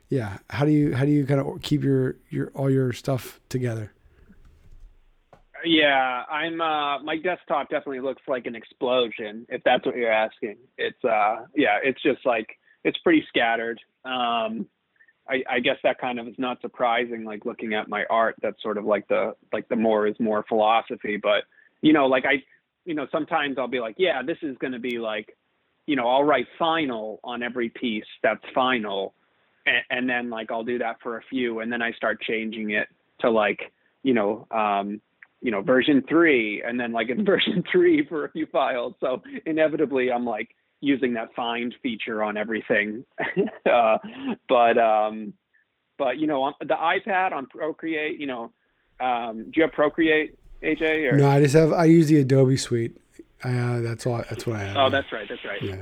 [0.08, 3.40] Yeah, how do you how do you kind of keep your your all your stuff
[3.48, 3.92] together?
[5.64, 6.60] Yeah, I'm.
[6.60, 9.46] Uh, my desktop definitely looks like an explosion.
[9.48, 12.48] If that's what you're asking, it's uh, yeah, it's just like
[12.84, 13.80] it's pretty scattered.
[14.04, 14.66] Um,
[15.28, 17.24] I, I guess that kind of is not surprising.
[17.24, 20.44] Like looking at my art, that's sort of like the like the more is more
[20.48, 21.16] philosophy.
[21.16, 21.44] But
[21.80, 22.42] you know, like I,
[22.84, 25.36] you know, sometimes I'll be like, yeah, this is going to be like,
[25.86, 29.14] you know, I'll write final on every piece that's final,
[29.66, 32.70] and, and then like I'll do that for a few, and then I start changing
[32.70, 32.88] it
[33.20, 33.72] to like,
[34.02, 35.00] you know, um,
[35.42, 38.94] you know, version three, and then like in version three for a few files.
[39.00, 40.48] So inevitably, I'm like
[40.80, 43.04] using that find feature on everything.
[43.70, 43.98] uh,
[44.48, 45.34] but um,
[45.98, 48.52] but you know, on the iPad on Procreate, you know,
[49.00, 51.12] um, do you have Procreate, AJ?
[51.12, 51.16] Or?
[51.16, 52.96] No, I just have I use the Adobe Suite.
[53.42, 54.22] Uh, that's all.
[54.30, 54.76] That's what I have.
[54.76, 55.26] Oh, that's right.
[55.28, 55.60] That's right.
[55.60, 55.76] Yeah.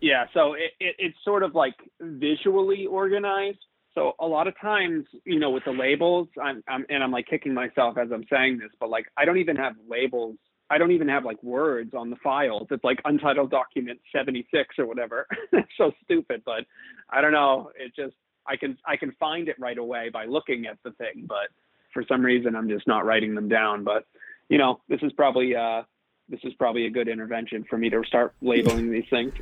[0.00, 0.24] Yeah.
[0.34, 3.58] So it, it, it's sort of like visually organized.
[3.94, 7.26] So a lot of times, you know, with the labels, I'm, I'm and I'm like
[7.26, 10.36] kicking myself as I'm saying this, but like I don't even have labels
[10.70, 12.68] I don't even have like words on the files.
[12.70, 15.26] It's like untitled document 76 or whatever.
[15.78, 16.64] so stupid, but
[17.08, 17.70] I don't know.
[17.78, 18.14] It just
[18.46, 21.48] I can I can find it right away by looking at the thing, but
[21.94, 23.82] for some reason I'm just not writing them down.
[23.82, 24.06] But
[24.48, 25.82] you know, this is probably uh,
[26.28, 29.32] this is probably a good intervention for me to start labeling these things.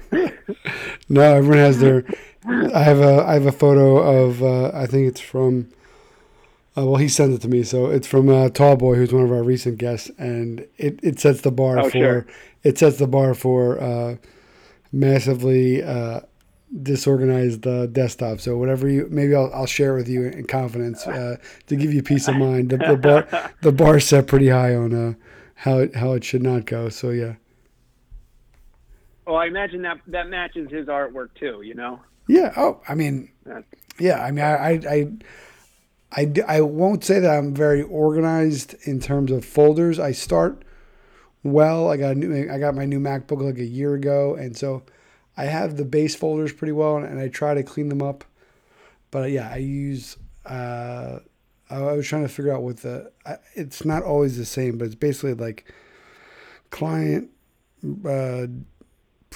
[1.08, 2.04] no, everyone has their.
[2.46, 5.68] I have a I have a photo of uh, I think it's from.
[6.78, 9.24] Uh, well, he sent it to me, so it's from uh, Tall Boy, who's one
[9.24, 12.26] of our recent guests, and it, it sets the bar oh, for sure.
[12.64, 14.16] it sets the bar for uh,
[14.92, 16.20] massively uh,
[16.82, 18.40] disorganized uh, desktop.
[18.40, 21.36] So whatever you maybe I'll, I'll share with you in confidence uh,
[21.66, 22.70] to give you peace of mind.
[22.70, 25.14] The, the bar the bar set pretty high on uh,
[25.56, 26.88] how it how it should not go.
[26.88, 27.34] So yeah.
[29.26, 31.62] Oh, I imagine that that matches his artwork too.
[31.62, 32.00] You know.
[32.28, 32.52] Yeah.
[32.56, 33.30] Oh, I mean,
[33.98, 34.22] yeah.
[34.22, 35.12] I mean, I, I, I,
[36.12, 39.98] I, I won't say that I'm very organized in terms of folders.
[39.98, 40.64] I start
[41.42, 41.90] well.
[41.90, 44.82] I got a new, I got my new MacBook like a year ago, and so
[45.36, 48.24] I have the base folders pretty well, and, I try to clean them up.
[49.10, 50.16] But yeah, I use.
[50.44, 51.20] Uh,
[51.68, 53.10] I was trying to figure out what the.
[53.54, 55.72] It's not always the same, but it's basically like
[56.70, 57.30] client.
[58.04, 58.46] Uh,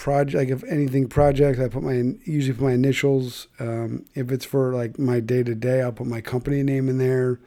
[0.00, 4.46] project like if anything project i put my usually put my initials um, if it's
[4.46, 7.38] for like my day to day i'll put my company name in there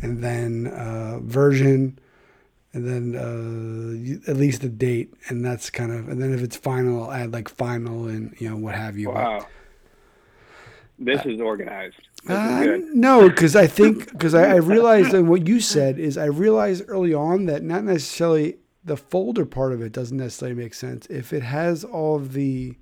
[0.00, 1.98] and then uh, version
[2.72, 6.56] and then uh, at least a date and that's kind of and then if it's
[6.56, 9.44] final i'll add like final and you know what have you wow
[11.00, 15.28] this uh, is organized this uh, no because i think because I, I realized and
[15.28, 19.80] what you said is i realized early on that not necessarily the folder part of
[19.80, 21.06] it doesn't necessarily make sense.
[21.06, 22.76] If it has all of the,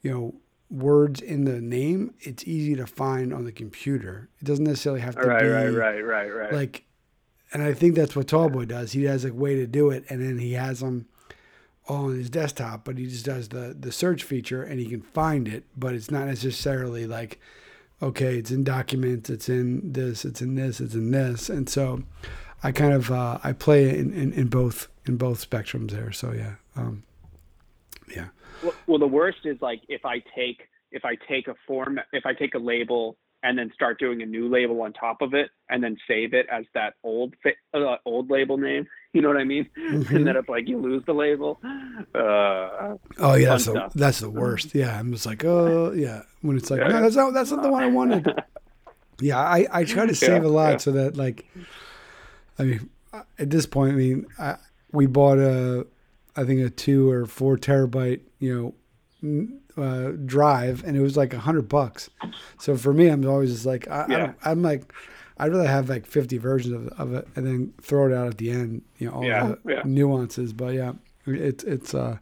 [0.00, 0.34] you know,
[0.70, 4.30] words in the name, it's easy to find on the computer.
[4.40, 6.52] It doesn't necessarily have to right, be right, right, right, right.
[6.52, 6.84] Like,
[7.52, 8.92] and I think that's what Tallboy does.
[8.92, 11.06] He has a way to do it, and then he has them
[11.86, 15.02] all on his desktop, but he just does the the search feature, and he can
[15.02, 17.38] find it, but it's not necessarily like,
[18.02, 22.02] okay, it's in documents, it's in this, it's in this, it's in this, and so.
[22.64, 26.12] I kind of uh, I play in, in, in both in both spectrums there.
[26.12, 27.02] So yeah, um,
[28.14, 28.26] yeah.
[28.62, 32.24] Well, well, the worst is like if I take if I take a form if
[32.24, 35.50] I take a label and then start doing a new label on top of it
[35.68, 37.34] and then save it as that old
[37.74, 38.86] uh, old label name.
[39.12, 39.68] You know what I mean?
[39.78, 40.16] Mm-hmm.
[40.16, 41.60] And then it's like you lose the label.
[42.14, 44.74] Uh, oh yeah, that's the, that's the worst.
[44.74, 46.22] Yeah, I'm just like, oh yeah.
[46.40, 48.26] When it's like, no, that's not that's not the one I wanted.
[49.20, 50.76] yeah, I I try to save yeah, a lot yeah.
[50.78, 51.46] so that like,
[52.58, 52.90] I mean,
[53.38, 54.56] at this point, I mean, I,
[54.92, 55.86] we bought a,
[56.36, 58.74] I think a two or four terabyte, you
[59.22, 62.10] know, uh, drive, and it was like a hundred bucks.
[62.58, 64.32] So for me, I'm always just like, I, Yeah.
[64.44, 64.92] I am like,
[65.38, 68.38] I'd rather have like 50 versions of, of it and then throw it out at
[68.38, 69.82] the end, you know, all Yeah, the yeah.
[69.84, 70.52] nuances.
[70.52, 70.92] But yeah,
[71.26, 72.18] it's it's uh,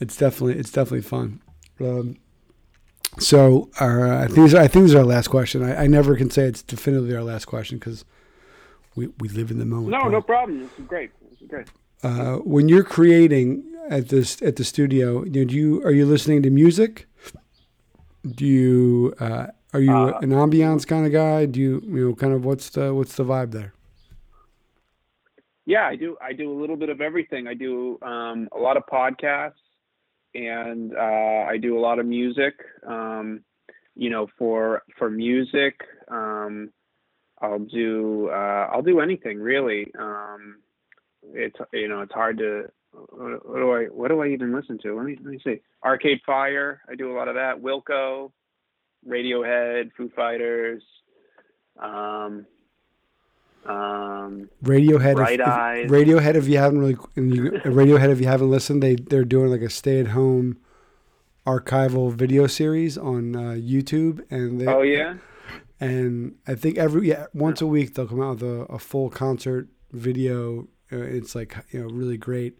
[0.00, 1.40] it's definitely it's definitely fun.
[1.80, 2.16] Um,
[3.18, 5.62] so our, uh, I think this- I think this is our last question.
[5.62, 8.04] I, I never can say it's definitively our last question because
[8.96, 9.90] we, we live in the moment.
[9.90, 10.60] No, no problem.
[10.60, 11.10] This is great.
[11.30, 11.68] This is great.
[12.02, 16.50] Uh, when you're creating at this at the studio, do you are you listening to
[16.50, 17.06] music?
[18.26, 21.46] Do you uh, are you Uh, an ambiance kind of guy?
[21.46, 23.74] Do you you know kind of what's the what's the vibe there?
[25.66, 26.16] Yeah, I do.
[26.20, 27.46] I do a little bit of everything.
[27.46, 29.52] I do um, a lot of podcasts,
[30.34, 32.54] and uh, I do a lot of music.
[32.86, 33.44] Um,
[33.94, 36.70] you know, for for music, um,
[37.40, 39.90] I'll do uh, I'll do anything really.
[39.98, 40.58] Um,
[41.32, 42.70] it's you know it's hard to
[43.10, 44.96] what, what do I what do I even listen to?
[44.96, 45.60] Let me let me see.
[45.84, 46.80] Arcade Fire.
[46.88, 47.60] I do a lot of that.
[47.60, 48.30] Wilco,
[49.08, 50.82] Radiohead, Foo Fighters.
[51.78, 52.46] Um,
[53.66, 55.16] um, Radiohead.
[55.16, 55.90] Bright if, if- Eyes.
[55.90, 56.34] Radiohead.
[56.34, 58.10] If you haven't really, you, Radiohead.
[58.10, 60.58] If you haven't listened, they they're doing like a stay at home
[61.46, 65.14] archival video series on uh, YouTube, and they, oh yeah.
[65.80, 69.10] and I think every yeah once a week they'll come out with a, a full
[69.10, 70.68] concert video.
[70.92, 72.58] Uh, it's like you know really great.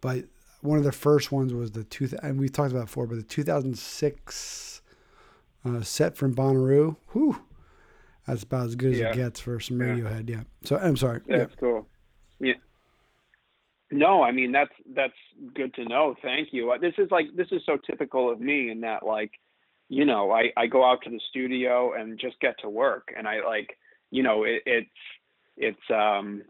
[0.00, 0.24] But
[0.62, 3.16] one of the first ones was the two and we've talked about it before, but
[3.16, 4.82] the 2006
[5.64, 6.96] uh, set from Bonnaroo.
[7.12, 7.40] Whew,
[8.26, 9.10] that's about as good as Yeah.
[9.10, 9.86] it gets for some Yeah.
[9.86, 10.28] Radiohead.
[10.28, 10.42] Yeah.
[10.64, 11.20] So I'm sorry.
[11.26, 11.38] Yeah.
[11.38, 11.86] That's cool.
[12.38, 12.54] Yeah.
[13.90, 15.14] No, I mean that's that's
[15.54, 16.14] good to know.
[16.22, 16.70] Thank you.
[16.70, 19.32] Uh, This is like this is so typical of me in that like,
[19.88, 23.26] you know, I I go out to the studio and just get to work, and
[23.26, 23.76] I like,
[24.10, 24.90] you know, it, it's
[25.56, 26.42] it's um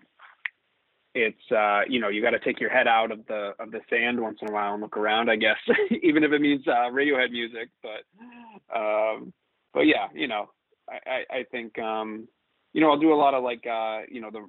[1.14, 3.80] it's uh you know you got to take your head out of the of the
[3.90, 5.56] sand once in a while and look around i guess
[6.02, 9.32] even if it means uh radiohead music but um
[9.74, 10.50] but yeah you know
[10.88, 12.28] i i, I think um
[12.72, 14.46] you know i'll do a lot of like uh you know the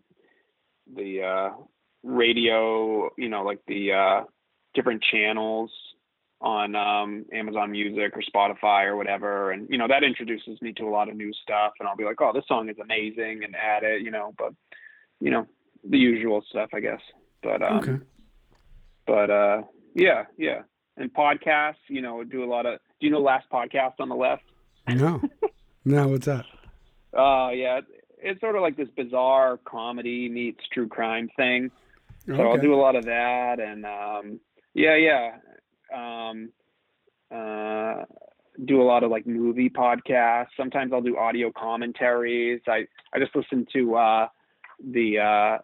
[0.95, 1.63] the uh
[2.03, 4.23] radio, you know, like the uh,
[4.73, 5.71] different channels
[6.39, 10.85] on um, Amazon Music or Spotify or whatever, and you know that introduces me to
[10.85, 13.55] a lot of new stuff, and I'll be like, oh, this song is amazing, and
[13.55, 14.53] add it, you know, but
[15.19, 15.45] you know
[15.87, 17.01] the usual stuff, I guess.
[17.43, 17.97] But um, Okay.
[19.07, 19.61] but uh,
[19.95, 20.61] yeah, yeah,
[20.97, 22.79] and podcasts, you know, do a lot of.
[22.99, 24.43] Do you know Last Podcast on the Left?
[24.87, 25.21] No.
[25.85, 26.45] no, what's that?
[27.17, 27.81] Uh, yeah,
[28.19, 31.71] it's sort of like this bizarre comedy meets true crime thing.
[32.27, 34.39] So I'll do a lot of that, and um,
[34.75, 35.31] yeah, yeah,
[35.93, 36.51] um,
[37.31, 38.05] uh,
[38.65, 40.49] do a lot of like movie podcasts.
[40.55, 42.61] Sometimes I'll do audio commentaries.
[42.67, 44.27] I I just listened to uh,
[44.87, 45.57] the uh,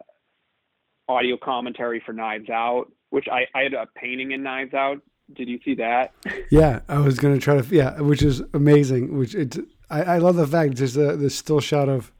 [1.08, 4.98] audio commentary for Knives Out, which I I had a painting in Knives Out.
[5.34, 6.14] Did you see that?
[6.50, 7.74] Yeah, I was gonna try to.
[7.74, 9.16] Yeah, which is amazing.
[9.18, 9.58] Which it's.
[9.90, 12.12] I, I love the fact just the the still shot of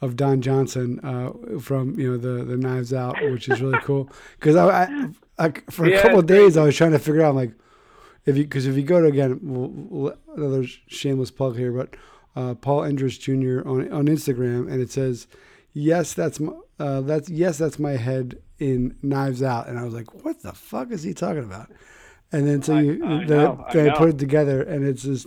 [0.00, 4.10] of Don Johnson uh, from you know the the Knives Out, which is really cool.
[4.38, 7.22] Because I, I, I for a Yeah, couple of days I was trying to figure
[7.22, 7.52] out like
[8.26, 11.96] if you because if you go to again we'll, another shameless plug here, but
[12.36, 13.68] uh, Paul Endres Jr.
[13.68, 15.26] on on Instagram, and it says
[15.72, 19.94] yes that's my uh, that's yes that's my head in Knives Out, and I was
[19.94, 21.70] like what the fuck is he talking about?
[22.32, 25.02] And then so I- you I know, I then I put it together, and it's
[25.02, 25.26] just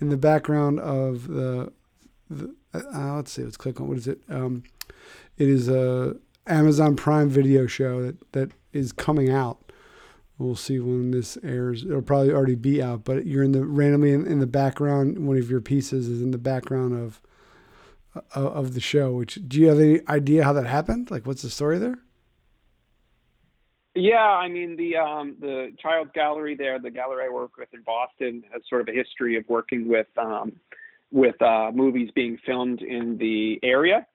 [0.00, 1.72] in the background of the,
[2.28, 4.20] the uh, let's see, let's click on what is it?
[4.28, 4.62] Um,
[5.38, 6.16] it is a
[6.46, 9.58] Amazon Prime Video show that that is coming out.
[10.38, 11.84] We'll see when this airs.
[11.84, 15.24] It'll probably already be out, but you're in the randomly in, in the background.
[15.26, 17.20] One of your pieces is in the background of
[18.34, 19.12] of, the show.
[19.12, 21.10] Which do you have any idea how that happened?
[21.10, 21.98] Like, what's the story there?
[23.94, 27.82] Yeah, I mean the um, the Childs Gallery there, the gallery I work with in
[27.82, 30.52] Boston, has sort of a history of working with um,
[31.10, 34.06] with uh, movies being filmed in the area.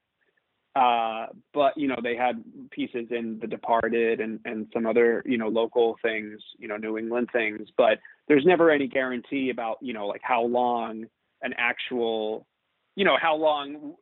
[0.75, 5.37] Uh, but you know they had pieces in The Departed and and some other you
[5.37, 7.69] know local things, you know New England things.
[7.77, 11.05] But there's never any guarantee about you know like how long
[11.41, 12.45] an actual,
[12.97, 13.95] you know how long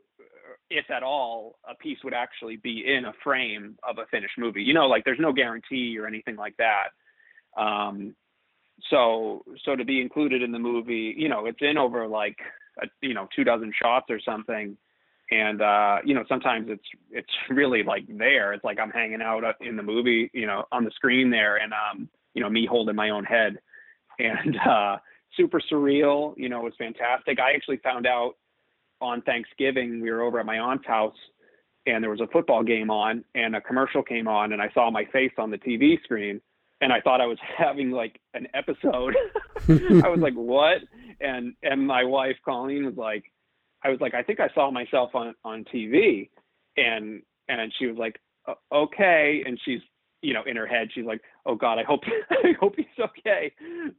[0.70, 4.64] if at all, a piece would actually be in a frame of a finished movie.
[4.64, 6.88] You know, like there's no guarantee or anything like that.
[7.62, 8.16] Um,
[8.90, 12.38] so, so to be included in the movie, you know, it's in over like,
[12.82, 14.76] a, you know, two dozen shots or something.
[15.32, 18.54] And, uh, you know, sometimes it's, it's really like there.
[18.54, 21.74] It's like I'm hanging out in the movie, you know, on the screen there and,
[21.74, 23.60] um, you know, me holding my own head
[24.20, 24.98] and, uh,
[25.38, 27.40] super surreal, you know, it was fantastic.
[27.40, 28.36] I actually found out
[29.06, 31.16] on Thanksgiving, we were over at my aunt's house
[31.86, 34.90] and there was a football game on and a commercial came on and I saw
[34.90, 36.42] my face on the TV screen
[36.82, 39.16] and I thought I was having like an episode.
[39.70, 40.80] I was like, what?
[41.22, 43.24] And, and my wife, Colleen was like,
[43.84, 46.30] I was like, I think I saw myself on, on TV
[46.76, 48.20] and, and she was like,
[48.74, 49.44] okay.
[49.46, 49.82] And she's,
[50.22, 52.02] you know, in her head, she's like, oh God, I hope,
[52.32, 53.54] I hope he's okay.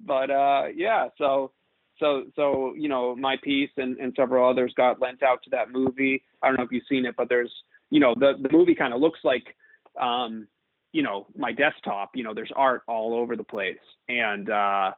[0.05, 1.53] But, uh, yeah, so,
[1.99, 5.71] so so you know my piece and, and several others got lent out to that
[5.71, 7.53] movie i don't know if you've seen it but there's
[7.91, 9.55] you know the the movie kind of looks like
[10.01, 10.47] um
[10.93, 13.79] you know my desktop you know there's art all over the place
[14.09, 14.91] and uh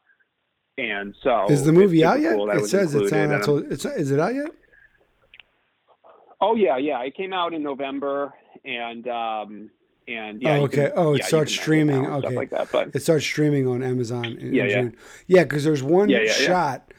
[0.78, 2.36] and so Is the movie out yet?
[2.36, 3.42] cool It says it's on.
[3.42, 4.50] So it's is it out yet?
[6.40, 7.02] Oh yeah, yeah.
[7.02, 8.32] It came out in November,
[8.64, 9.70] and um,
[10.08, 10.56] and yeah.
[10.58, 10.88] Oh, okay.
[10.88, 12.06] can- Oh, it yeah, starts rent it streaming.
[12.06, 12.34] Okay.
[12.36, 12.68] like that.
[12.72, 14.80] But It starts streaming on Amazon in, Yeah, in yeah.
[14.82, 14.96] June.
[15.26, 16.92] Yeah, because there's one Yeah, shot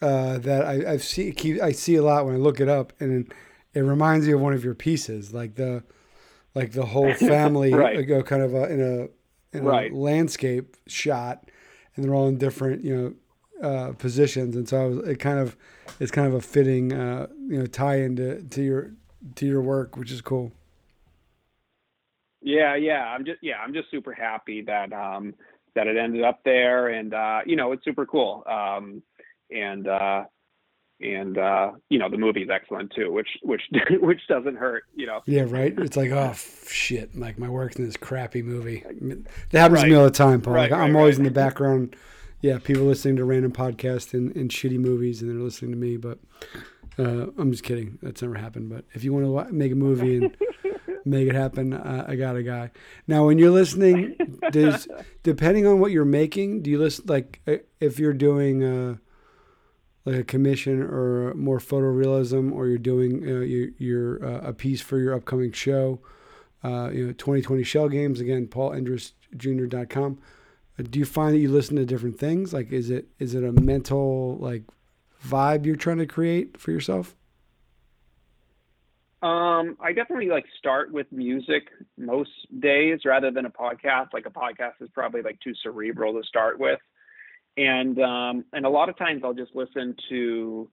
[0.00, 2.92] uh, that I, I've see keep I see a lot when I look it up,
[3.00, 3.32] and
[3.74, 5.82] it reminds me of one of your pieces, like the
[6.54, 7.98] like the whole family Right.
[7.98, 9.90] uh, go kind of a, in a in Right.
[9.90, 11.50] a landscape shot,
[11.96, 15.38] and they're all in different you know uh, positions, and so I was, it kind
[15.40, 15.56] of
[15.98, 18.92] it's kind of a fitting uh, you know tie into to your
[19.34, 20.52] to your work, which is cool.
[22.40, 23.04] Yeah, yeah.
[23.04, 25.34] I'm just yeah, I'm just super happy that um
[25.74, 28.44] that it ended up there and uh you know, it's super cool.
[28.50, 29.02] Um
[29.50, 30.24] and uh
[31.00, 33.62] and uh you know, the movie's excellent too, which which
[34.00, 35.20] which doesn't hurt, you know.
[35.26, 35.76] Yeah, right.
[35.78, 36.34] It's like, oh
[36.68, 37.16] shit!
[37.16, 38.84] Like my work's in this crappy movie.
[39.50, 40.54] That happens to me all the time, Paul.
[40.54, 41.20] Right, like, I'm right, always right.
[41.20, 41.96] in the background.
[42.40, 45.96] Yeah, people listening to random podcasts and, and shitty movies, and they're listening to me.
[45.96, 46.18] But
[46.98, 47.98] uh, I'm just kidding.
[48.02, 48.70] That's never happened.
[48.70, 50.36] But if you want to make a movie and
[51.08, 52.70] make it happen, uh, I got a guy.
[53.06, 54.16] Now, when you're listening,
[54.50, 54.88] does
[55.22, 57.40] depending on what you're making, do you listen like
[57.80, 58.96] if you're doing uh,
[60.04, 64.80] like a commission or more photorealism, or you're doing uh, your, your uh, a piece
[64.80, 66.00] for your upcoming show?
[66.64, 70.18] Uh, you know, 2020 Shell Games again, PaulEndresJr.com.
[70.78, 72.52] Uh, Do you find that you listen to different things?
[72.52, 74.62] Like, is it is it a mental like
[75.24, 77.14] vibe you're trying to create for yourself?
[79.20, 81.64] Um, I definitely like start with music
[81.96, 82.30] most
[82.60, 84.08] days rather than a podcast.
[84.12, 86.78] Like a podcast is probably like too cerebral to start with.
[87.56, 90.70] And um, and a lot of times I'll just listen to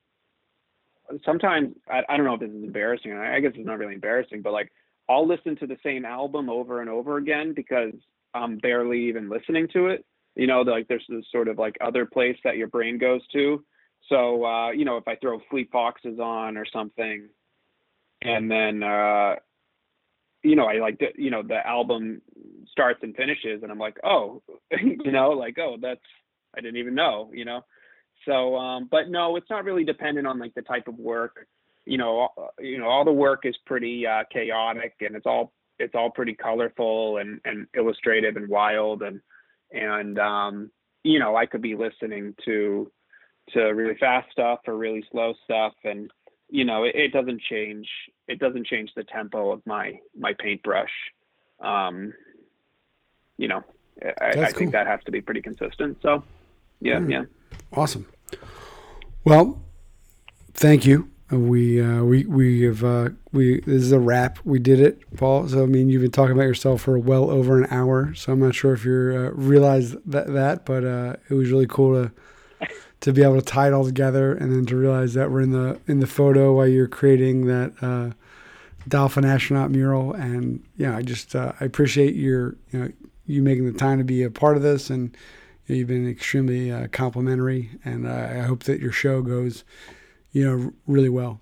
[1.26, 3.13] sometimes I, I don't know if this is embarrassing.
[3.13, 4.72] I guess it's not really embarrassing, but like
[5.09, 7.93] I'll listen to the same album over and over again because
[8.34, 10.05] I'm barely even listening to it.
[10.35, 13.63] You know, like there's this sort of like other place that your brain goes to.
[14.09, 17.27] So uh, you know, if I throw Fleet Foxes on or something,
[18.21, 19.35] and then uh,
[20.43, 22.21] you know, I like you know the album
[22.71, 26.01] starts and finishes, and I'm like, oh, you know, like oh, that's
[26.55, 27.61] I didn't even know, you know.
[28.25, 31.47] So, um, but no, it's not really dependent on like the type of work.
[31.85, 32.29] You know,
[32.59, 36.33] you know, all the work is pretty uh, chaotic, and it's all it's all pretty
[36.33, 39.21] colorful and and illustrative and wild, and
[39.71, 40.71] and um,
[41.03, 42.91] you know, I could be listening to
[43.53, 46.09] to really fast stuff or really slow stuff, and
[46.49, 47.88] you know, it, it doesn't change.
[48.27, 50.91] It doesn't change the tempo of my my paintbrush.
[51.59, 52.13] Um,
[53.38, 53.63] you know,
[54.03, 54.59] I, I cool.
[54.59, 55.97] think that has to be pretty consistent.
[56.01, 56.23] So,
[56.80, 57.11] yeah, mm.
[57.11, 57.23] yeah.
[57.73, 58.07] Awesome.
[59.23, 59.61] Well,
[60.53, 61.09] thank you.
[61.31, 64.38] We uh, we we have uh, we this is a wrap.
[64.43, 65.47] We did it, Paul.
[65.47, 68.13] So I mean, you've been talking about yourself for well over an hour.
[68.13, 71.65] So I'm not sure if you uh, realized that that, but uh, it was really
[71.65, 72.11] cool to
[73.06, 75.52] to be able to tie it all together, and then to realize that we're in
[75.52, 78.11] the in the photo while you're creating that uh,
[78.88, 80.14] dolphin astronaut mural.
[80.14, 82.91] And yeah, I just uh, I appreciate your you know
[83.26, 85.15] you making the time to be a part of this and
[85.68, 89.64] You've been extremely uh, complimentary, and uh, I hope that your show goes,
[90.32, 91.41] you know, really well.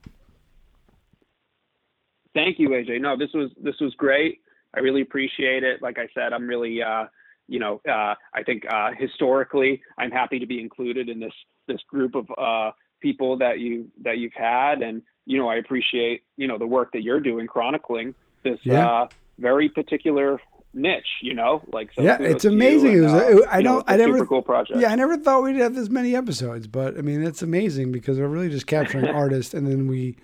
[2.34, 3.02] Thank you, AJ.
[3.02, 4.40] No, this was this was great.
[4.73, 5.81] I really appreciate it.
[5.81, 7.06] Like I said, I'm really, uh,
[7.48, 11.34] you know, uh, I think uh, historically, I'm happy to be included in this
[11.68, 12.72] this group of uh,
[13.02, 16.91] people that you that you've had, and you know, I appreciate you know the work
[16.94, 19.07] that you're doing chronicling this yeah.
[19.40, 20.40] very particular
[20.73, 22.95] niche, you know, like so yeah, it's amazing.
[22.95, 24.80] And, it was, uh, it, I know, know I never cool project.
[24.80, 28.19] Yeah, I never thought we'd have this many episodes, but I mean, it's amazing because
[28.19, 30.18] we're really just capturing artists, and then we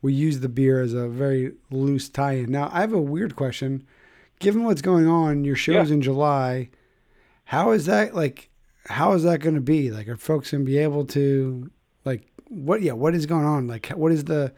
[0.00, 2.50] we use the beer as a very loose tie-in.
[2.50, 3.84] Now, I have a weird question.
[4.38, 5.94] Given what's going on, your show's yeah.
[5.94, 6.70] in July.
[7.44, 8.47] How is that like?
[8.88, 9.90] How is that going to be?
[9.90, 11.70] Like, are folks going to be able to
[12.04, 12.82] like what?
[12.82, 13.66] Yeah, what is going on?
[13.66, 14.52] Like, what is the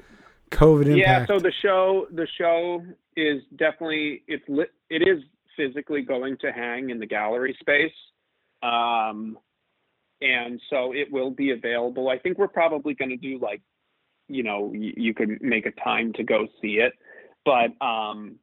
[0.51, 0.99] COVID impact?
[0.99, 2.85] Yeah, so the show the show
[3.17, 5.23] is definitely it's lit, it is
[5.57, 7.93] physically going to hang in the gallery space.
[8.63, 9.39] Um,
[10.21, 12.09] and so it will be available.
[12.09, 13.63] I think we're probably going to do like,
[14.29, 16.93] you know, you, you could make a time to go see it,
[17.45, 18.37] but um,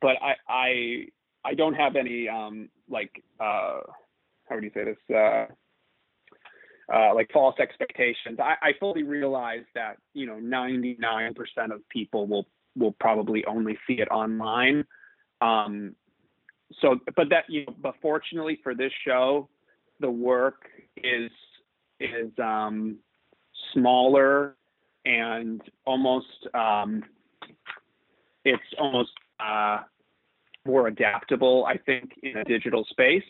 [0.00, 1.04] but I I
[1.44, 3.80] I don't have any um like uh
[4.48, 5.46] how would you say this uh
[6.92, 8.38] uh, like false expectations.
[8.38, 11.34] I, I fully realize that you know 99%
[11.70, 12.46] of people will
[12.76, 14.84] will probably only see it online.
[15.40, 15.94] Um,
[16.80, 19.48] so, but that you know, but fortunately for this show,
[20.00, 20.62] the work
[20.96, 21.30] is
[22.00, 22.96] is um,
[23.74, 24.56] smaller
[25.04, 27.02] and almost um,
[28.44, 29.10] it's almost
[29.40, 29.80] uh,
[30.64, 31.66] more adaptable.
[31.66, 33.22] I think in a digital space,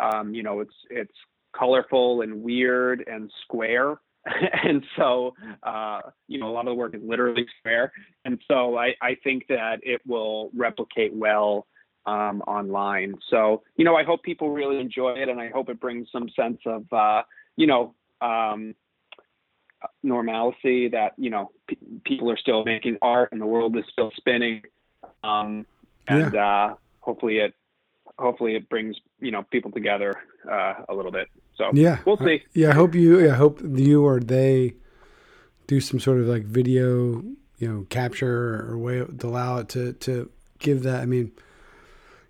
[0.00, 1.14] um, you know, it's it's
[1.56, 4.00] colorful and weird and square.
[4.64, 7.92] and so, uh, you know, a lot of the work is literally square.
[8.24, 11.66] And so I, I think that it will replicate well
[12.06, 13.14] um, online.
[13.28, 16.28] So, you know, I hope people really enjoy it and I hope it brings some
[16.30, 17.22] sense of, uh,
[17.56, 18.74] you know, um,
[20.02, 24.10] normalcy that, you know, p- people are still making art and the world is still
[24.16, 24.62] spinning.
[25.22, 25.66] Um,
[26.08, 26.46] and yeah.
[26.46, 27.54] uh, hopefully it,
[28.18, 30.12] hopefully it brings, you know, people together
[30.50, 31.28] uh, a little bit.
[31.56, 32.42] So yeah, we'll see.
[32.52, 33.30] yeah, I hope you.
[33.30, 34.74] I hope you or they
[35.66, 37.22] do some sort of like video,
[37.58, 41.00] you know, capture or way to allow it to to give that.
[41.00, 41.32] I mean,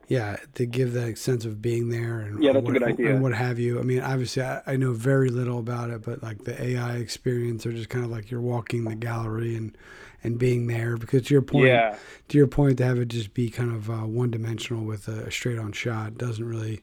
[0.09, 3.15] yeah, to give that sense of being there and yeah, that's what, a good idea.
[3.15, 3.79] And what have you.
[3.81, 7.65] I mean, obviously, I, I know very little about it, but like the AI experience,
[7.65, 9.77] or just kind of like you're walking the gallery and
[10.25, 10.97] and being there.
[10.97, 11.97] Because to your point, yeah.
[12.29, 15.31] to your point, to have it just be kind of uh, one dimensional with a
[15.31, 16.83] straight on shot doesn't really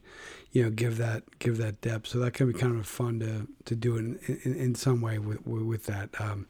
[0.52, 2.06] you know give that give that depth.
[2.06, 5.00] So that can be kind of fun to to do it in, in, in some
[5.00, 6.08] way with with that.
[6.18, 6.46] Um,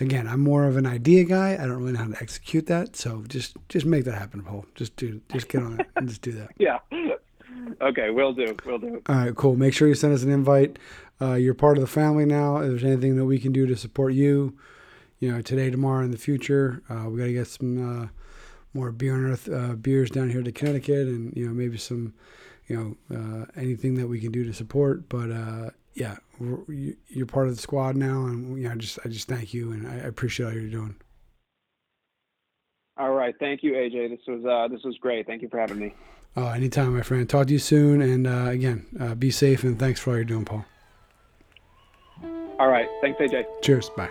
[0.00, 1.54] again, I'm more of an idea guy.
[1.54, 2.96] I don't really know how to execute that.
[2.96, 4.66] So just just make that happen, Paul.
[4.74, 6.50] Just do just get on it and just do that.
[6.58, 6.78] Yeah.
[7.80, 8.56] Okay, we'll do.
[8.64, 9.02] We'll do.
[9.08, 9.56] All right, cool.
[9.56, 10.78] Make sure you send us an invite.
[11.20, 12.58] Uh, you're part of the family now.
[12.58, 14.56] If there's anything that we can do to support you,
[15.20, 18.08] you know, today, tomorrow, in the future, uh, we got to get some uh,
[18.74, 22.14] more Beer on Earth uh, beers down here to Connecticut, and you know, maybe some
[22.68, 25.08] you know, uh, anything that we can do to support.
[25.08, 26.16] But uh, yeah,
[27.08, 29.72] you're part of the squad now, and you know, I just I just thank you,
[29.72, 30.96] and I appreciate all you're doing.
[32.96, 34.10] All right, Thank you, AJ.
[34.10, 35.26] This was uh, this was great.
[35.26, 35.94] Thank you for having me.
[36.36, 37.28] Oh, anytime, my friend.
[37.28, 38.02] Talk to you soon.
[38.02, 40.64] And uh, again, uh, be safe and thanks for all you're doing, Paul.
[42.58, 42.88] All right.
[43.00, 43.44] Thanks, AJ.
[43.62, 43.90] Cheers.
[43.90, 44.10] Bye.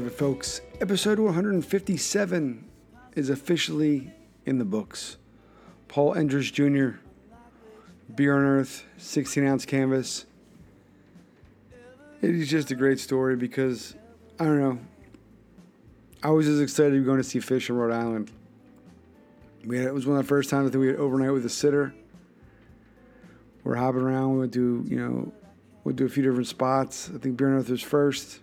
[0.00, 0.62] Have it, folks.
[0.80, 2.64] Episode 157
[3.16, 4.10] is officially
[4.46, 5.18] in the books.
[5.88, 7.00] Paul Endres Jr.,
[8.14, 10.24] Beer on Earth, 16 ounce canvas.
[12.22, 13.94] It is just a great story because,
[14.38, 14.78] I don't know,
[16.22, 18.30] I was as excited to be going to see Phish in Rhode Island.
[19.66, 21.50] We had, it was one of the first times that we had overnight with a
[21.50, 21.92] sitter.
[23.64, 24.32] We're hopping around.
[24.32, 25.32] We went to, you know,
[25.84, 27.10] went do a few different spots.
[27.14, 28.40] I think Beer on Earth was first.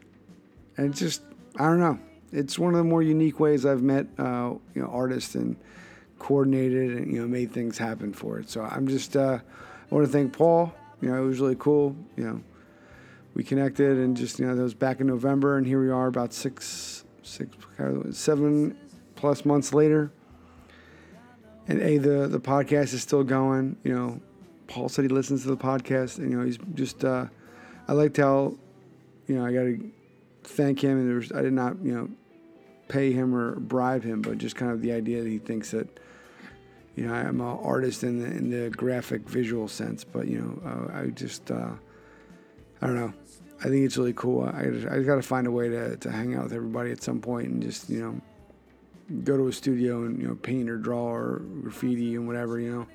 [0.79, 1.23] And just,
[1.57, 1.99] I don't know.
[2.31, 5.55] It's one of the more unique ways I've met, uh, you know, artists and
[6.19, 8.49] coordinated and, you know, made things happen for it.
[8.49, 9.39] So I'm just, uh,
[9.91, 10.73] I want to thank Paul.
[11.01, 11.95] You know, it was really cool.
[12.15, 12.41] You know,
[13.33, 16.07] we connected and just, you know, that was back in November and here we are
[16.07, 17.55] about six, six,
[18.11, 18.77] seven
[19.15, 20.11] plus months later.
[21.67, 23.77] And A, the, the podcast is still going.
[23.83, 24.21] You know,
[24.67, 27.25] Paul said he listens to the podcast and, you know, he's just, uh,
[27.87, 28.55] I liked how,
[29.27, 29.91] you know, I got to,
[30.47, 32.09] thank him, and was, I did not, you know,
[32.87, 35.99] pay him or bribe him, but just kind of the idea that he thinks that,
[36.95, 40.69] you know, I'm an artist in the, in the graphic visual sense, but you know,
[40.69, 41.71] uh, I just, uh,
[42.81, 43.13] I don't know.
[43.59, 44.43] I think it's really cool.
[44.43, 47.01] I just, I got to find a way to, to hang out with everybody at
[47.03, 48.21] some point and just, you know,
[49.23, 52.71] go to a studio and, you know, paint or draw or graffiti and whatever, you
[52.71, 52.87] know.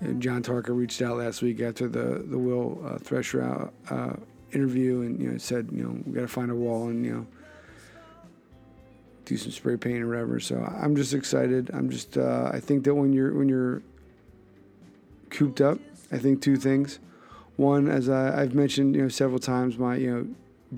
[0.00, 4.14] And John Tarka reached out last week after the, the Will uh, Thresher out, uh,
[4.52, 7.12] interview and you know said you know we got to find a wall and you
[7.12, 7.26] know
[9.24, 10.40] do some spray paint or whatever.
[10.40, 11.70] So I'm just excited.
[11.72, 13.82] I'm just uh, I think that when you're when you're
[15.30, 15.78] cooped up,
[16.10, 16.98] I think two things.
[17.56, 20.26] One, as I, have mentioned you know several times, my you know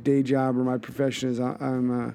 [0.03, 2.15] day job or my profession is I, I'm a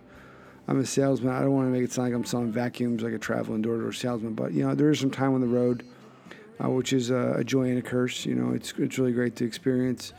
[0.67, 1.33] I'm a salesman.
[1.33, 3.93] I don't want to make it sound like I'm selling vacuums like a traveling door-to-door
[3.93, 5.85] salesman, but you know there is some time on the road,
[6.63, 8.25] uh, which is a, a joy and a curse.
[8.25, 10.13] You know it's it's really great to experience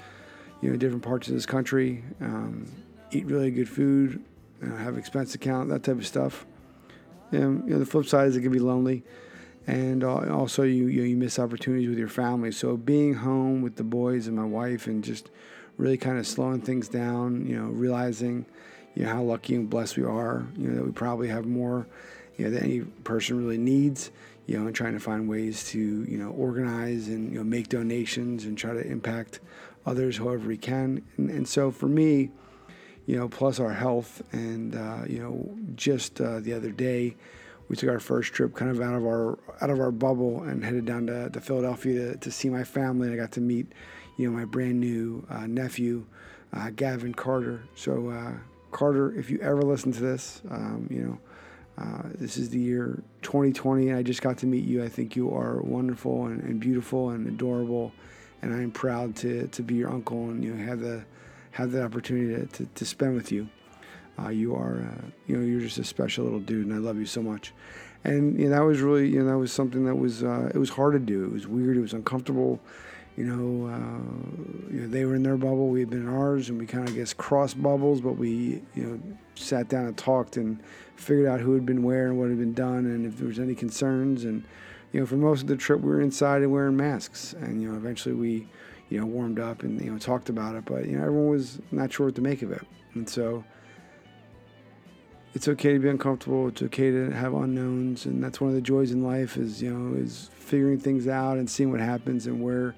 [0.60, 2.66] you know, different parts of this country, um,
[3.10, 4.22] eat really good food,
[4.62, 6.46] uh, have expense account, that type of stuff.
[7.32, 9.04] And, you know, the flip side is it can be lonely,
[9.66, 12.50] and uh, also you, you know, you miss opportunities with your family.
[12.52, 15.30] So being home with the boys and my wife, and just
[15.76, 18.44] really kind of slowing things down, you know, realizing,
[18.94, 21.86] you know, how lucky and blessed we are, you know, that we probably have more,
[22.36, 24.10] you know, than any person really needs
[24.50, 27.68] you know, and trying to find ways to, you know, organize and, you know, make
[27.68, 29.38] donations and try to impact
[29.86, 31.02] others however we can.
[31.16, 32.30] And, and so for me,
[33.06, 37.16] you know, plus our health, and uh, you know, just uh, the other day,
[37.68, 40.64] we took our first trip kind of out of our out of our bubble and
[40.64, 43.08] headed down to, to Philadelphia to, to see my family.
[43.08, 43.72] And I got to meet,
[44.16, 46.06] you know, my brand new uh, nephew,
[46.52, 47.64] uh, Gavin Carter.
[47.74, 48.32] So uh,
[48.70, 51.18] Carter, if you ever listen to this, um, you know.
[51.78, 54.84] Uh, this is the year 2020, and I just got to meet you.
[54.84, 57.94] I think you are wonderful and, and beautiful and adorable
[58.42, 61.04] and I'm proud to, to be your uncle and you know have the
[61.52, 63.48] have the opportunity to, to, to spend with you.
[64.18, 66.98] Uh, you are uh, you know you're just a special little dude, and I love
[66.98, 67.52] you so much.
[68.04, 70.58] And you know, that was really you know that was something that was uh, it
[70.58, 71.24] was hard to do.
[71.24, 71.76] It was weird.
[71.76, 72.60] It was uncomfortable.
[73.16, 76.48] You know, uh, you know, they were in their bubble, we had been in ours,
[76.48, 78.00] and we kind of guess crossed bubbles.
[78.00, 79.00] But we you know
[79.34, 80.62] sat down and talked and
[80.96, 83.38] figured out who had been where and what had been done, and if there was
[83.38, 84.44] any concerns and
[84.92, 87.32] you know, for most of the trip, we were inside and wearing masks.
[87.34, 88.48] And, you know, eventually we,
[88.88, 90.64] you know, warmed up and, you know, talked about it.
[90.64, 92.66] But, you know, everyone was not sure what to make of it.
[92.94, 93.44] And so
[95.34, 96.48] it's okay to be uncomfortable.
[96.48, 98.06] It's okay to have unknowns.
[98.06, 101.38] And that's one of the joys in life is, you know, is figuring things out
[101.38, 102.74] and seeing what happens and where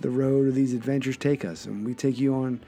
[0.00, 1.66] the road of these adventures take us.
[1.66, 2.60] And we take you on,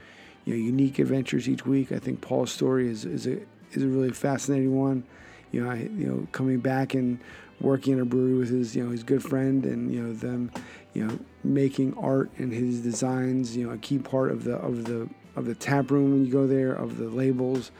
[0.43, 1.93] you know, unique adventures each week.
[1.93, 3.39] I think Paul's story is, is a,
[3.71, 5.05] is a really fascinating one.
[5.53, 7.19] You know, I, you know, coming back and
[7.61, 10.51] working in a brewery with his you know his good friend and you know them
[10.93, 14.85] you know making art and his designs you know a key part of the of
[14.85, 17.71] the of the tap room when you go there of the labels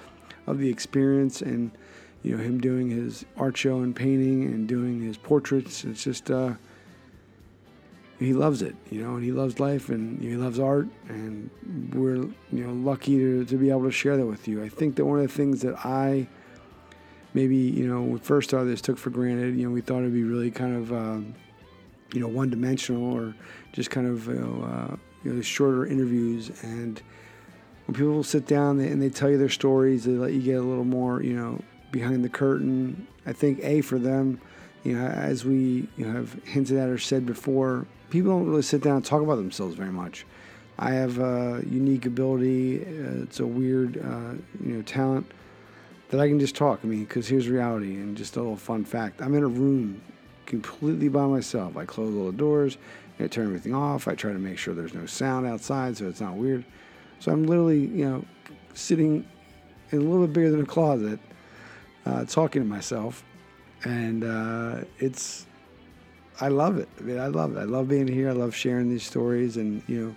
[0.47, 1.71] of the experience and
[2.23, 5.83] you know him doing his art show and painting and doing his portraits.
[5.83, 6.53] It's just uh
[8.19, 11.49] he loves it you know and he loves life and he loves art and
[11.93, 14.63] we're you know lucky to, to be able to share that with you.
[14.63, 16.27] I think that one of the things that i
[17.33, 19.57] maybe you know when we first started this took for granted.
[19.57, 21.19] You know, we thought it'd be really kind of uh,
[22.13, 23.35] you know one dimensional or
[23.73, 26.51] just kind of you know, uh, you know shorter interviews.
[26.63, 27.01] And
[27.85, 30.63] when people sit down and they tell you their stories, they let you get a
[30.63, 33.07] little more you know behind the curtain.
[33.25, 34.41] I think a for them
[34.83, 38.61] you know, as we you know, have hinted at or said before, people don't really
[38.61, 40.25] sit down and talk about themselves very much.
[40.79, 42.81] I have a unique ability.
[42.81, 44.33] Uh, it's a weird, uh,
[44.63, 45.29] you know, talent
[46.11, 46.81] that I can just talk.
[46.83, 50.01] I mean, because here's reality, and just a little fun fact: I'm in a room
[50.45, 51.77] completely by myself.
[51.77, 52.77] I close all the doors,
[53.23, 54.07] I turn everything off.
[54.07, 56.65] I try to make sure there's no sound outside, so it's not weird.
[57.19, 58.25] So I'm literally, you know,
[58.73, 59.25] sitting
[59.91, 61.19] in a little bit bigger than a closet,
[62.05, 63.23] uh, talking to myself,
[63.83, 65.45] and uh, it's.
[66.39, 66.89] I love it.
[66.99, 67.59] I mean, I love it.
[67.59, 68.29] I love being here.
[68.29, 70.15] I love sharing these stories, and you know,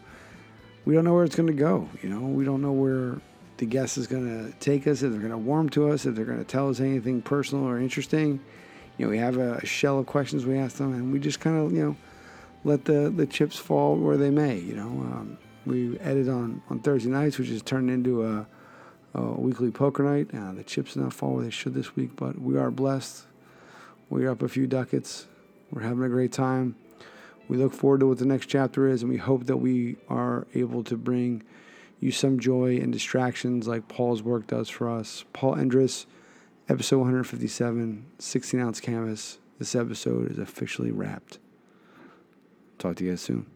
[0.87, 1.89] we don't know where it's going to go.
[2.03, 3.21] You know, we don't know where
[3.57, 6.15] the guest is going to take us, if they're going to warm to us, if
[6.15, 8.41] they're going to tell us anything personal or interesting.
[8.99, 11.57] You know, we have a shell of questions we ask them, and we just kind
[11.57, 11.97] of, you know,
[12.65, 14.59] let the, the chips fall where they may.
[14.59, 18.47] You know, um, we edit on, on Thursday nights, which has turned into a,
[19.15, 20.29] a weekly poker night.
[20.35, 23.25] Uh, the chips did not fall where they should this week, but we are blessed.
[24.11, 25.27] We're up a few ducats.
[25.71, 26.77] We're having a great time.
[27.49, 30.47] We look forward to what the next chapter is, and we hope that we are
[30.55, 31.43] able to bring
[32.05, 35.25] you some joy and distractions like Paul's work does for us.
[35.33, 36.05] Paul Endres,
[36.69, 39.39] episode 157, 16 ounce canvas.
[39.59, 41.39] This episode is officially wrapped.
[42.79, 43.54] Talk to you guys soon.